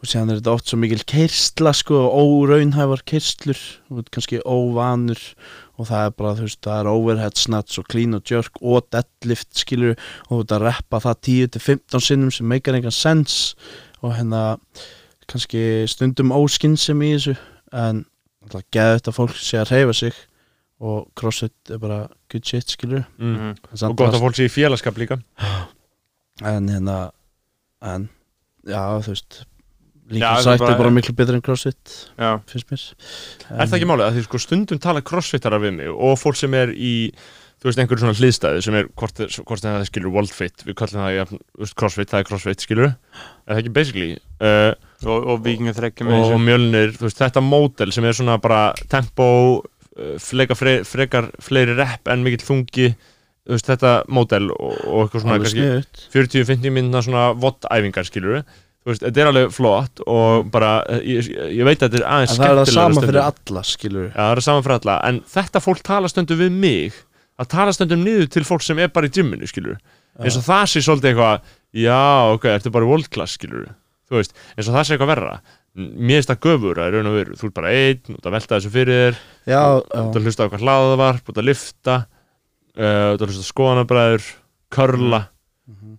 [0.00, 3.60] og séðan er þetta oft svo mikil keirsla sko, óraunhæfar keirslur
[4.12, 5.20] kannski óvanur
[5.78, 8.84] og það er bara, þú veist, það er overhead snatch og clean og jerk og
[8.92, 9.96] deadlift skilur
[10.28, 11.16] og þú veit að reppa það
[11.56, 13.54] 10-15 sinnum sem meikar engan sens
[14.02, 14.44] og hérna
[15.26, 17.36] kannski stundum óskinnsem í þessu
[17.72, 18.04] en
[18.52, 20.14] það geði þetta fólk sé að reyfa sig
[20.84, 23.32] og crossfit er bara good shit skilur mm.
[23.32, 23.54] Mhm.
[23.72, 25.20] og gott að fólk sé í félagskap líka.
[26.42, 27.12] En hérna
[27.78, 28.08] en
[28.66, 29.36] já þú veist
[30.10, 32.82] líka það er sætt bara- er bara miklu betur en crossfit Já, finnst mér.
[33.54, 34.06] Er það ekki málið?
[34.08, 36.94] Að því sko stundum tala crossfittarar við mig og fólk sem er í
[37.64, 39.20] þú veist einhverjum svona hliðstæði sem er hvort,
[39.64, 43.72] það skilur worldfit, við kallum það veist, crossfit, það er crossfit skilur er það ekki
[43.78, 44.08] basically
[44.44, 44.74] uh,
[45.08, 48.36] og, og vikingar þrekkja með og, og mjölnir, þú veist þetta mótel sem er svona
[48.44, 49.28] bara tempo
[49.98, 52.92] uh, fleika fre, frekar fleiri rep en mikill þungi
[53.44, 58.38] veist þetta mótel og, og eitthvað svona kannski sniðut 40-50 minna svona vottæfingar skilur
[58.84, 61.28] veist, þetta er alveg flott og bara, eh, ég,
[61.58, 64.20] ég veit að þetta er en aðeins það er það sama fyrir alla skilur Já,
[64.20, 67.04] það er saman fyrir alla, en þetta fólk tala stundum við mig,
[67.40, 69.80] að tala stundum niður til fólk sem er bara í gymminu, skilur
[70.22, 73.72] eins og það sé svolítið eitthvað já, ok, ertu bara í world class, skilur
[74.08, 75.34] þú veist, eins og það sé eitthvað verra.
[75.74, 77.38] Mér finnst það göfur að raun og veru.
[77.38, 79.16] Þú ert bara einn, þú ert að velta þessu fyrir þér
[79.46, 83.30] já, já, að hlusta á hvað hlaðavarp, þú ert að lifta uh, þú ert að
[83.30, 84.28] hlusta á skoðanabræður
[84.74, 85.20] körla,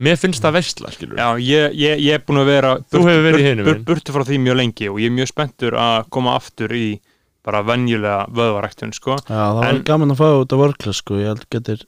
[0.03, 3.23] mér finnst það veistla, skilur Já, ég, ég, ég er búin að vera Þú hefur
[3.29, 5.77] verið í hinum burt, burt, burtu frá því mjög lengi og ég er mjög spenntur
[5.79, 6.87] að koma aftur í
[7.45, 9.15] bara venjulega vöðvaræktun sko.
[9.21, 11.83] já, það var En- gaman að fá út af vörkla sko, ég held getur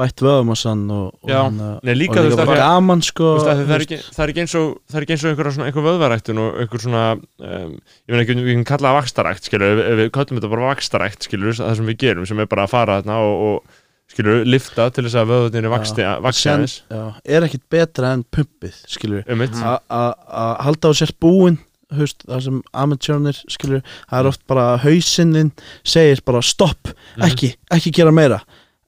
[0.00, 1.36] bætt vöðumassan og, og, Já.
[1.44, 3.98] hérna- Nei, líka og líka bara gaman sko það, er ekki,
[4.44, 8.24] eins og það er ekki eins og einhver, vöðvaræktun og einhver svona um, ég meina
[8.24, 11.92] ekki, við kan kalla það vakstarækt skilur, við kallum þetta bara vakstarækt skilur, það sem
[11.92, 13.78] við gerum, sem er bara að fara þarna og, og
[14.10, 17.02] skilur, lifta til þess að vöðunir aðeins já,
[17.36, 22.58] er ekkit betra en pumpið skilur um að halda á sér búin Hust, það sem
[22.70, 25.48] amatjörnir skilur það er oft bara hausinninn
[25.82, 27.24] segir bara stopp, Mhm.
[27.26, 28.36] ekki, ekki gera meira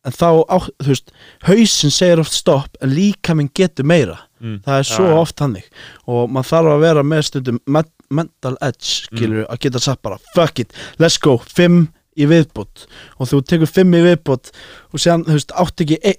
[0.05, 1.13] en þá, á, þú veist
[1.47, 4.61] hausinn segir oft stopp en líka minn getur meira mm.
[4.67, 5.17] það er svo já.
[5.21, 5.69] oft hannig
[6.11, 9.17] og maður þarf að vera með stundum me mental edge Mm.
[9.19, 11.87] skilur að geta sagt bara fuck it, let's go, fimm
[12.19, 12.85] í viðbót
[13.19, 14.51] og þú tekur fimm í viðbót
[14.93, 16.13] og séðan, þú veist, átt ekki e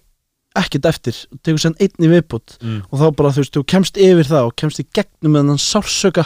[0.58, 2.80] ekkert eftir, og tekur séðan einn í viðbót Mm.
[2.90, 5.62] og þá bara, þú veist, þú kemst yfir það og kemst í gegnum með þennan
[5.62, 6.26] sársöka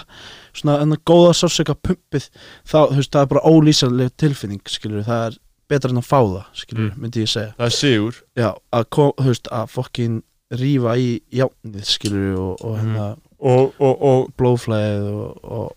[0.53, 2.30] svona þennan góða sársöka pumpið
[2.64, 5.38] þá, þú veist, það er bara ólýsanleg tilfinning skilur, það er
[5.70, 7.01] betra en að fá það skilur, Mm.
[7.03, 7.53] myndi ég segja.
[7.57, 8.22] Það er sigur.
[8.38, 13.07] Já, að, kom, þú veist, að fokkin rífa í játnið skilur og, og hérna
[13.39, 15.09] og, og, og blóðflæðið
[15.43, 15.74] og,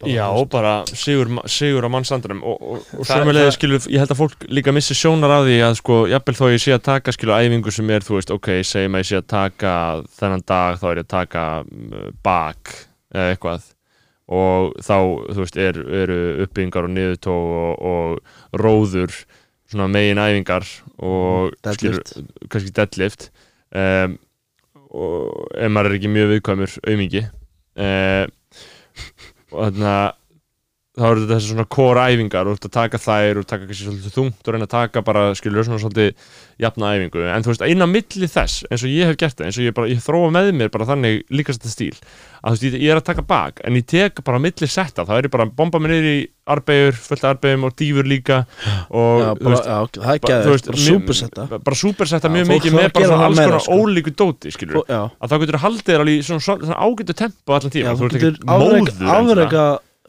[0.00, 4.46] bara, Já, og bara sigur, sigur á mannsandrum og, það- skilur, ég held að fólk
[4.50, 7.70] líka missi sjónar á því að sko, jafnvel þó ég sé að taka skilur æfingu
[7.70, 9.74] sem er, þú veist, ok, segjum að ég sé að taka
[10.18, 12.74] þennan dag, þá er ég að taka um, bak,
[13.14, 13.68] eða eitthvað
[14.28, 14.96] og þá,
[15.32, 19.14] þú veist, er, eru uppbyggingar og niðurtó og, og róður
[19.68, 20.66] svona megin æfingar
[20.98, 22.12] og Deadlift.
[22.12, 23.28] skilur, kannski deadlift
[23.72, 24.16] um,
[24.88, 28.32] og ef maður er ekki mjög viðkvæmur aumingi um,
[29.52, 30.08] og þannig að
[30.98, 33.66] þá eru þetta þessi svona core æfingar og þú ert að taka þær og taka
[33.68, 36.10] kannski svolítið þungt og reyna að taka bara skilur svona svolítið
[36.58, 37.22] jafna æfingu.
[37.30, 39.76] En þú veist eina milli þess eins og ég hef gert það eins og ég
[39.78, 41.96] bara ég þróa með mér bara þannig líkast þetta stíl
[42.38, 45.12] að þú veist ég, er að taka bak en ég tek bara milli setta þá
[45.18, 46.18] er ég bara að bomba mér niður í
[46.48, 48.38] arbegur fullt arbegjum og dýfur líka
[48.88, 51.76] og Já, þú bara, veist já, það er ba- ekki þú veist, bara súpersetta bara
[51.82, 53.76] supersetta mjög mikið með bara alls konar sko.
[53.82, 55.60] ólíku dóti skilur að þá getur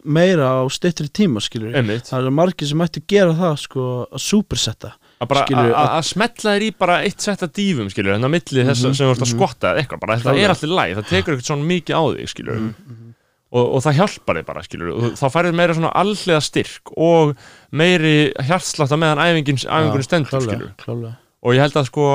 [0.04, 4.24] meira á styttri tíma skilur Það eru margir sem ættu að gera það sko að
[4.24, 8.84] supersetta að smetla þér í bara eitt sett af dýfum skilur þannig að milli þess
[8.86, 9.36] Mhm, sem þú ert að mhm.
[9.36, 12.60] skotta eitthvað bara þetta er alltaf læg það tekur ekkert svona mikið á þig skilur
[12.60, 13.14] Mhm, mhm.
[13.52, 17.36] og, og það hjálpar þig bara skilur og þá færið meira svona allega styrk og
[17.72, 18.16] meiri
[18.48, 21.16] hjartslátt að meðan æfingin, æfingunni stendur skilur klálega.
[21.44, 22.06] og ég held að sko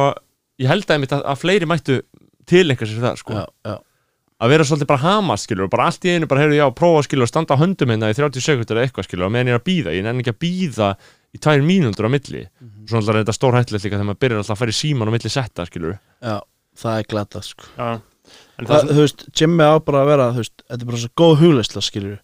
[0.63, 2.01] ég held að, að, að fleiri mættu
[2.47, 3.33] tilenga sér það sko.
[3.35, 3.77] Já, já,
[4.43, 7.05] að vera svolítið bara hamast skilur og bara allt í einu bara heyrðu já prófa
[7.07, 9.55] skilur og standa á höndum hérna í 30 sekundur eða eitthvað skilur og meðan ég
[9.55, 10.89] er að býða, ég nenni ekki að býða
[11.35, 12.87] í tvær mínútur á milli Mhm.
[12.89, 15.09] svona alltaf er þetta stór hættilegt líka þegar maður byrjar alltaf að fara í síman
[15.09, 16.37] á milli setta skilur já,
[16.77, 18.01] það er glata sko Já.
[18.59, 20.99] En það, það, Þú veist, Jimmy á bara að vera þú veist, þetta er bara
[21.05, 22.19] svo góð hugleysla skilur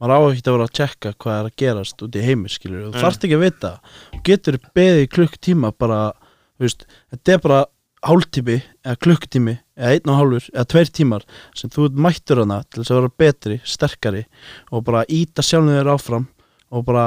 [0.00, 2.80] maður á ekki að vera að tjekka hvað er að gerast út í heimi skilur,
[2.90, 3.00] þú Mm.
[3.04, 3.70] þarft ekki að vita
[4.12, 6.12] þú getur beðið í klukktíma bara,
[6.58, 6.84] þú veist,
[7.14, 7.60] þetta er bara
[8.04, 11.24] hálftími eða klukktími eða einn og hálfur eða tveir tímar
[11.56, 14.24] sem þú ert mættur hana til þess að vera betri, sterkari
[14.72, 16.26] og bara íta sjálfum þér áfram
[16.74, 17.06] og bara,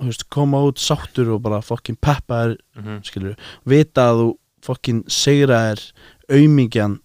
[0.00, 3.02] veist, koma út sáttur og bara fokkin peppa þér Mhm.
[3.04, 3.36] skilur,
[3.66, 4.28] vita að þú
[4.64, 5.84] fokkin segra þér
[6.30, 6.98] aumingjan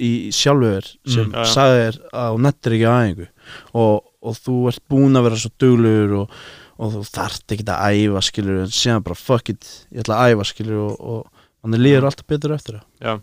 [0.00, 1.52] í sjálfu þér sem Mm, já, já.
[1.54, 3.28] sagði þér að þú nettir ekki aðeingu
[3.74, 6.30] og, og þú ert búin að vera svo duglegur og,
[6.78, 10.34] og þú þarft ekki að æfa skilur en síðan bara fuck it, ég ætla að
[10.36, 11.32] æfa skilur og, og
[11.66, 13.20] manni líður alltaf betur eftir það.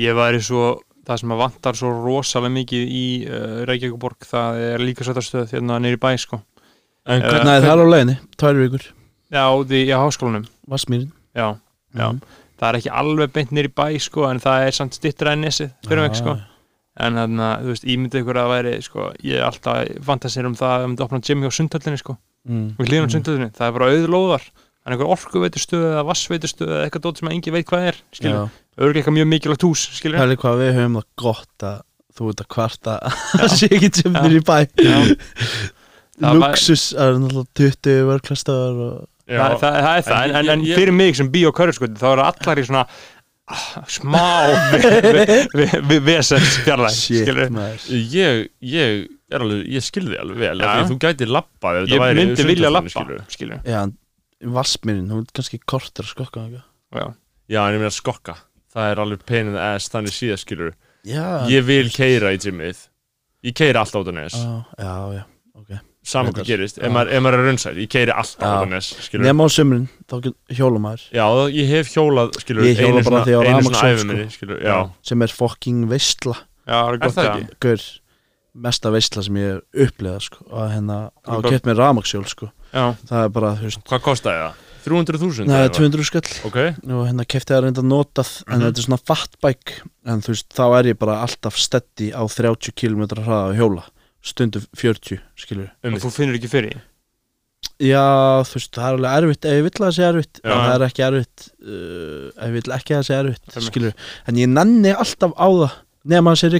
[0.00, 0.64] Ég væri svo
[1.06, 5.80] það sem að vantar svo rosalega mikið í uh, Reykjavíkuborg það er líka sættarstöð hérna
[5.82, 6.38] neyri bæ sko.
[7.02, 8.84] En Eh, hvern, Nei, það er á leiðinni, tvær vikur,
[9.34, 10.44] já, því, já, háskólanum.
[10.70, 11.48] Vassmýrin já,
[11.98, 12.20] já, Mhm.
[12.60, 15.72] það er ekki alveg beint neyri bæ sko en það er samt stittra en nesið
[15.88, 16.38] fyrir mig sko.
[17.00, 20.46] en þannig að, þú veist, ímyndið ykkur að það væri sko, ég er alltaf fantasir
[20.46, 22.16] um það að myndi opna gym hjá sundhöllinni sko.
[22.48, 22.76] Mm.
[22.76, 23.14] við hlýðum mm.
[23.16, 24.42] sundhöllinni, það er bara auðlóðar
[24.82, 28.58] það er einhver orkuveitustöð eða vassveitustöð eða eitthvað sem að engin veit hvað er skilur,
[28.78, 31.78] örgulega eitthvað mjög mikilvægt hús skilur, pæli hvað við höfum það gott að
[32.12, 32.98] þú ert að kvarta
[33.44, 34.58] að sé ekki tjöfnir í bæ.
[36.42, 38.92] Luxus er náttúrulega 20 vörklastöðar og
[39.26, 42.08] það, það, það er það, En en, en, fyrir mig sem bí og körfskuti þá
[42.12, 42.84] eru allar í svona
[43.52, 44.26] ah, smá
[46.04, 47.58] vesens fjarlæg skilur,
[48.12, 52.20] ég, ég er alveg, ég skilði alveg vel að þú gætir labbað ef þetta ég
[52.20, 53.26] myndi vilja lappa skilurðu.
[53.32, 53.80] skilur, Já,
[54.42, 56.62] Vassmýrin, hún er kannski kortur að skokka já,
[57.48, 58.36] já, en ég meina skokka.
[58.72, 60.72] Það er alveg pain in the ass þannig síðan skilur
[61.04, 62.86] Já, ég vil keira í gymmið
[63.46, 64.36] ég keira alltaf út á nes.
[64.38, 65.24] Já, já, já,
[65.58, 65.72] ok.
[66.02, 68.90] Saman hvað gerist, ef maður, ef maður er raunsæð ég keiri alltaf út á nes
[69.06, 70.14] skilur Nefn á sömurinn, þá
[70.58, 71.04] hjóla maður.
[71.14, 74.38] Já, ég hef hjólað skilur Ég hjóla einu bara einu rafmagnshjól, svona æfi sko.
[74.38, 74.78] skilur, já,
[75.10, 76.36] sem er fucking veistla.
[76.62, 77.58] Já, það er gott það ekki?
[77.66, 77.86] Gaur,
[78.54, 82.50] mesta veistla sem ég hef upplegað sko, að hérna, Þú að mér rafmaksjól sko.
[82.72, 84.60] það er bara, þú veist hvað kostaði það?
[84.82, 85.46] 300.000?
[85.46, 86.56] það eða er 200 skall ok,
[86.90, 88.62] og hérna kefti það reynda notað en Mhm.
[88.66, 89.74] þetta er svona fatbæk
[90.06, 93.84] en þú veist, þá er ég bara alltaf steddi á 30 km hraða að hjóla
[94.22, 96.80] stundu 40, skilur um þú finnur ekki fyrir.
[97.82, 100.50] Já, þú veist, það er alveg erfitt ef ég vill að það sé erfitt, Já.
[100.52, 103.94] en það er ekki erfitt uh, ef ég vill ekki að það sé erfitt skilur,
[104.28, 105.72] en ég nenni alltaf á það
[106.08, 106.56] nema það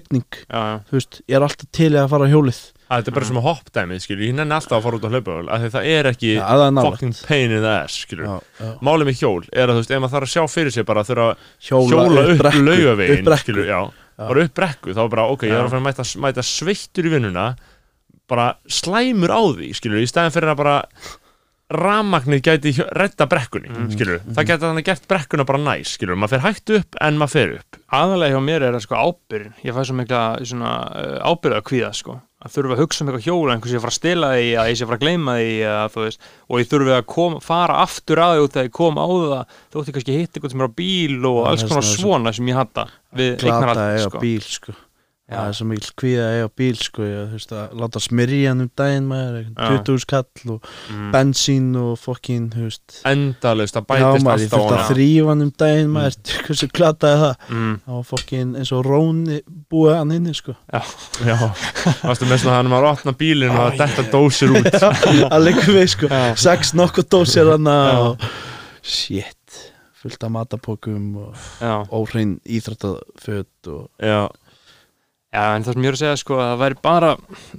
[0.47, 2.60] já, já, þú veist ég er alltaf til að fara á hjólið.
[2.93, 5.10] Að þetta er bara sem að hoppdæmið skilur, ég nenni alltaf að fara út á
[5.12, 7.97] hlaupa af því það er ekki Já, að það er fucking pain in the ass
[8.12, 8.35] já.
[8.85, 11.02] málið með hjól er að þú veist, ef maður þarf að sjá fyrir sig bara
[11.02, 13.47] að þurfa að Hjóla, hjóla upp, laugavegin upp brekku.
[13.47, 13.81] skilur, já,
[14.12, 14.27] Já.
[14.28, 17.09] bara upp brekku þá er bara, ok, ég er að fara að mæta, mæta sveittur
[17.09, 17.47] í vinnuna
[18.28, 20.77] bara slæmur á því, skilur, í stæðan fyrir að bara
[21.76, 23.90] ramagnir gæti redda brekkunni, Mhm.
[23.94, 27.34] skilur, það gæti þannig gert brekkuna bara næs, skilur, maður fer hægt upp en maður
[27.36, 27.78] fer upp.
[27.92, 31.92] Aðalega hjá mér er það sko ábyrgin ég fæ svo mikla svona uh, ábyrgða kvíða
[31.94, 32.20] sko.
[32.42, 34.68] Að þurfa að hugsa um eitthvað hjóla einhvers ég að fara að stela því að
[34.72, 36.18] ég sé að fara að gleyma því að, þú veist,
[36.50, 39.44] og ég þurfi að kom, fara aftur að því út að ég kom á það
[39.72, 42.58] þótti ég kannski hitt eitthvað sem er á bíl og alls konar svona sem ég
[42.58, 44.74] hata við glata eignarhald eiga sko.
[45.34, 48.50] Það er svo mikil kvíða að eiga bíl sko, ég, þú veist, að láta smyrja
[48.52, 49.70] hann um daginn maður, Já.
[49.82, 51.09] 20 skall og mm.
[51.14, 54.92] bensín og fokkin, þú veist endalist, það Já bætist maður, ég alltaf þurfti á að
[54.92, 57.72] þrýfa hann um daginn maður, hversu glataði það Mm.
[57.86, 59.40] var fokkin eins og róni
[59.72, 61.36] búið hann inni sko Já,
[62.02, 64.68] varstu með svona hann var að opna bílinn og þetta dósir út
[65.34, 66.32] að leikur við sko, Já.
[66.40, 67.98] sex nokkuð dósir hann Já.
[68.06, 68.26] og
[68.82, 69.59] shit
[70.02, 71.74] fullt af matapókum og Já.
[71.94, 74.28] óhrein íþrættaföt og Já,
[75.32, 77.10] Já, en það sem ég er að segja sko að það væri bara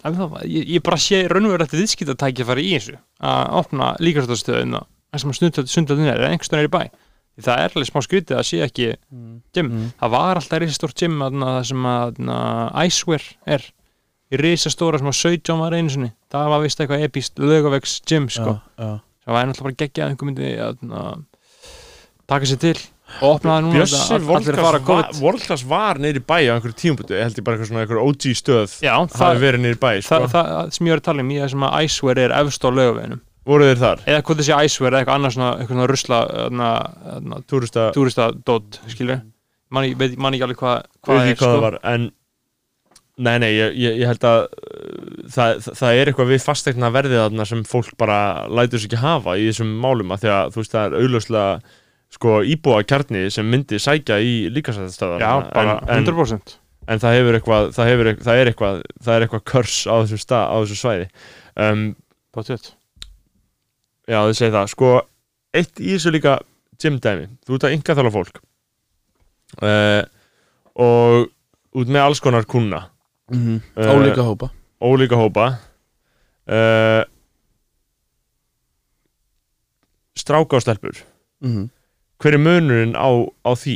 [0.03, 2.97] það, ég, ég bara sé raunverulegt að fara í þessu
[3.29, 4.81] að opna líkastöðstöðuna
[5.13, 6.83] það sem að sundöldin er, eða einhverstað er í bæ.
[7.33, 8.85] Því það er alveg smá skrítið að sé ekki
[9.57, 9.87] gym, Mm.
[9.97, 12.21] það var alltaf risastórt gym þarna, það sem að
[12.85, 13.23] Icewear
[13.57, 13.65] er.
[14.33, 18.29] Í risastóra sem að 17 var einu sinni, það var vist eitthvað epist lögavegs gym
[18.29, 18.93] sko, já, já.
[19.25, 21.25] það var náttúrulega bara geggjað að einhver myndi að
[22.29, 22.77] taka sér til
[23.21, 23.99] það Bjössi
[25.43, 28.07] Class var, var neyri bæ á einhverju tímputu, ég held ég bara eitthvað svona einhverju
[28.07, 30.23] OG stöð Já, hafi það, verið neyri bæ, sko.
[30.23, 32.65] það, það sem ég er að tala um í það sem að Icewear er efst
[32.65, 36.19] á lögaveginum voru þeir þar, eða hvað þessi Icewear eða eitthvað annars svona, eitthvað svona
[36.57, 39.23] na, túrista túrista dot, skilur
[39.73, 41.65] man, ég veit man ekki alveg hvað hvað ekki er hvað það sko.
[41.65, 42.09] var en
[43.23, 46.91] nei, nei, ég, ég, ég held að uh, það, það, það er eitthvað við fastegna
[46.93, 48.19] verðið sem fólk bara
[48.49, 51.81] lætur sér ekki hafa í þessum málum að því að þú veist það er augljóslega
[52.13, 56.55] sko íbúa kjarni sem myndi sækja í líkasættastöðar já, bara en, en, 100%
[56.87, 59.95] en það hefur eitthvað það, hefur, eitthvað- það er eitthvað það er eitthvað körs á
[60.03, 61.07] þessu stað á þessu svæði.
[61.55, 61.83] Um,
[64.09, 64.89] já, þið segir það, sko
[65.53, 66.33] eitt í þessu líka
[66.81, 67.27] gym dæmi.
[67.47, 68.41] Þú ert að ynga þála fólk.
[69.61, 70.01] Uh,
[70.75, 71.29] og
[71.77, 72.89] út með alls konar kuna
[73.31, 74.49] Mm Eh, ólíka hópa.
[74.83, 75.45] ólíka hópa.
[76.49, 77.05] Uh,
[80.19, 80.99] stráka og stelpur.
[81.43, 81.69] Mm
[82.23, 83.09] hver er munurinn á,
[83.43, 83.75] á því?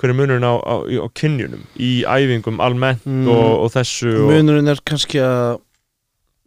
[0.00, 3.28] Hver er munurinn á, á, á kynjunum í æfingum almennt Mm.
[3.30, 5.60] og, og þessu og, munurinn er kannski að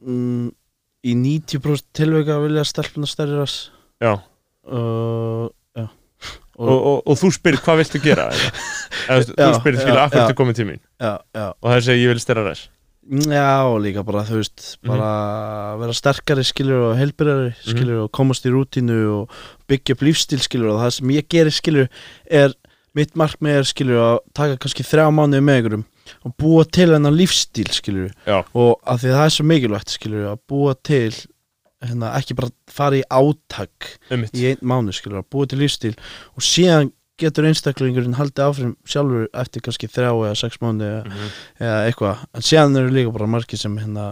[0.04, 0.50] mm,
[1.08, 3.70] í 90% tilveika vilja stelpuna stærri rass.
[4.04, 4.18] Já,
[4.68, 5.48] uh,
[5.78, 5.88] já.
[6.58, 8.28] Og, og, og þú spyrir hvað viltu gera?
[8.34, 8.52] Eða?
[9.08, 10.20] Eða, þú- þú Já, spyrir já, skilja af já.
[10.26, 11.46] ertu komið tímin já, já.
[11.62, 12.64] Og það segir ég vil styrra res
[13.08, 15.10] Já, líka bara, þú veist, bara
[15.80, 19.38] vera sterkari skilur og helbyrjari skilur og komast í rútínu og
[19.72, 21.88] byggja upp lífstíl skilur og það sem ég gerir skilur
[22.28, 22.56] er,
[22.98, 25.88] mitt markmið er skilur að taka kannski þrjá mánuði með ykkurum
[26.28, 28.12] og búa til hennar lífstíl skilur.
[28.28, 28.42] Já.
[28.52, 31.16] og að því að það er svo mikilvægt skilur að búa til
[31.88, 35.96] hérna, ekki bara fara í átak um í einn mánu skilur að búa til lífstíl
[36.36, 41.30] og síðan getur einstaklingurinn haldið áfram sjálfur eftir kannski þrjá eða sex mánu eða
[41.60, 44.10] eða eitthvað, en síðan eru líka bara margir sem hérna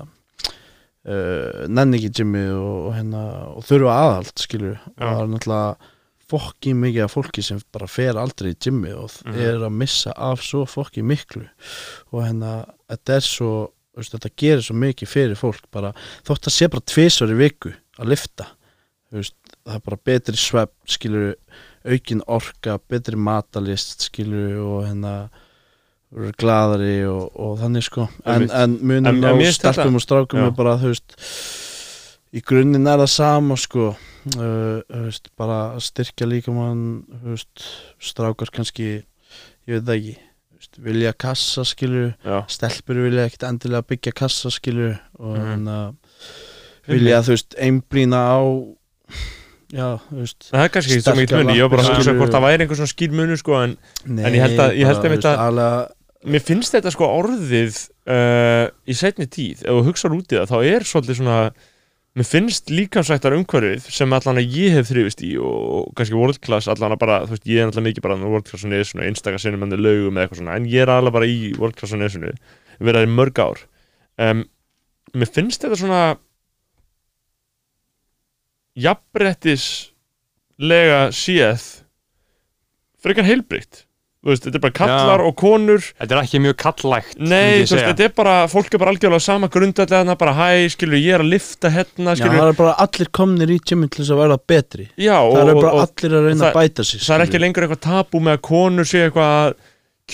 [1.05, 3.25] uh, nenni ekki Jimmy og, og hérna
[3.55, 5.91] og þurfa aðhald, skilur og það er náttúrulega
[6.25, 9.35] fokki mikið af fólki sem bara fer aldrei í Jimmy og Mhm.
[9.45, 11.43] er að missa af svo fokki miklu.
[12.11, 13.51] Og hérna, þetta er svo
[13.95, 15.93] veist, þetta gerir svo mikið fyrir fólk bara,
[16.25, 17.71] þótt að sé bara tvisvar í viku
[18.01, 18.47] að lifta
[19.13, 21.35] veist, það er bara betri svepp, skilur
[21.85, 25.15] aukin orka, betri matalist skilur og hérna
[26.39, 28.07] gladari og, og þannig sko.
[28.25, 31.17] En, en munum á þetta- og strákum er bara þú veist
[32.35, 33.95] í grunninn er það sama sko.
[34.35, 37.61] Uh, veist, bara að styrkja líka mann veist,
[38.01, 38.87] strákar kannski
[39.67, 40.15] ég veit það ekki
[40.55, 45.45] veist, vilja kassa skilur já, stelpur vilja ekkert endilega byggja kassa skilur og Mhm.
[45.51, 45.77] hérna
[46.89, 48.41] vilja þú veist einblýna á
[49.75, 50.47] já, veist.
[50.53, 52.65] Það er kannski ekki svo mikið munni ég var bara að hugsa hvort það væri
[52.65, 55.29] einhver svona skýr munur sko en Nei, En ég held að- ég held þú veist,
[55.29, 55.93] að- alveg,
[56.35, 60.51] mér finnst þetta sko orðið uh, í setni tíð, ef þú hugsaður út í það
[60.53, 61.39] þá er svolítið svona
[62.15, 66.39] mér finnst líkansrættar umhverfið sem allan að ég hef þrifist í og, og kannski world
[66.39, 69.03] class allan að bara, þú veist, ég er allan mikið bara world class og nesunu,
[69.03, 71.91] einstaka sinnum hann lögum eða eitthvað svona, en ég er alveg bara í world class
[71.91, 71.99] og
[72.95, 73.65] það í mörg ár.
[74.15, 74.45] Um,
[75.11, 75.99] mér finnst þetta svona
[78.75, 81.63] jafnbrettislega séð
[83.05, 83.83] frekar heilbrikt
[84.25, 85.25] þú veist, þetta er bara kallar Já.
[85.29, 85.83] og konur.
[86.01, 89.27] Þetta er ekki mjög kallægt Nei, veist, þetta er bara, fólk er bara algjörlega á
[89.27, 92.73] sama grundallega, bara hæ, skilur, ég er að lifta hérna, já, skilur, það er bara
[92.87, 94.87] allir komnir í gymmin til þess að verða betri.
[94.97, 97.13] Já, og, það er og, bara og allir að reyna það- að bæta sig það
[97.19, 99.53] er ekki lengur eitthvað tabú með að konur sé eitthvað að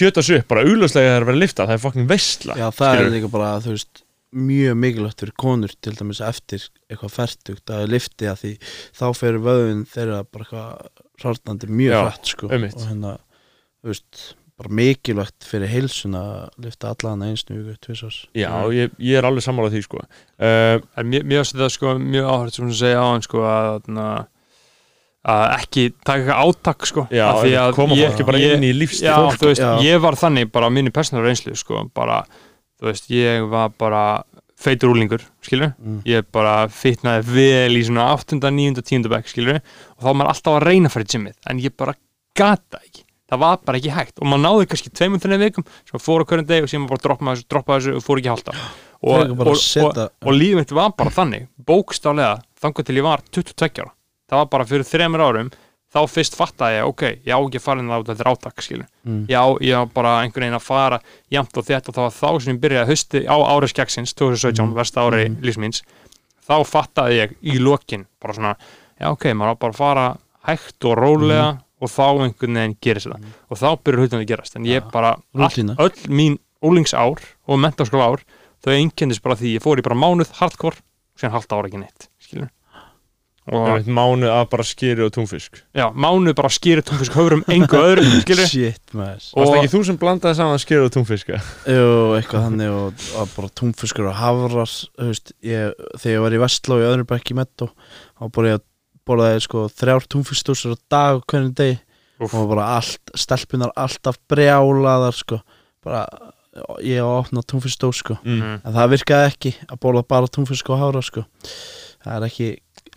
[0.01, 2.53] kjöta sig upp, bara augljóslega það er að vera að lifta, það er fucking veistla,
[2.59, 3.15] já, það er skilurðu.
[3.15, 8.30] líka bara, þú veist mjög mikilvægt fyrir konur til dæmis eftir eitthvað færtugt að lifti
[8.32, 8.52] að því
[8.99, 12.78] þá fer vöðun þeirra bara eitthvað rárnandi mjög Já, hrætt sko einmitt.
[12.80, 13.16] og hérna,
[13.82, 14.22] þú veist
[14.62, 19.41] bara mikilvægt fyrir heilsuna að lifta allan einsnu viku, tvisars Já, ég, ég er alveg
[19.44, 20.03] sammálað því, sko.
[20.38, 23.41] Uh, En mér, mér finnst þetta sko mjög áhört sem þú segja á hann sko
[23.49, 24.06] að, na,
[25.32, 28.64] að ekki taka eitthvað átak sko já, Af því að koma ég- fólki bara inn
[28.66, 29.10] í lífstíl.
[29.10, 29.72] Já, veist, já.
[29.86, 32.22] ég var þannig bara á minni persónulega reynslu sko, bara
[32.82, 34.03] þú veist, ég var bara
[34.62, 36.02] feitur úlingur, skilur Mm.
[36.06, 38.38] ég bara fitnaði vel í svona 8.
[38.41, 38.82] 9.
[38.82, 39.08] 10.
[39.10, 41.74] bekk, skilur og þá var maður alltaf að reyna að fara í gymmið en ég
[41.78, 41.95] bara
[42.38, 45.99] gata ekki það var bara ekki hægt og maður náði kannski tveimur þenni vikum sem
[46.03, 48.53] fór á hverjum deg og síðan bara droppa þessu, droppa þessu og fór ekki halda
[49.02, 53.82] og, og, og, og lífið mitt var bara þannig bókstálega þangar til ég var 22
[53.82, 53.94] ára
[54.30, 55.49] það var bara fyrir þremur árum
[55.91, 58.61] þá fyrst fattaði ég, ok, ég á ekki að fara inn á þetta er átak,
[58.63, 59.26] skilur Mm.
[59.27, 60.99] já, ég á bara einhvern veginn að fara
[61.31, 64.76] jæmt og þetta og það var þá sem ég byrjaði hösti á áriðskjagsins 2017, Mm.
[64.77, 65.41] versta ári mm.
[65.41, 65.81] lífsmíns
[66.47, 68.55] þá fattaði ég í lokin bara svona,
[69.01, 70.05] já ok, maður á bara að fara
[70.47, 71.59] hægt og rólega Mm.
[71.81, 75.15] og þá einhvern veginn gerist þetta og þá byrjar hlutin að gerast, en ég bara
[75.35, 75.49] all,
[75.81, 78.22] öll mín úlingsár og mentaskóla ár,
[78.63, 81.80] þau einkendist bara því ég fór í bara mánuð hardcore og síðan halda ára ekki
[81.81, 82.49] neitt, skilur
[83.49, 85.61] og mánuð af bara skýri og túnfisk.
[85.73, 89.23] Já, mánuð bara skýri tónfisk höfrum engu öðru, skilur Shit maður.
[89.34, 91.39] Og- Varst ekki þú sem blandaði saman skýri og túnfiska?
[91.65, 91.88] Jú,
[92.19, 96.41] eitthvað þannig og, og bara túnfiskur og hafrar þú veist, ég, þegar ég var í
[96.45, 97.72] Vestló í öðru bekk í Metto
[98.22, 98.68] þá bara ég að
[99.09, 101.80] borðaði sko þrjár túnfiskstúsur á dag og hvernig degi.
[102.22, 102.35] Úff.
[102.38, 105.39] og bara allt, stelpunar alltaf brjálaðar sko.
[105.81, 106.03] Bara
[106.85, 108.19] ég á að opna túnfiskstús sko.
[108.22, 108.59] Mm.
[108.61, 111.23] en það virkaði ekki að borða bara túnfisk og hafra sko.
[112.05, 112.49] Það er ekki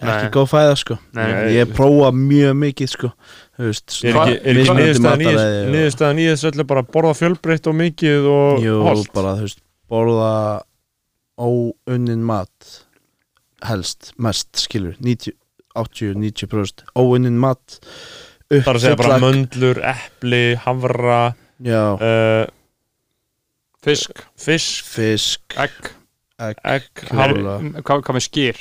[0.02, 0.96] ekki góð fæða sko.
[1.16, 3.10] Nei, ég prófa mjög mikið sko.
[3.54, 4.74] Þú veist, Er ekki, er ekki
[5.70, 9.12] niðurstaðan í þessu öllu bara borða fjölbreytt og mikið og Jú, holt?
[9.14, 9.60] bara veist
[9.90, 10.32] borða
[11.38, 12.74] óunnin mat
[13.64, 15.32] helst, mest skilur 90,
[15.78, 17.78] 80-90% óunnin mat
[18.50, 21.22] Það er að segja bara möndlur, epli, havra,
[21.64, 22.44] já, uh,
[23.82, 25.88] fisk, fisk, fisk, egg.
[26.44, 28.60] Egg egg, hvað með skýr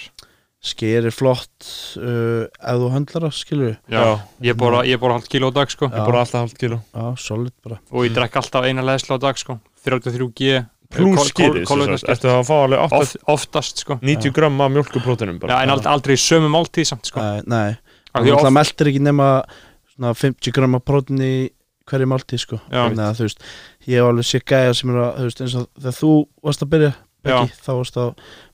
[0.63, 1.65] sker er flott
[1.99, 4.03] uh, ef þú höndlar það skilur Já.
[4.39, 5.89] ég ég borða halvt kíló á dag sko.
[5.91, 6.03] Já.
[6.07, 6.77] bara alltaf halvt kíló.
[6.93, 7.81] Já, solid bara.
[7.91, 9.59] Og ég drekk alltaf eina leðslu á dag sko.
[9.83, 10.61] 33G
[10.93, 13.97] Plus skýri, ertu að fá alveg 8, Oft, oftast sko.
[14.05, 17.19] 90 gram af mjölkuprótinum Já, bara en aldrei, aldrei í sömu máltíð samt sko.
[17.23, 17.73] Æ, nei,
[18.13, 19.29] þú oft- meldir ekki nema
[19.95, 21.33] svona 50 gram af prótin í
[21.89, 22.59] hverju máltíð sko.
[22.69, 22.85] Já.
[22.85, 23.41] þannig að þú veist,
[23.87, 26.11] ég hef alveg sé gæja sem er að, þú veist, eins og þegar þú
[26.43, 28.13] varst að byrja ekki, þá varst að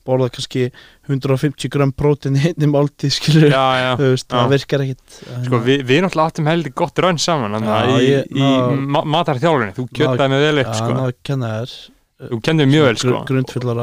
[0.09, 0.65] borða kannski
[1.09, 3.91] 150 gram prótin í einni máltíð skilur, Já, já.
[4.01, 7.93] Þú veist, það virkar ekkit Sko, við, við náttúrulega áttum heldur gott raun saman að
[7.95, 8.49] í, ég- í
[8.97, 10.91] ma matarþjálfunni, þú kjötaði mig vel upp sko.
[12.19, 13.19] þú kenndir mig mjög vel sko.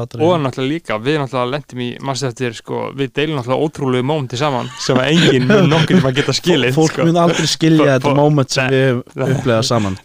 [0.02, 4.04] aðri og náttúrulega líka, við náttúrulega lendum í mannst eftir, sko, við deilum náttúrulega ótrúlegu
[4.10, 7.06] mómenti saman sem að enginn nokkur tíma geta skilið fólk sko.
[7.08, 9.96] mun aldrei skilja þetta moment sem við höfum upplegað saman.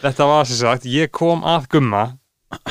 [0.00, 2.06] Þetta var sem sagt, ég kom að gumma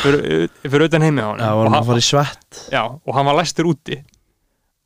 [0.02, 1.52] fyrir, fyrir utan heimi á hann Já,
[1.82, 2.62] að fara í svett.
[2.74, 4.02] Já, og hann var læstur úti.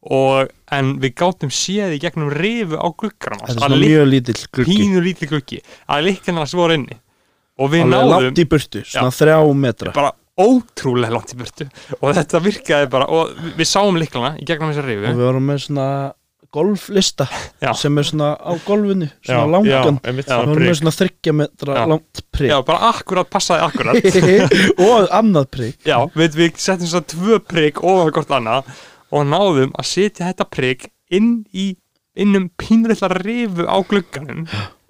[0.06, 4.76] Og, en við gátum séð í gegnum rifu á gluggarum Þetta er mjög lítill gluggi.
[4.76, 5.62] pínu lítið gluggi.
[5.90, 6.98] Að líkina svo voru inni.
[7.58, 9.94] Og við Alveg náðum langt í burtu, svona þrjá metra.
[9.96, 11.68] Bara ótrúlega langt í burtu.
[12.02, 15.46] Og þetta virkaði bara og við- sáum líklana í gegnum þessa og rifu við vorum
[15.50, 15.88] með svona
[16.56, 17.28] golflista
[17.62, 17.72] Já.
[17.78, 20.40] sem er svona á golfinu svona langan Já.
[20.56, 21.86] við svona þryggja metra Já.
[21.92, 24.10] langt prigg já, bara akkurat passaði akkurat
[24.88, 28.72] og annað prigg já, við, við settum svona tvö prigg ofan hvort annað
[29.16, 31.74] og náðum að setja þetta prigg inn í
[32.16, 34.46] innum pínulitla rifu á glugganum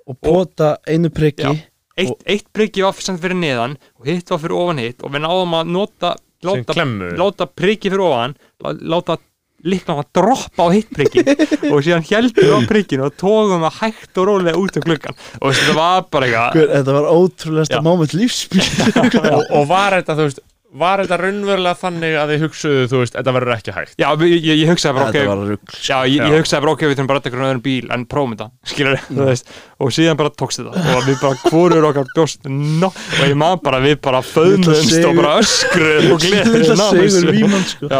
[0.05, 1.09] og pota einu
[1.49, 1.65] Já.
[1.97, 5.57] eitt, eitt priggi var fyrir neðan og hitt var fyrir ofan hitt og við náðum
[5.59, 6.13] að nota
[6.45, 6.85] láta,
[7.17, 9.17] láta priggi fyrir ofan lá- láta
[9.65, 11.23] líklega að droppa á hitt priggi
[11.73, 15.55] og síðan heldur á prigginu og tógum að hægt og rólega út um gluggan og
[15.55, 17.85] þetta var bara eitthvað þetta var ótrúlegasta Já.
[17.85, 18.65] moment lífsbíl
[19.35, 20.43] og, og var þetta, þú veist
[20.79, 24.47] var þetta raunverulega þannig að þið hugsuðu þú veist, þetta verður ekki hægt já, ég,
[24.51, 27.21] ég, hugsaði bara þetta var rugg Já, ég, ég hugsaði bara ok, við þurfum bara
[27.21, 29.51] að eitthvað öðrum bíl en prófum þetta, skilur þú veist.
[29.75, 30.83] Og síðan bara tókst þetta.
[30.95, 35.09] Og við bara hvorur okkar bjóst no, og ég maður bara við bara föðnumst sigur.
[35.09, 37.31] og bara öskruð og gleðið Lilla sigur.
[37.35, 37.89] víman sko.
[37.91, 37.99] Já,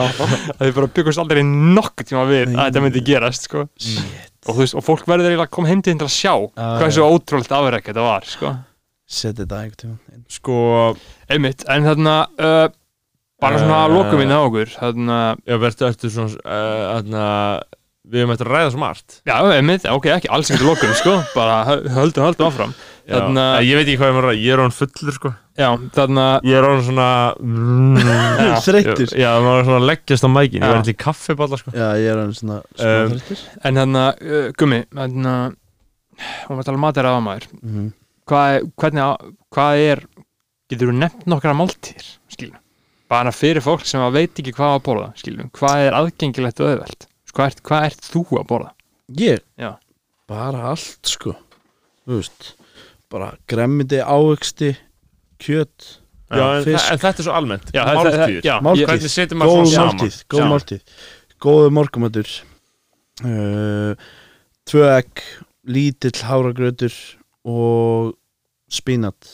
[0.56, 3.66] að við bara byggumst aldrei nokkuð tíma við að þetta myndi gerast sko.
[3.66, 6.70] og, þú veist, og fólk verður eiginlega að koma heim til til að sjá Já,
[6.80, 8.56] hversu ótrúlegt afrek þetta var sko.
[9.06, 9.98] Sett þetta inn.
[10.34, 10.96] sko,
[11.30, 12.68] einmitt, en þarna uh,
[13.42, 13.90] bara svona Eh.
[13.92, 17.26] uh, lokuminn á okkur þarna, já, verður eftir svona uh, þarna,
[18.10, 21.60] við höfum að ræða svo margt já, einmitt, ok, ekki alls ekki lokum, sko, bara
[21.70, 22.74] hö- höldum, höldum áfram.
[23.06, 25.32] Já, Þarna- eh, ég veit ekki hvað ég maður að ég er án fullur sko.
[25.62, 27.10] Já, þarna ég er án svona
[28.50, 29.14] já, Þreyttur.
[29.22, 30.70] Já, maður er svona að leggjast á mækin ég Já.
[30.72, 31.74] var eitthvað í kaffiballa sko.
[31.78, 35.54] Já, ég er hann svona Um, smá þreyttur En þannig að, uh, Gummi, þannig að
[36.48, 37.94] hún var að tala um matur aða maður Mhm.
[38.30, 39.24] Hvað, er- hvernig, á-
[39.56, 40.04] hvað er
[40.72, 42.58] getur þú nefnt nokkra máltíðir skilum,
[43.12, 47.08] bara fyrir fólk sem veit ekki hvað að borða, skilum, hvað er aðgengilegt og auðvelt,
[47.36, 48.72] hvað ert, hvað ert þú að borða?
[49.22, 49.44] Ég?
[49.62, 49.76] Já.
[50.26, 51.36] Bara allt sko
[52.08, 52.48] Þú veist
[53.14, 54.72] Bara gremmiti, ávexti
[55.38, 55.86] Kjöt
[56.34, 56.88] Já, en, fisk.
[56.90, 58.82] en þetta er svo almennt Já, Máltíðir já, maður
[59.46, 60.48] góð máltíð, góð Já.
[60.50, 60.82] máltíð
[61.46, 62.32] góðu morgumatur
[63.22, 63.94] uh,
[64.66, 65.22] tvö egg
[65.70, 66.96] lítill háragrautur
[67.46, 68.14] og
[68.72, 69.30] spínat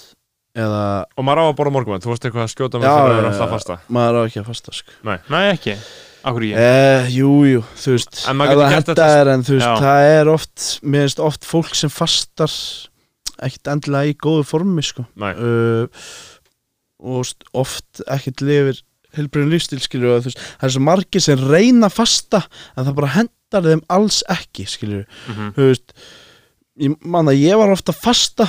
[0.57, 3.07] eða Og maður á að borða morgumann, þú varst eitthvað að skjóta mig Já, fyrir
[3.07, 3.77] að já, vera alltaf fasta.
[3.87, 4.95] maður á ekki að fasta sko.
[5.07, 5.75] Nei, ekki?
[6.21, 9.45] Akkur ég eh, jú, jú, þú veist En maður getur það gert þetta- er en
[9.47, 12.51] veist, það er oft mér finnst oft fólk sem fastar
[13.41, 15.07] ekkert endilega í góðu formi sko.
[15.17, 15.87] Nei, uh,
[17.01, 18.83] og oft ekkert lifir
[19.17, 22.43] helbriðin lífstíl skilur og veist, það er svo margir sem reyna fasta
[22.77, 25.49] en það bara hendar þeim alls ekki skilur, Mhm.
[25.57, 25.95] þú veist
[26.79, 28.47] ég man að ég var ofta fasta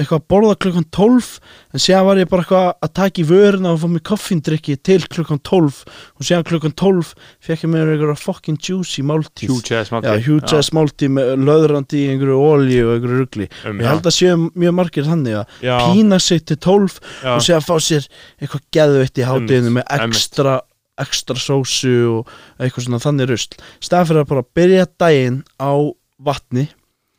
[0.00, 1.26] eitthvað að borða klukkan 12
[1.74, 5.00] en síðan var ég bara eitthvað að taka í vöruna og fá mér koffindrykki til
[5.12, 7.10] klukkan 12 og síðan klukkan 12
[7.44, 10.22] fekk ég mér eitthvað fucking juicy máltíð Huge ass máltíð.
[10.24, 13.50] huge ass máltíð með löðrandi í einhverju olíu og einhverju rugli.
[13.66, 17.30] Um, ég held að séu mjög margir þannig að já, pína sig til 12 já,
[17.34, 18.10] og sé að fá sér
[18.40, 20.58] eitthvað geðveitt í hátíðinu með ekstra
[21.00, 23.54] ekstra sósu og eitthvað svona þannig rusl.
[23.80, 25.72] Staðan fyrir að bara byrja daginn á
[26.20, 26.66] vatni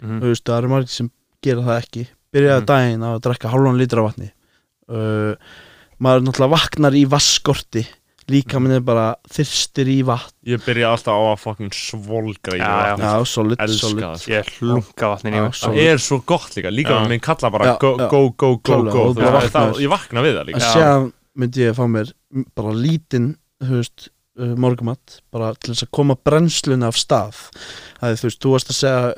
[0.01, 0.19] Mhm.
[0.21, 1.11] þú veist, það eru margir sem
[1.43, 2.65] gera það ekki byrja Mhm.
[2.65, 4.31] daginn að drekka hálfan lítra af vatni
[4.89, 5.33] uh,
[6.01, 7.83] maður náttúrulega vaknar í vasskorti
[8.31, 12.61] líka minn er bara þyrstir í vatn Ég byrja alltaf á að fucking svolgra í
[12.61, 12.95] Já, já.
[12.95, 13.03] vatni.
[13.05, 14.31] já, solid, solid sko.
[14.31, 17.77] Ég hlunga vatnin í svo- Það er svo gott líka, líka með minn kalla bara
[17.81, 19.13] go, go, go, go.
[19.81, 20.73] Ég vakna við það að líka Já.
[20.77, 22.13] séðan myndi ég fá mér
[22.55, 24.07] bara lítinn þú veist,
[24.39, 27.35] uh, morgumat bara til þess að koma brennsluna af stað
[27.99, 29.13] það er þú veist, þú varst að segja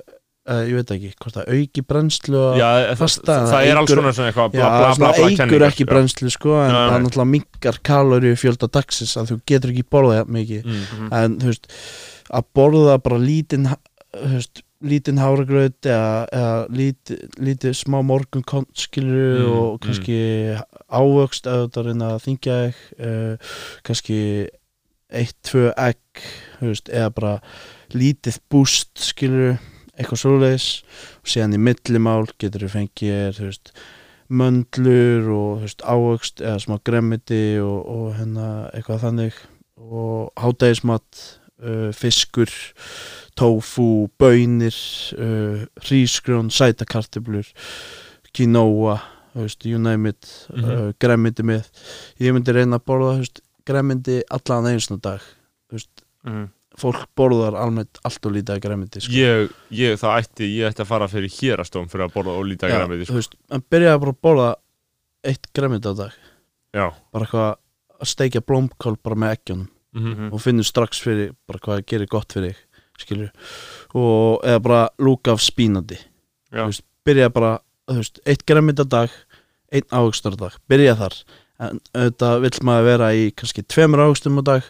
[0.50, 3.94] uh, ég veit ekki, hvort það auki brennslu Já, það, fasta, það, það er alls
[3.94, 7.06] konar svona eitthvað bla bla bla svona bla eigur ekki brennslu sko, en það nei.
[7.06, 10.84] náttúrulega minkar kalori fjölda dagsins að þú getur ekki borðað jafn mikið Mm.
[10.84, 11.10] Mhm.
[11.20, 11.68] en þú veist,
[12.34, 13.68] að borða bara lítinn
[14.84, 16.28] lítinn háragraut eða,
[16.70, 18.44] lítið, lítið smá morgun
[18.76, 20.18] skilur Mm, og kannski
[20.92, 23.54] ávöxt að þetta reyna að þingja þig uh,
[23.88, 24.20] kannski
[25.14, 25.72] eitt, tvö
[26.68, 27.34] veist, eða bara
[27.94, 29.58] lítið búst skilur
[29.98, 30.68] eitthvað svoleiðis
[31.22, 33.74] og síðan í millimál getur þú fengið veist
[34.34, 39.40] möndlur og veist, ávöxt eða smá gremmiti og, og hérna eitthvað þannig
[39.84, 41.24] og hádægismat
[41.64, 42.50] uh, fiskur
[43.38, 44.76] tofu, bönir
[45.18, 45.66] uh,
[48.34, 48.98] quinoa
[49.34, 50.66] þú veist, you name it Mhm.
[50.70, 51.70] uh, gremmiti með
[52.22, 53.16] ég myndi reyna að borða
[53.66, 55.22] gremmiti allan einsna dag
[55.70, 55.90] þú veist,
[56.26, 56.50] Mhm.
[56.80, 59.14] Fólk borðar almennt allt og lítið að gremmiti sko.
[59.14, 62.78] Ég, ég, það ætti, ég ætti að fara fyrir hérastóm fyrir að borða ólítið Já,
[62.80, 64.48] græmið þú veist, en byrjaði bara að borða
[65.24, 66.16] eitt gremmiti á dag.
[66.74, 67.50] Já, bara eitthvað
[68.04, 69.70] að steikja blómkál bara með eggjunum.
[69.94, 70.32] Mhm.
[70.34, 72.56] og finnur strax fyrir bara hvað það gerir gott fyrir
[72.98, 73.30] skilur
[73.94, 76.00] og eða bara lúka af spínandi
[76.50, 76.64] Já.
[76.64, 77.52] Þú veist, byrja bara
[77.90, 79.14] þú veist, eitt gremmit á dag
[79.74, 81.14] einn áhugstur á dag, byrja þar
[81.60, 84.64] en auðvitað vill maður vera í kannski tveimur áhugstum á dag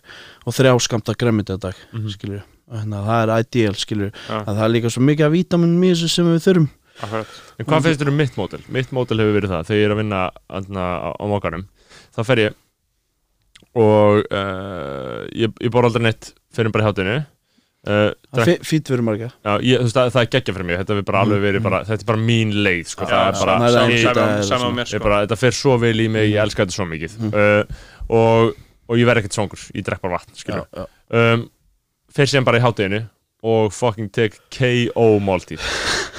[0.45, 2.09] og þrjá skamta gremmit á dag Mhm.
[2.09, 4.43] skilur og hérna það er ideal skilur Já.
[4.43, 6.69] að það er líka svo mikið af vítaminum í þessu sem við þurfum
[7.03, 7.27] Akkurat
[7.57, 8.59] En hvað finnst þér um mitt mótel?
[8.69, 10.19] Mitt mótel hefur verið það, þegar ég er að vinna
[10.49, 11.63] andna, á, á mókarum,
[12.13, 12.53] þá fer ég
[13.73, 17.15] og uh, ég, ég bor aldrei neitt fyrir bara hátinu
[17.87, 19.29] uh, það er fýtt fyrir marga.
[19.43, 21.81] Já, ég, veist, það, það er geggja fyrir mig, þetta er bara alveg verið bara,
[21.87, 23.09] þetta er bara mín leið, sko,
[25.23, 27.17] þetta fer svo vel í mig, ég elska þetta svo mikið.
[27.21, 27.33] Mm.
[27.33, 27.89] uh,
[28.19, 28.53] og,
[28.89, 30.87] og ég verð ekkert svongur, ég drekk bara vatn,
[31.19, 31.47] um,
[32.13, 33.03] fer síðan bara í hátteginu
[33.43, 35.63] og fucking tek KO máltíð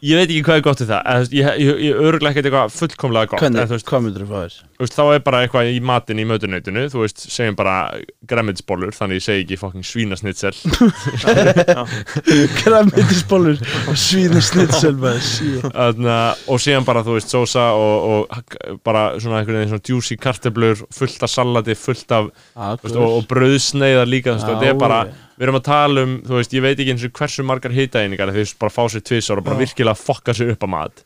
[0.00, 3.30] ég veit ekki hvað er gott við það en, ég, ég örgulega ekkert eitthvað fullkomlega
[3.32, 4.54] gott en, Hvernig, þú veist, hvað myndir þú fá þér?
[4.70, 7.74] þú veist, þá er bara eitthvað í matinn í mötunautinu þú veist, segjum bara
[8.30, 10.54] græmiðsbólur þannig ég segi ekki fucking svínasnitsel
[12.60, 13.60] Græmitisbólur
[13.90, 15.64] og svína snitsel maður, shit.
[15.68, 16.18] Þarna,
[16.50, 20.84] og síðan bara, þú veist, sósa og, og bara svona einhvern veginn svona juicy kartöblur,
[20.96, 24.72] fullt af salati fullt af, þú veist, og, og brauðsneiðar líka, þú veist, og þetta
[24.72, 25.02] er bara
[25.40, 27.72] við erum að tala um, þú veist, ég veit ekki eins og hversu margar
[28.36, 29.62] þú veist, bara fá sér tvisar og bara Já.
[29.64, 31.04] virkilega fokka sér upp á mat.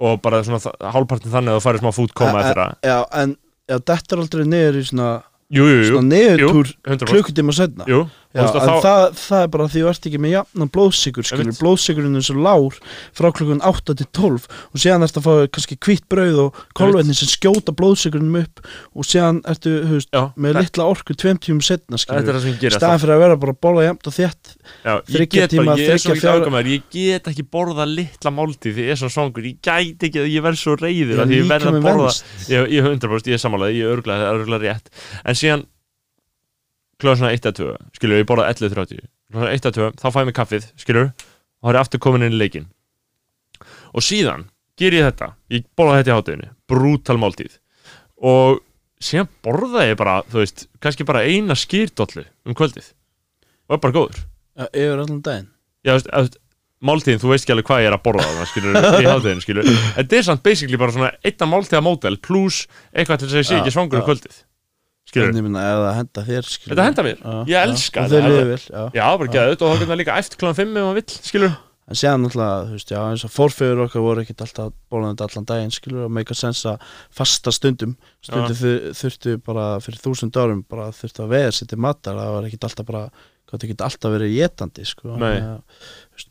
[0.00, 0.60] Og bara svona
[0.94, 2.72] hálfpartin þannig að þú færir smá food koma Eh, eftir það.
[2.88, 3.36] Já, en
[3.68, 5.08] já, þetta er aldrei niður í svona,
[5.50, 9.48] Jú, jú, jú, svona niðurtúr 100% klukkutíma setna Jú, Já, en þá það, það er
[9.50, 11.58] bara því þú ert ekki með jafnan blóðsikur skilur, Einmitt.
[11.58, 12.76] blóðsikurinn er svo lár
[13.18, 17.16] frá klukkan 8 til 12 og síðan ertu að fá kannski hvitt brauð og kolvetni
[17.18, 18.62] sem skjóta blóðsikurinnum upp
[18.94, 22.38] og síðan ertu, veist, Já, með þetta- litla orku tveim tímum setna skilur,
[22.70, 24.14] staðan fyrir að vera bara að borða jafnt og
[25.10, 25.74] þriggja get tíma,
[26.22, 30.06] fjóra- ágamæður, ég get ekki borða litla máltíð því ég er svo svangur, ég gæti
[30.06, 32.14] ekki að ég verð svo reyður að ég verð að borða
[32.46, 33.42] ég, ég 100% ég
[33.74, 34.90] ég er örgulega, það er örgulega rétt
[35.26, 35.66] en síðan
[37.00, 39.02] klóða svona 1 að 2, skilur, ég borða 11.30
[39.32, 41.10] klóða 1 að 2, þá fæ ég mig kaffið skilur,
[41.60, 42.68] og þá er aftur komin inn í leikin
[43.94, 44.46] og síðan
[44.80, 47.56] ger ég þetta ég borða þetta í hátteginu, brútal máltíð.
[48.20, 48.60] Og
[49.02, 52.92] síðan borðaði ég bara, þú veist, kannski bara eina skýrdollu um kvöldið.
[53.68, 54.22] Og er bara góður.
[54.70, 55.50] Yfir allan daginn?
[55.86, 56.38] Já, þú veist,
[56.84, 59.70] máltíðin, þú veist ekki alveg hvað ég er að borða það, skilur, í hátæðin, skilur
[59.70, 62.62] Þetta er samt basically bara svona einna máltíða mótel pluss
[62.92, 64.38] eitthvað til að sé Já, ekki svangur um kvöldið.
[64.40, 64.49] En
[65.46, 67.18] minna, það henda þér skilur Þetta henda mér.
[67.24, 67.62] Já, Ég já.
[67.66, 68.12] elska þetta.
[68.14, 70.70] þeir liðu vel, já já, bara geðut og þá getur það líka eftir klán 5
[70.70, 71.56] ef maður vill, skilur
[71.90, 75.46] En séðan náttúrulega, þú veist, já, eins og fórfegur okkar voru ekkert alltaf bólandi allan
[75.48, 78.54] daginn, skilur, og meika sens að fasta stundum, stundum
[78.94, 82.68] þurftu bara fyrir þúsund árum, bara þurftu að veða sér til matar, það var ekkert
[82.68, 83.02] alltaf bara,
[83.50, 85.16] gott ekkert alltaf verið jetandi, sko.
[85.18, 85.34] Nei.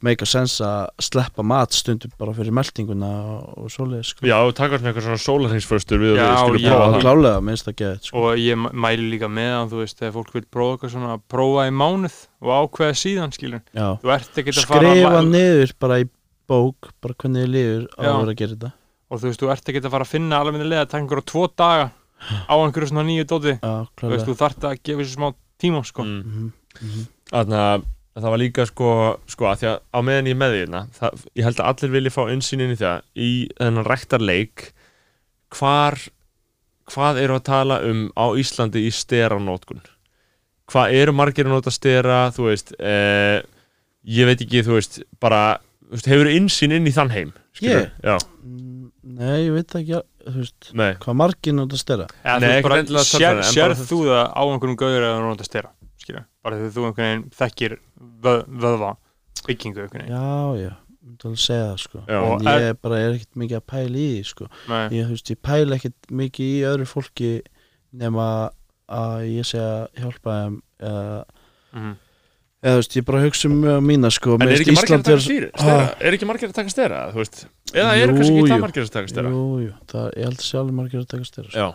[0.06, 4.26] Meika sens að sleppa mat stundum bara fyrir meldinguna og, og svoleið, sko.
[4.30, 7.02] Já, og taka með eitthvað svona sólarhengsföstur við Já, við skilur já, prófa Já, það
[7.06, 8.14] klálega, minnst það geðið, sko.
[8.22, 11.14] og ég mæ- mæli líka með að þú veist, þegar fólk vil prófa eitthvað svona
[11.36, 13.88] prófa í mánuð og ákveða síðan skilur Já.
[14.04, 16.06] þú ert ekki að fara Skrifa að, niður bara í
[16.50, 18.10] bók, bara hvernig þið líður á Já.
[18.10, 18.72] að vera að gera þetta.
[19.10, 21.30] og þú veist, þú ert ekki að fara að finna alveg minnilega að taka einhverja
[21.34, 21.86] tvo daga
[22.50, 22.90] á einhverju
[28.20, 28.90] að að það var líka sko,
[29.32, 31.70] sko að því að á meðan ég er með því hérna, það, ég held að
[31.72, 33.30] allir vilja fá innsýnin í það í
[33.60, 34.66] þennan rektarleik
[35.56, 35.98] hvar
[36.90, 39.82] hvað eru að tala um á Íslandi í steranótkun
[40.70, 43.40] hvað eru margir að nota stera þú veist eh,
[44.10, 45.44] ég veit ekki, þú veist, bara
[45.88, 47.90] þú veist, hefur innsýn inn í þann heim skilurðu?
[48.04, 50.92] Já, Mm, Nei, ég veit ekki, þú veist, nei.
[51.02, 52.06] hvað margir notast þeirra.
[52.22, 55.72] Eða, Nei, sér, en þú það á einhverjum gauður eða nota stera
[56.10, 57.76] skilur, bara þegar þú einhvern veginn þekkir
[58.26, 58.92] vöð, vöðva
[59.46, 62.20] byggingu einhvern veginn Já, já, ég myndi alveg segja það sko Já.
[62.20, 65.16] En ég er bara er ekkert mikið að pæla í því sko Nei, Ég, þú
[65.16, 67.32] veist, ég pæla ekkert mikið í öðru fólki
[68.00, 68.28] nema
[68.90, 70.56] að ég sé að hjálpa þeim
[70.90, 71.18] eða,
[71.76, 71.96] mhm.
[72.64, 74.96] eða þú veist, ég bara hugsa um mjög mína sko En er ekki margir að
[74.96, 75.90] Ísland taka er- stýri, stera?
[76.00, 77.44] Er ekki margir að taka stera, þú veist?
[77.70, 79.34] Eða Jú, kannski ekki það margir að taka stera?
[79.36, 81.68] Jú, jú, það, ég held að sjálfur margir að taka styrra sko.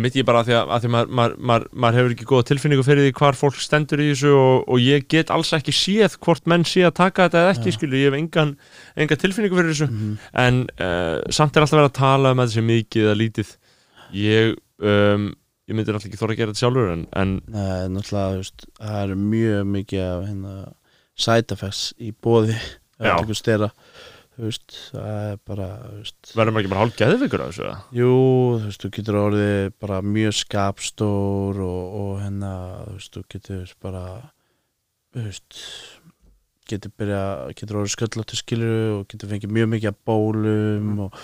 [0.00, 2.44] Mitt ég bara að því að, að því maður, maður, maður, maður hefur ekki góða
[2.48, 6.14] tilfinningu fyrir því hvar fólk stendur í þessu og, og ég get alls ekki séð
[6.24, 7.76] hvort menn sé að taka þetta eða ekki, Já.
[7.76, 8.54] skilu, ég hef engan,
[8.96, 9.88] engan tilfinningu fyrir þessu.
[9.92, 10.14] Mhm.
[10.44, 13.52] en uh, samt er alltaf verið að tala um að þetta sé mikið eða lítið.
[14.22, 15.28] Ég, um,
[15.68, 18.66] ég myndi alltaf ekki þóra að gera þetta sjálfur en, en Nei, náttúrulega, þú veist,
[18.80, 20.54] það eru mjög mikið af hérna
[21.26, 22.56] side effects í bóði
[23.02, 23.68] að taka styrra
[24.32, 25.66] Þú veist, það er bara,
[26.32, 27.72] verður maður ekki bara hálf geðvikur af þessu?
[27.98, 28.12] Jú,
[28.62, 32.52] þú veist, þú getur orðið bara mjög skapstór og, og hérna,
[32.86, 34.04] þú veist, þú getur bara,
[35.12, 35.58] þú veist,
[36.72, 37.22] getur byrja,
[37.58, 41.20] getur orðið sköllóttu skilur og getur fengið mjög mikið bólum og,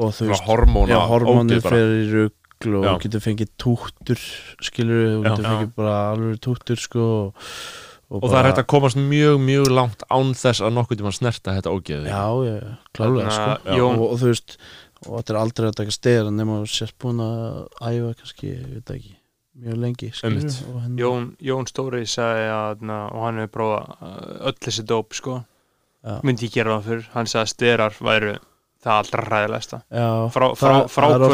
[0.00, 1.68] og þú veist, hormóna já, bara.
[1.68, 2.92] fer í rugl og Já.
[3.04, 4.24] getur fengið túttur
[4.64, 5.50] skilur, þú getur Já.
[5.52, 7.52] fengið bara alveg túttur sko og,
[8.08, 11.54] og það er hægt að komast mjög, mjög langt án þess að nokkuð tíma snerta
[11.58, 13.50] þetta ógeði Já, já, já, klálega sko.
[13.68, 13.82] Já.
[13.84, 14.56] Og, og þú veist,
[15.06, 17.60] og þetta er aldrei að taka stera nema þú sést búin að
[17.90, 19.14] æfa kannski, ég veit ekki,
[19.58, 20.10] mjög lengi
[20.64, 24.86] og hérna, Jón, Jón Stóri sagði að na, og hann hefur prófað uh, öll þessi
[24.88, 25.40] dóp sko,
[26.06, 26.20] Já.
[26.24, 28.36] myndi ég gera það fyrir hann sagði að styrar væru
[28.78, 31.24] það allra ræðilegsta já, frá- frá- að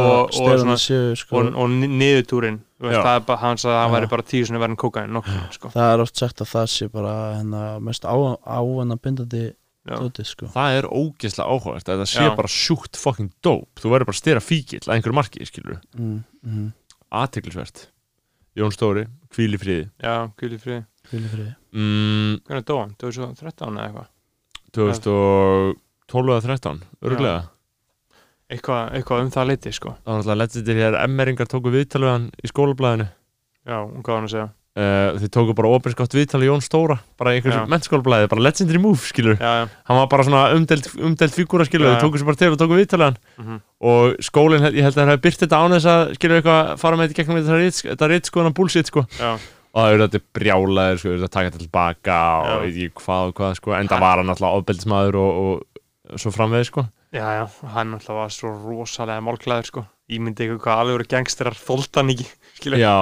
[0.00, 2.62] og- og sko, og, og ni- niðurtúrin
[2.92, 5.70] er bara, hann sagði að hann væri bara tíu svona verðin nokkuð sko.
[5.74, 9.44] það er oft sagt að það sé bara hérna, mest á, ávanna bindandi
[9.84, 9.98] Já.
[10.00, 10.48] dótið sko.
[10.54, 12.30] Það er ógeðslega áhugavert að það sé Já.
[12.38, 13.82] bara sjúkt fucking dope.
[13.82, 16.70] Þú verður bara að stera fíkil að einhverju marki mm, mm,
[17.20, 17.88] aðtiklisvert
[18.56, 19.04] Jón Stóri,
[19.34, 19.86] hvíl í friði.
[20.00, 20.84] Já, kvíli friði.
[21.74, 24.10] Mm, hvernig dó hann, 2013 eða eitthvað?
[24.78, 27.40] 2012 eða 13 örglega
[28.54, 29.94] eitthvað, eitthvað um það leiti sko.
[30.00, 30.98] það var náttúrulega legendir hér.
[31.04, 33.08] Emmeringar tóku viðtal við hann í skólablaðinu.
[33.64, 34.50] Já, um hvað var hann að segja?
[34.74, 38.80] Uh, þið tóku bara opinskátt viðtal í Jón Stóra bara í einhverjum mennskólablaði, bara legendary
[38.82, 41.92] move skilur já, já, hann var bara svona umdelt, umdelt fígúra skilur Já.
[41.92, 43.20] þið tóku sér bara til og tóku viðtal við hann.
[43.38, 46.72] Mhm, og skólinn, ég held að það hefði byrt þetta án þess að skilur eitthvað,
[46.82, 47.38] fara með þetta gegnum
[47.94, 49.06] þetta ritt sko, hann bullshit sko.
[49.14, 52.58] Já, og það eru þetta brjálaðir sko, þetta taka þetta tilbaka og Já.
[52.64, 55.38] veit ekki hvað og hvað sko, en það var hann alltaf ofbeldismæður og,
[56.10, 59.86] og svo framvegð sko já, já hann alltaf var svo rosalega málklæður sko.
[60.10, 62.26] ég myndi eitthvað hvað alveg voru gangsterar þólt hann ekki,
[62.58, 62.96] skilur Já,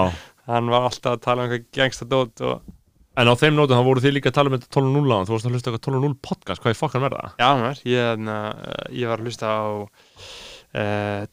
[0.50, 2.70] hann var alltaf að tala um eitthvað gangstadót og
[3.18, 5.34] en á þeim nótum þá voru þið líka að tala um þetta 12.0 á þú
[5.34, 7.32] varst að hlusta eitthvað 12.0 podcast, hvað er fokkan verða?
[7.40, 8.36] Já, mér, ég, na,
[8.88, 11.24] ég var að hlusta á uh,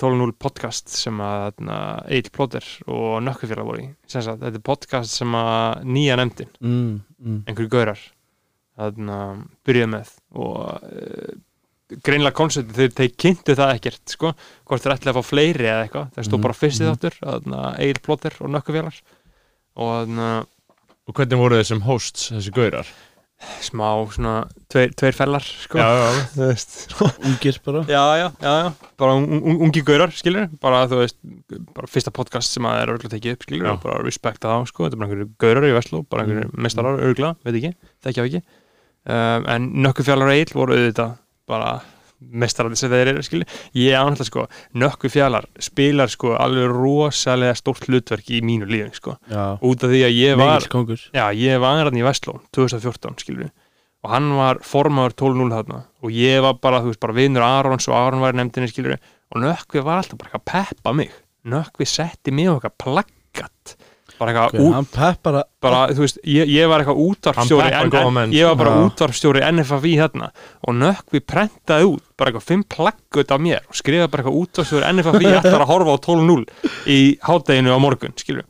[0.00, 1.60] 12.0 podcast sem að
[2.08, 3.90] Egil Plóter og Nökkufélag voru í.
[4.08, 8.02] Sem sagt, þetta er podcast sem að nýja nefndin, mm, mm, einhverju gaurar
[8.80, 9.20] þarna
[9.66, 11.34] byrjuði með og uh,
[12.06, 14.32] greinlega koncepti þeir, þeir kynntu það ekkert sko,
[14.68, 16.08] hvort þeir ætlaði að fá fleiri eða eitthvað.
[16.14, 16.94] Það stóð Mhm, bara fyrst í mhm.
[16.94, 19.02] þáttur Egil Plóter og Nökkufélag
[19.76, 20.18] og
[21.10, 22.86] Og hvernig voru þið sem hosts, þessi gaurar?
[23.64, 24.32] smá svona
[24.68, 25.78] tveir, tveir fellar sko.
[25.80, 26.74] Já, já, þú veist
[27.24, 27.80] ungir bara.
[27.88, 31.16] Já, já, já, já, bara un, un, ungi gaurar skilur, bara þú veist
[31.72, 34.98] bara fyrsta podcast sem að er örgulega tekið upp skilur bara respekta þá, sko, þetta
[34.98, 36.60] er bara einhverju gaurar í Vestló bara einhverju Mm.
[36.68, 37.72] mestarar örgulega, veit ekki
[38.04, 38.42] þekkja á ekki.
[39.08, 41.16] Um, en nökkufjallar og eil voru auðvitað
[41.50, 41.78] bara
[42.20, 44.44] mestarandi sem þeir eru, skilur ég ánægla sko,
[44.76, 50.02] nökkufjallar spilar sko alveg rosalega stórt hlutverk í mínu lífi, sko, já, út af því
[50.04, 50.66] að ég var
[51.16, 53.54] Já, ég var hann í Vestló 2014, skilur við
[54.00, 55.80] og hann var formaður 12-0 þarna.
[56.00, 58.96] Og ég var bara, þú veist, bara vinnur Arons og Aron var í nefndinni, við
[59.30, 61.12] og Nökkvi var alltaf bara að peppa mig.
[61.46, 63.76] Nökkvi setti mig eitthvað plaggat
[64.20, 68.34] bara eitthvað út hann peppara bara, þú veist, ég, ég var eitthvað peppar góða menn,
[68.36, 68.86] ég var bara sko.
[68.90, 70.30] útvarpstjóri NFFI þarna
[70.66, 74.92] og Nökkvi prentaði út bara eitthvað fimm plaggut af mér og skrifaði bara eitthvað útvarpstjóri
[74.98, 78.46] NFFI eftir að horfa á 12-0 í hátteginu á morgun, við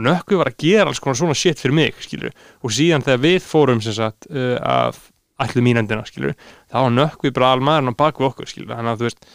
[0.00, 2.32] Nökkvi var að gera alls konar svona shit fyrir mig, skilur
[2.64, 5.00] og síðan þegar við fórum sem sagt uh, að
[5.44, 6.36] ætlu mínendina, skilur
[6.70, 9.30] þá var Nökkvi bara almaðurinn á baku okkur, skilur þannig að þú veist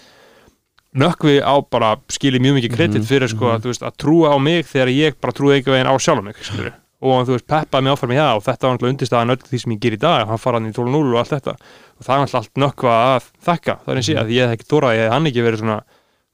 [0.95, 4.31] Nökkvi á bara skilið mjög mikið kredit Mhm, fyrir sko, að, þú veist, að trúa
[4.31, 6.73] á mig þegar ég bara trúi ekki veginn á sjálf mig skilur.
[7.05, 9.71] og þú veist, peppaði mig áfram í það og þetta var undirstaðan öll því sem
[9.75, 12.39] ég ger í dag hann fara hann í 12-0 og allt þetta og það var
[12.39, 15.11] allt nökkva að þakka það er eins og að ég hef ekki þórað, ég hef
[15.13, 15.77] hann ekki verið svona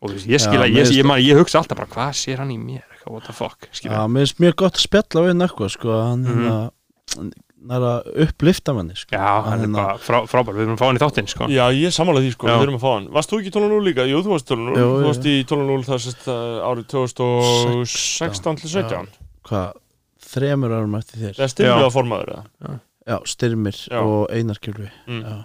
[0.01, 1.89] og þú veist, ég skil Já, að mér ég, ég, man, ég hugsa alltaf bara,
[1.91, 4.85] hvað sér hann í mér what the fuck, skilur Já, mér finnst mjög gott að
[4.85, 6.37] spjalla við nökkva sko, hann Mhm.
[6.45, 7.31] hérna
[7.69, 9.13] er að upplifta manni sko.
[9.13, 11.47] Já, hann er hérna- bara frá, frábær, við erum að fá hann í þáttinn sko.
[11.51, 12.55] Já, ég sammála því sko, Já.
[12.57, 13.07] við þurfum að fá hann.
[13.13, 14.05] Varst þú ekki í 12.0 líka?
[14.09, 18.57] Jú, þú varst í 12.0 Jú, Þú varst í 12.0 það sérst uh, árið 2016
[18.61, 19.07] til 17
[19.47, 19.77] hvað,
[20.31, 21.35] þremur árum eftir þér?
[21.37, 22.79] Það er styrmilega formaður eða?
[23.11, 23.99] Já, Styrmir Já.
[24.01, 25.21] og Einar Kjölvi Mm.
[25.25, 25.37] Já,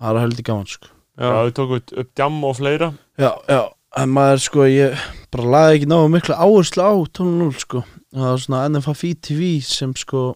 [0.00, 0.88] það er heldur gaman sko.
[1.20, 2.88] Já, Já, við tókum upp, upp djam og fleira.
[3.18, 3.60] Já, já,
[3.96, 4.98] en maður sko ég
[5.30, 9.92] bara laði ekki náðu mikla áherslu á 12.0 sko, það var svona NFFI TV sem
[9.94, 10.34] sko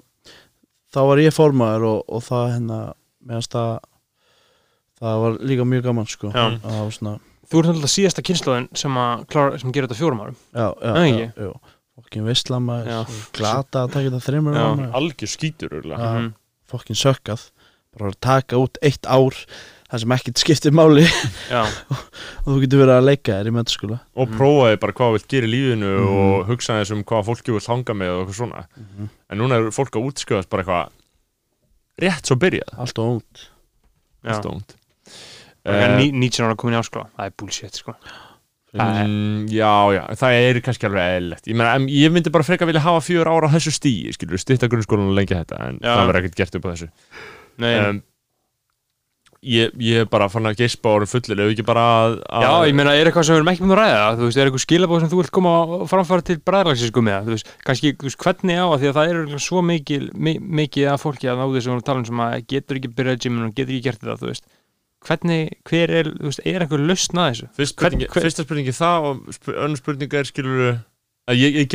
[0.95, 2.81] þá var ég formaður og, og það hérna
[3.25, 3.73] meðan það
[5.05, 6.33] það var líka mjög gaman sko.
[6.95, 7.15] Svona,
[7.51, 10.39] þú ert náttúrulega síðasta kynnslóðin sem að klára, sem gerir þetta fjórum árum.
[10.55, 11.51] Já, já, Nei, já,
[11.99, 12.29] fokkin
[12.71, 12.91] maður,
[13.37, 14.65] glata að taka þetta þreymur Já.
[14.65, 14.85] árum.
[15.01, 15.33] Algjör
[15.99, 16.11] Já.
[16.15, 16.31] Mhm.
[16.75, 17.49] fokkin sökkað.
[17.95, 19.37] Bara að taka út eitt ár
[19.91, 21.05] það sem ekkert skiptir máli.
[21.55, 23.99] Já, og þú getur verið að leika þér í mentaskóla.
[24.17, 24.37] Og Mhm.
[24.41, 26.19] prófaði bara hvað þú vilt gera í lífinu Mhm.
[26.19, 28.67] og hugsaði þess um hvað fólki vilt hanga með og eitthvað svona.
[29.31, 30.91] En núna er fólk að útskjöðast bara eitthvað
[32.03, 32.75] rétt svo byrjað.
[32.79, 33.49] Allt og ónt
[34.25, 34.71] Stónt
[35.67, 37.93] uh, uh, 19 ára komin í áskóla, það er bullshit sko.
[38.75, 41.47] Það er- mm, Já, já, það er kannski alveg eðlilegt.
[41.47, 45.13] Ég, ég myndi bara freka vilja hafa fjör ára á þessu stíi skilur, styrta grunnskólan
[45.13, 45.93] og lengja þetta en Já.
[45.95, 46.89] það verður ekkert gert upp á þessu.
[47.59, 48.03] Nei, um,
[49.45, 52.53] ég, ég er bara fann að geispa árum fullir ef ekki bara að, að Já,
[52.71, 54.09] ég meina, er eitthvað sem við erum ekki með að ræða?
[54.19, 57.29] Þú veist, er eitthvað skilabóð sem þú vilt koma og framfæra til bræðlagsins sko með,
[57.29, 60.03] þú veist, kannski þú veist, hvernig á að því að það er örugglega svo mikil
[60.15, 63.25] mi, mikið af fólki að erum að tala um sem að getur ekki byrjað í
[63.27, 64.49] gyminu og getur ekki gert þetta, þú veist.
[65.05, 67.49] Hvernig, hver er, þú veist, er eitthvað lausn að þessu?
[67.59, 70.63] Fyrst spurningi, Hvern- hver- Fyrsta spurningi það og önnur spurningi er skilur
[71.29, 71.69] að ég, ég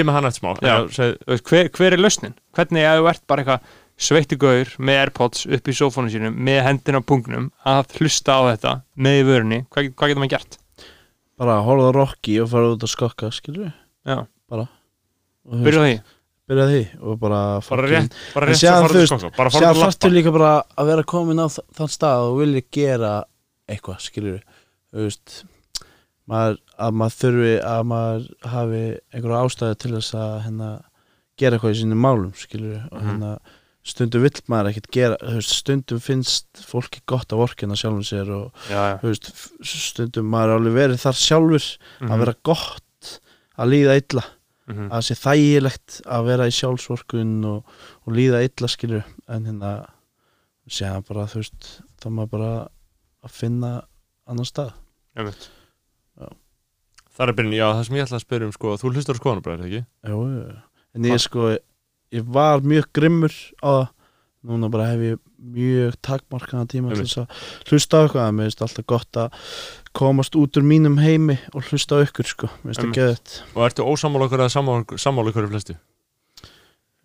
[1.36, 2.34] veist, hver, hver er lausnin?
[2.58, 7.02] Hvernig að þú ert bara eitthvað sveittugaur með Airpods upp í sófónu sínum með hendina
[7.04, 10.60] á pungnum að hlusta á þetta með í vörunni, hvað, hvað getur maður gert?
[11.40, 13.76] bara að horfa Rocky og fara út að skokka skilur við
[14.10, 14.18] Já,
[14.50, 15.94] þú byrja því?
[16.50, 17.40] byrja því og bara,
[17.70, 20.16] bara rétt, bara rétt að fara veist, til skokka bara fara Sér til þarftu lappa
[20.18, 20.52] líka bara
[20.82, 23.14] að vera komin á þann stað og vilja gera
[23.70, 24.42] eitthvað, skilur
[24.90, 25.36] þú veist
[26.30, 28.82] maður, að maður þurfi að maður hafi
[29.14, 30.70] einhverja ástæði til þess að hérna,
[31.40, 33.08] gera eitthvað í sínum málum skilur og Mhm.
[33.10, 33.32] hérna
[33.84, 38.51] stundum vill maður ekkert gera veist, stundum finnst fólki gott að vorkina sjálfum sér og
[38.69, 39.30] Já, já veist,
[39.64, 41.69] stundum maður er alveg verið þar sjálfur
[42.01, 42.11] Mhm.
[42.11, 43.19] að vera gott
[43.57, 44.23] að líða illa
[44.69, 44.89] Mhm.
[44.89, 47.64] að það sé þægilegt að vera í sjálfsvorkun og,
[48.06, 49.72] og líða illa skilur en hérna
[50.69, 52.51] séðan bara þú veist þá maður bara
[53.26, 53.72] að finna
[54.27, 54.73] annan stað.
[57.19, 59.19] Það er byrjun, já, það sem ég ætla að spyrja um sko, þú hlustar á
[59.19, 59.81] skoðanabræður, ekki?
[60.07, 60.19] Jú.
[60.95, 61.57] en ég sko
[62.15, 63.34] ég var mjög grimmur
[63.64, 63.88] á það.
[64.49, 68.30] Núna bara hef ég mjög takmarkaða tíma til þess að hlusta á eitthvað.
[68.38, 69.49] Mér finnst alltaf gott að
[69.99, 73.65] komast út úr mínum heimi og hlusta á ykkur sko, mér finnst það geðið Og
[73.68, 75.76] ertu ósammála okkur eða sammála okkur í flestu?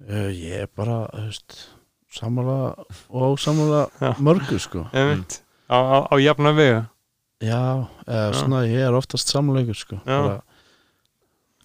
[0.04, 1.58] uh, ég er bara, þú veist
[2.14, 2.56] sammála
[3.10, 4.10] og ósammála Já.
[4.22, 4.86] mörgu sko.
[4.94, 5.40] Einmitt.
[5.66, 6.82] Á, á, á jafna vega?
[7.42, 9.98] Já, eða svona ég er oftast samleikur sko.
[10.06, 10.18] Já.
[10.22, 10.42] bara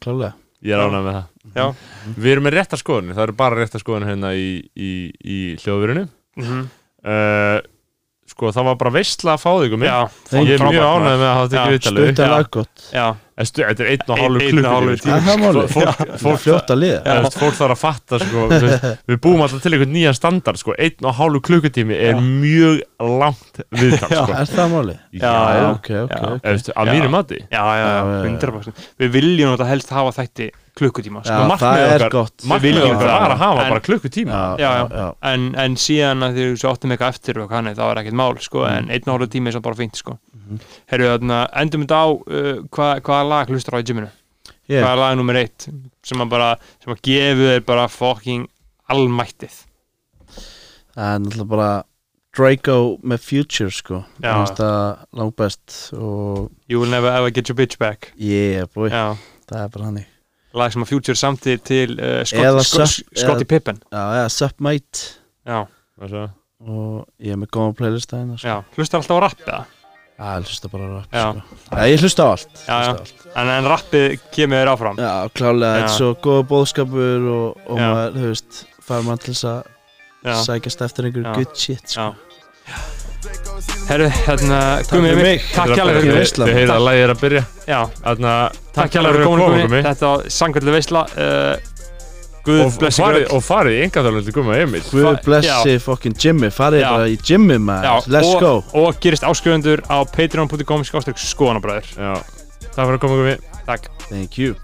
[0.01, 0.85] klálega Ég er Já.
[0.89, 1.27] ánægð með það.
[1.55, 1.65] Já.
[2.19, 4.91] Við erum með réttar skoðanir, það eru bara réttar skoðanir hérna í, í,
[5.23, 6.07] í hljóðverinu.
[6.35, 6.67] mm -hmm.
[6.99, 7.61] Uh,
[8.39, 9.99] sko, það var bara veistla að fá þig um mig Já,
[10.39, 12.31] Ég er mjög ánægð með að hafa tekið viðtalið Stutta Já.
[12.37, 12.85] laggott.
[12.95, 13.07] Já,
[13.39, 14.31] En stu- Þetta er einn og er
[15.39, 15.69] málið.
[16.19, 19.93] Fólk, fljótt að liða fólk þarf að fatta sko, veist, við búum alltaf til einhvern
[19.95, 20.73] nýjan standard sko.
[20.75, 24.23] einn og hálfu klukkutími er mjög langt viðtal Já.
[24.25, 24.35] sko.
[24.41, 24.97] Er það máli?
[25.23, 27.39] Að mínu mati.
[27.47, 28.39] Já, já, Já, já, já.
[28.39, 30.49] 100% Við viljum þetta helst hafa þætti
[30.79, 31.35] klukkutíma sko.
[31.35, 33.11] Já, það er gott markmið viljum það.
[33.13, 34.97] var að hafa En- bara klukkutíma Já, Já, já, já.
[34.99, 38.19] já en, en síðan að þið svo áttum eitthvað eftir og kanni, það var ekkert
[38.21, 38.77] mál sko, Mm.
[38.77, 40.17] en einn og hálfu tími er samt bara fínt sko.
[40.35, 40.59] Mhm.
[40.89, 44.09] Herru, þarna, endum þetta á uh, hvað, hvaða lag hlustar á í gyminu?
[44.69, 45.67] Ég- Hvaða lag er nummer eitt
[46.03, 48.47] sem að bara, sem að gefu þér bara fucking
[48.89, 49.65] almættið
[50.95, 51.69] Það er náttúrulega bara
[52.37, 54.33] Draco með Future sko Já.
[54.53, 59.15] Það langbest og You will never ever get your bitch back yeah boy, Já,
[59.49, 60.05] það er bara hannig
[60.57, 64.23] lag sem að Future samti til uh, Eða Scott, Scott, Scottie eða- Pippen Já, já,
[64.33, 64.99] Sup Mate
[65.45, 65.59] Já,
[66.59, 68.47] og ég er með góða playlist að hérna sko.
[68.47, 69.59] já, hlustar alltaf á rapp eða?
[70.19, 71.25] Já, ég hlusta bara á rap Já.
[71.31, 71.59] sko.
[71.71, 73.27] Já, ég hlusta á allt, Já, hlusta allt.
[73.39, 77.79] En, en rappið kemur þér áfram Já, klálega, þetta er svo góða bóðskapur og, og
[77.79, 78.59] maður, þú veist
[78.89, 79.61] fara maður til þess að
[80.27, 81.37] Já, sækjast eftir einhverju Já.
[81.39, 82.09] good shit sko.
[82.09, 83.07] já
[83.89, 85.41] Herru, hérna, Gumi, fyrir Emil, mig.
[85.51, 86.47] takk Þið- hjálpa fyrir fyrir veislan.
[86.47, 87.41] Þið heyrið að lagið er að byrja.
[87.67, 88.35] Já, Þarna,
[88.77, 89.81] takk hjálpa fyrir komin komin Gumi.
[89.89, 91.55] Þetta var sangkvöldu veisla uh,
[92.45, 96.15] Guð og, og, blessi ykkur og farið í engaþjóðlega til Guma Emil Guð blessi fucking
[96.23, 98.53] Jimmy farið bara í Jimmy maður, let's og, go.
[98.79, 101.93] Og gerist áskrifundur á patreon.com skoðanabræður.
[101.99, 102.15] Já,
[102.71, 103.37] takk fyrir að koma Gumi.
[103.67, 103.91] Takk.
[104.07, 104.55] Thank you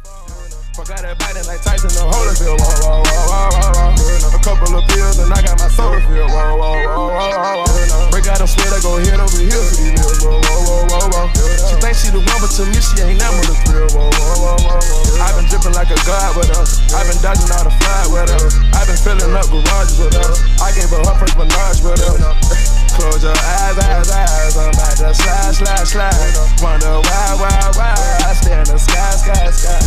[0.75, 2.59] Fuck out that biting like Tyson and Holyfield.
[2.59, 4.35] Whoa, whoa, whoa, whoa, whoa.
[4.35, 6.27] A couple of pills and I got my soda filled.
[6.27, 8.11] Whoa, whoa, whoa, whoa, whoa.
[8.11, 9.95] Break out sweat, I go head over heels for these.
[10.19, 11.71] Whoa, whoa, whoa, whoa, whoa.
[11.71, 13.87] She thinks she the one, but to me she ain't never the real.
[13.95, 15.23] Whoa, whoa, whoa, whoa, whoa.
[15.23, 16.67] I've been dripping like a god with her.
[16.91, 18.43] I've been dodging all the fly with her.
[18.75, 20.27] I've been filling up garages with her.
[20.59, 22.74] I gave her her first menage with her.
[22.95, 24.55] Close your eyes, eyes, eyes.
[24.55, 26.31] I'm about to slide, slide, slide.
[26.63, 27.95] Wonder why, why, why.
[28.23, 29.79] I stare in the sky, sky, sky.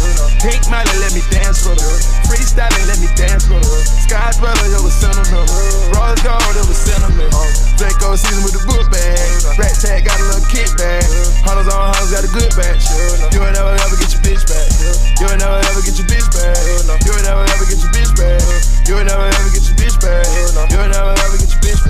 [0.44, 1.96] Pink Miley, let me dance with her.
[2.28, 3.80] Freestyling, let me dance with her.
[4.04, 5.48] Sky's brother, it was sentimental.
[5.96, 7.32] Rose gold, it was sentiment.
[7.80, 9.16] Draco season with the book bag.
[9.56, 11.06] Rat tag got a little kickback.
[11.46, 12.92] Hunters on hunters got a good batch.
[13.32, 14.68] You ain't never ever get your bitch back.
[15.16, 16.58] You ain't never ever get your bitch back.
[17.06, 18.42] You ain't never ever get your bitch back.
[18.84, 20.26] You ain't never ever get your bitch back.
[20.68, 21.80] You ain't never ever get your bitch.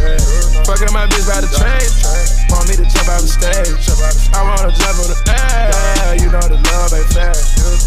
[0.67, 1.85] Fucking my bitch by the train.
[2.51, 3.77] Want me to jump out the stage.
[4.35, 6.17] I wanna jump on the air.
[6.17, 7.33] You know the love ain't fair.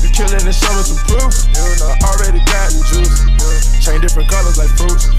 [0.01, 1.33] You killing and me some proof.
[1.81, 3.31] I already got the juice.
[3.81, 5.09] Chain different colors like fruits.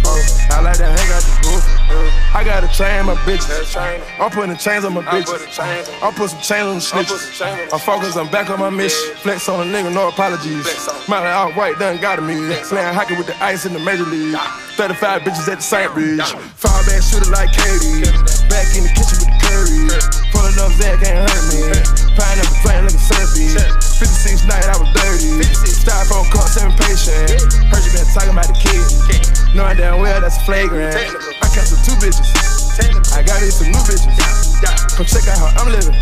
[0.51, 1.65] I like that hang out the roof.
[2.35, 3.77] I got a chain my bitches.
[4.19, 5.59] I'm putting chains on my bitches.
[6.03, 7.73] I'm putting some chains on the snitches.
[7.73, 9.15] I'm focused, I'm back on my mission.
[9.17, 10.67] Flex on a nigga, no apologies.
[11.09, 12.35] Miley out white, done got me.
[12.65, 14.37] Playing hockey with the ice in the major league.
[14.77, 15.93] 35 bitches at the St.
[15.93, 16.25] Bridge.
[16.57, 18.09] Fire back shooter like Katie.
[18.49, 19.85] Back in the kitchen with the curry.
[20.33, 21.61] Pulling up Zach can't hurt me.
[22.17, 23.53] Pineapple playing like a surfy.
[23.53, 25.45] 56 night, I was dirty.
[25.69, 27.37] Styrofoam cup, seven patient.
[27.69, 28.81] Heard you been talking about the kid.
[29.53, 30.97] Knowing damn well that's flagrant.
[30.97, 32.25] I canceled two bitches.
[33.13, 34.42] I got me some new bitches.
[34.63, 35.95] Come check out how I'm living.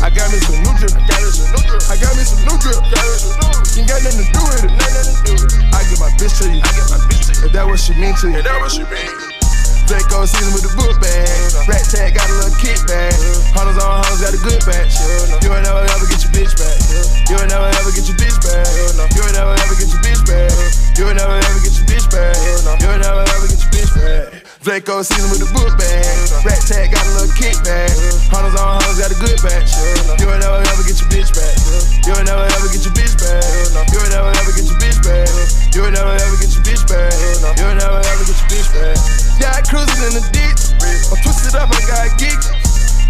[0.00, 0.96] I got me some new drip.
[1.90, 2.80] I got me some new drip.
[3.74, 4.72] You ain't got nothing to do with it.
[5.74, 6.62] I give my bitch to you.
[7.44, 8.42] If that what she mean to you.
[8.42, 9.33] That what she mean.
[9.84, 11.28] Draco season with the book bag.
[11.68, 13.12] Rat tag got a little kickback.
[13.52, 14.96] Hunters on hunters got a good batch.
[15.44, 16.76] You ain't never ever get your bitch back.
[17.28, 18.64] You ain't never ever get your bitch back.
[19.12, 20.52] You ain't never ever get your bitch back.
[20.96, 22.32] You ain't never ever get your bitch back.
[22.80, 24.44] You ain't never ever get your bitch back.
[24.64, 26.08] Draco season with the book bag.
[26.40, 27.92] Rat tag got a little kickback.
[28.32, 29.76] Hunters on hunters got a good batch.
[30.16, 31.52] You ain't never ever get your bitch back.
[32.08, 33.44] You ain't never ever get your bitch back.
[33.92, 35.28] You ain't never ever get your bitch back.
[35.76, 37.12] You ain't never ever get your bitch back.
[37.60, 38.96] You ain't never ever get your bitch back.
[39.40, 40.74] Yeah, I cruising in the ditch.
[41.10, 42.63] I'm twisted up, I got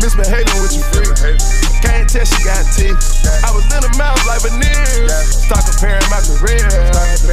[0.04, 0.16] geeks.
[0.16, 1.40] Misbehaving with your freak.
[1.80, 2.96] Can't tell she got teeth.
[3.44, 5.12] I was in the mouth like veneers.
[5.44, 6.68] Start comparing my career.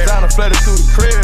[0.08, 1.16] Down and flooded through the crib.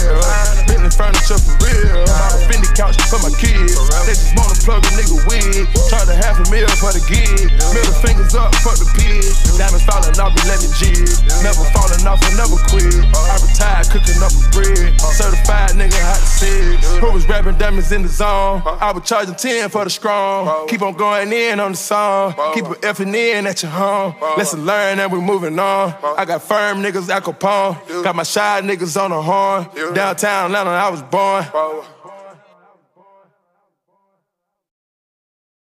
[0.68, 2.04] Bentley furniture for real.
[2.48, 3.76] Fendi couch for my kids.
[4.08, 5.68] They just wanna plug a nigga wig.
[5.92, 7.52] Charge a half a mil for the gig.
[7.72, 9.24] Middle fingers up, fuck the pig.
[9.60, 11.08] Diamonds falling off, but let me jig.
[11.44, 12.96] Never falling off, I never quit.
[13.12, 14.96] I retired cooking up a bread.
[15.00, 16.80] Certified nigga, hot six.
[17.00, 18.62] Who was rapping diamonds in the zone?
[18.64, 20.68] I was charging 10 for the strong.
[20.68, 22.34] Keep on going in on the song.
[22.54, 24.14] Keep it effing in at your home.
[24.36, 25.94] Lesson learned and we moving on.
[26.16, 28.02] I got firm niggas, Al Capone.
[28.02, 29.68] Got my shy niggas on the horn.
[29.94, 31.44] Downtown Atlanta, I was born.